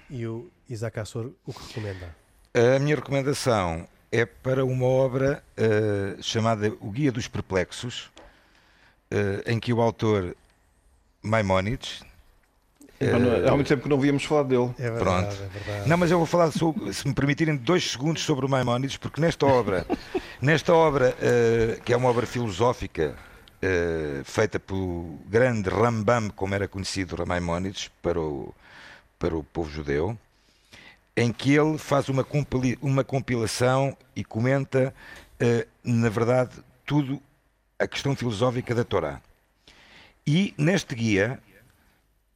E 0.08 0.26
o 0.26 0.48
Isaac 0.68 1.00
Assor, 1.00 1.30
o 1.44 1.52
que 1.52 1.68
recomenda? 1.68 2.14
A 2.54 2.78
minha 2.78 2.96
recomendação 2.96 3.88
é 4.10 4.24
para 4.24 4.64
uma 4.64 4.86
obra 4.86 5.42
uh, 5.56 6.22
chamada 6.22 6.72
O 6.80 6.90
Guia 6.90 7.12
dos 7.12 7.28
Perplexos, 7.28 8.10
uh, 9.12 9.42
em 9.46 9.58
que 9.58 9.72
o 9.72 9.80
autor 9.80 10.36
Maimónides, 11.22 12.02
é, 13.00 13.48
há 13.48 13.54
muito 13.54 13.66
tempo 13.66 13.84
que 13.84 13.88
não 13.88 13.98
víamos 13.98 14.24
falar 14.24 14.42
dele. 14.42 14.74
É 14.78 14.90
verdade, 14.90 14.98
Pronto. 14.98 15.42
É 15.42 15.58
verdade. 15.58 15.88
Não, 15.88 15.96
mas 15.96 16.10
eu 16.10 16.18
vou 16.18 16.26
falar, 16.26 16.52
sobre, 16.52 16.92
se 16.92 17.08
me 17.08 17.14
permitirem, 17.14 17.56
dois 17.56 17.92
segundos 17.92 18.22
sobre 18.22 18.44
o 18.44 18.48
Maimónides, 18.48 18.98
porque 18.98 19.22
nesta 19.22 19.46
obra, 19.46 19.86
nesta 20.40 20.74
obra 20.74 21.16
uh, 21.16 21.80
que 21.82 21.94
é 21.94 21.96
uma 21.96 22.10
obra 22.10 22.26
filosófica 22.26 23.16
uh, 23.62 24.22
feita 24.24 24.60
pelo 24.60 25.18
grande 25.26 25.70
Rambam, 25.70 26.28
como 26.28 26.54
era 26.54 26.68
conhecido 26.68 27.26
Maimónides, 27.26 27.90
para 28.02 28.20
o, 28.20 28.54
para 29.18 29.34
o 29.34 29.42
povo 29.42 29.70
judeu, 29.70 30.18
em 31.16 31.32
que 31.32 31.54
ele 31.54 31.78
faz 31.78 32.10
uma, 32.10 32.22
compili 32.22 32.78
uma 32.82 33.02
compilação 33.02 33.96
e 34.14 34.22
comenta, 34.22 34.94
uh, 35.40 35.66
na 35.82 36.10
verdade, 36.10 36.52
tudo 36.84 37.18
a 37.78 37.86
questão 37.86 38.14
filosófica 38.14 38.74
da 38.74 38.84
Torá. 38.84 39.22
E 40.26 40.52
neste 40.58 40.94
guia 40.94 41.40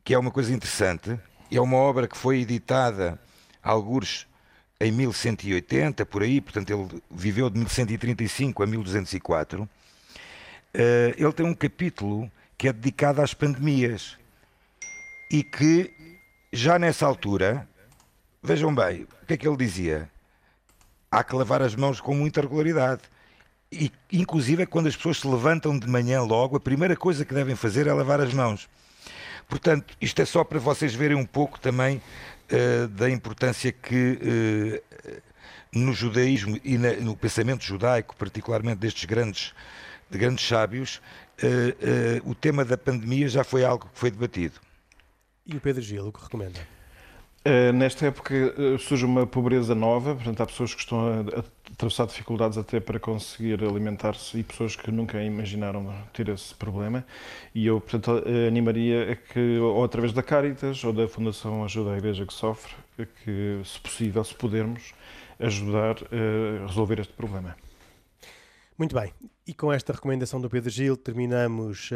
que 0.04 0.12
é 0.12 0.18
uma 0.18 0.30
coisa 0.30 0.52
interessante. 0.52 1.18
É 1.50 1.60
uma 1.60 1.76
obra 1.76 2.06
que 2.06 2.16
foi 2.16 2.40
editada, 2.40 3.18
alguns 3.62 4.26
em 4.80 4.92
1180, 4.92 6.04
por 6.04 6.22
aí, 6.22 6.40
portanto 6.40 6.70
ele 6.70 7.02
viveu 7.10 7.48
de 7.48 7.58
1135 7.58 8.62
a 8.62 8.66
1204. 8.66 9.68
Eh, 10.74 11.14
ele 11.16 11.32
tem 11.32 11.46
um 11.46 11.54
capítulo 11.54 12.30
que 12.58 12.68
é 12.68 12.72
dedicado 12.72 13.22
às 13.22 13.32
pandemias 13.32 14.18
e 15.30 15.42
que 15.42 15.92
já 16.52 16.78
nessa 16.78 17.06
altura, 17.06 17.68
vejam 18.42 18.74
bem, 18.74 19.06
o 19.22 19.26
que 19.26 19.34
é 19.34 19.36
que 19.36 19.48
ele 19.48 19.56
dizia? 19.56 20.10
Há 21.10 21.24
que 21.24 21.34
lavar 21.34 21.62
as 21.62 21.74
mãos 21.74 22.00
com 22.00 22.14
muita 22.14 22.40
regularidade. 22.40 23.02
E, 23.70 23.90
inclusive, 24.12 24.66
quando 24.66 24.88
as 24.88 24.96
pessoas 24.96 25.18
se 25.18 25.26
levantam 25.26 25.78
de 25.78 25.88
manhã 25.88 26.22
logo, 26.22 26.56
a 26.56 26.60
primeira 26.60 26.96
coisa 26.96 27.24
que 27.24 27.34
devem 27.34 27.56
fazer 27.56 27.86
é 27.86 27.92
lavar 27.92 28.20
as 28.20 28.34
mãos. 28.34 28.68
Portanto, 29.48 29.96
isto 30.00 30.20
é 30.20 30.24
só 30.24 30.42
para 30.44 30.58
vocês 30.58 30.94
verem 30.94 31.16
um 31.16 31.26
pouco 31.26 31.58
também 31.60 32.00
uh, 32.50 32.88
da 32.88 33.10
importância 33.10 33.72
que 33.72 34.18
uh, 34.22 35.22
no 35.72 35.92
judaísmo 35.92 36.58
e 36.64 36.78
na, 36.78 36.92
no 36.94 37.16
pensamento 37.16 37.64
judaico, 37.64 38.14
particularmente 38.16 38.78
destes 38.78 39.04
grandes, 39.04 39.54
de 40.10 40.18
grandes 40.18 40.46
sábios, 40.46 41.00
uh, 41.42 42.28
o 42.30 42.34
tema 42.34 42.64
da 42.64 42.78
pandemia 42.78 43.28
já 43.28 43.44
foi 43.44 43.64
algo 43.64 43.88
que 43.92 43.98
foi 43.98 44.10
debatido. 44.10 44.60
E 45.46 45.56
o 45.56 45.60
Pedro 45.60 45.82
Gil, 45.82 46.08
o 46.08 46.12
que 46.12 46.22
recomenda? 46.22 46.73
Uh, 47.46 47.74
nesta 47.74 48.06
época 48.06 48.34
uh, 48.34 48.78
surge 48.78 49.04
uma 49.04 49.26
pobreza 49.26 49.74
nova, 49.74 50.14
portanto, 50.14 50.42
há 50.42 50.46
pessoas 50.46 50.72
que 50.72 50.80
estão 50.80 50.98
a, 50.98 51.44
atravessar 51.70 52.06
dificuldades 52.06 52.56
até 52.56 52.80
para 52.80 52.98
conseguir 52.98 53.62
alimentar-se 53.62 54.38
e 54.38 54.42
pessoas 54.42 54.76
que 54.76 54.90
nunca 54.90 55.22
imaginaram 55.22 55.92
ter 56.14 56.30
esse 56.30 56.54
problema. 56.54 57.04
E 57.54 57.66
eu, 57.66 57.82
portanto, 57.82 58.24
animaria 58.48 59.12
a 59.12 59.16
que, 59.16 59.58
ou 59.58 59.84
através 59.84 60.14
da 60.14 60.22
Caritas 60.22 60.82
ou 60.84 60.92
da 60.92 61.06
Fundação 61.06 61.62
Ajuda 61.62 61.92
à 61.92 61.98
Igreja 61.98 62.24
que 62.24 62.32
Sofre, 62.32 62.72
que, 62.96 63.60
se 63.62 63.78
possível, 63.78 64.24
se 64.24 64.34
pudermos, 64.34 64.94
ajudar 65.38 65.96
a 65.98 66.66
resolver 66.66 67.00
este 67.00 67.12
problema. 67.12 67.56
Muito 68.76 68.96
bem, 68.96 69.14
e 69.46 69.54
com 69.54 69.72
esta 69.72 69.92
recomendação 69.92 70.40
do 70.40 70.50
Pedro 70.50 70.68
Gil 70.68 70.96
terminamos 70.96 71.90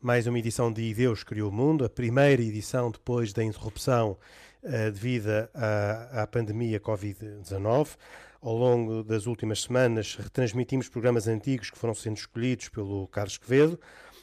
mais 0.00 0.24
uma 0.24 0.38
edição 0.38 0.72
de 0.72 0.94
Deus 0.94 1.24
Criou 1.24 1.50
o 1.50 1.52
Mundo, 1.52 1.84
a 1.84 1.88
primeira 1.88 2.40
edição 2.40 2.92
depois 2.92 3.32
da 3.32 3.42
interrupção 3.42 4.16
uh, 4.62 4.92
devido 4.92 5.28
à, 5.52 6.22
à 6.22 6.26
pandemia 6.28 6.78
Covid-19. 6.78 7.96
Ao 8.40 8.56
longo 8.56 9.02
das 9.02 9.26
últimas 9.26 9.62
semanas, 9.62 10.14
retransmitimos 10.14 10.88
programas 10.88 11.26
antigos 11.26 11.70
que 11.70 11.78
foram 11.78 11.94
sendo 11.94 12.18
escolhidos 12.18 12.68
pelo 12.68 13.08
Carlos 13.08 13.36
Quevedo. 13.36 13.78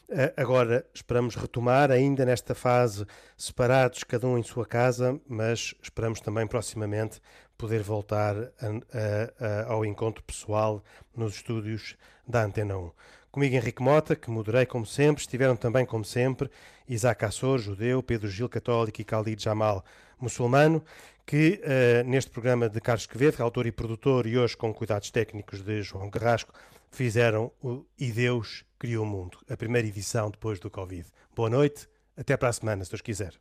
Uh, 0.08 0.32
agora 0.38 0.86
esperamos 0.94 1.36
retomar, 1.36 1.92
ainda 1.92 2.24
nesta 2.26 2.56
fase, 2.56 3.06
separados, 3.36 4.06
cada 4.06 4.26
um 4.26 4.38
em 4.38 4.44
sua 4.44 4.66
casa, 4.66 5.20
mas 5.28 5.76
esperamos 5.82 6.22
também 6.22 6.48
proximamente 6.48 7.20
poder 7.60 7.84
voltar 7.84 8.36
a, 8.38 8.42
a, 8.42 9.68
a, 9.68 9.74
ao 9.74 9.86
encontro 9.86 10.24
pessoal 10.24 10.82
nos 11.16 11.36
estúdios 11.36 11.98
da 12.26 12.44
Antena 12.44 12.78
1. 12.78 12.92
Comigo 13.30 13.54
Henrique 13.54 13.84
Mota, 13.84 14.16
que 14.16 14.32
moderei 14.32 14.66
como 14.66 14.86
sempre, 14.86 15.22
estiveram 15.22 15.56
também 15.56 15.86
como 15.86 16.04
sempre 16.04 16.50
Isaac 16.88 17.26
Assor, 17.26 17.60
judeu, 17.60 18.02
Pedro 18.02 18.30
Gil, 18.30 18.48
católico 18.50 19.02
e 19.02 19.04
Khalid 19.04 19.44
Jamal, 19.44 19.84
muçulmano, 20.20 20.84
que 21.26 21.62
uh, 21.62 22.10
neste 22.10 22.32
programa 22.32 22.68
de 22.68 22.80
Carlos 22.80 23.06
Quevedo, 23.06 23.44
autor 23.44 23.68
e 23.68 23.72
produtor, 23.72 24.26
e 24.26 24.38
hoje 24.38 24.58
com 24.58 24.74
cuidados 24.74 25.12
técnicos 25.12 25.62
de 25.62 25.84
João 25.84 26.10
Carrasco, 26.10 26.54
fizeram 26.90 27.52
o 27.62 27.86
E 28.00 28.12
Deus 28.12 28.64
Criou 28.80 29.04
o 29.04 29.08
Mundo, 29.08 29.38
a 29.50 29.58
primeira 29.58 29.88
edição 29.88 30.32
depois 30.32 30.60
do 30.60 30.72
Covid. 30.72 31.06
Boa 31.36 31.50
noite, 31.50 31.88
até 32.18 32.36
para 32.38 32.50
a 32.50 32.54
semana, 32.54 32.84
se 32.86 32.90
Deus 32.90 33.02
quiser. 33.02 33.34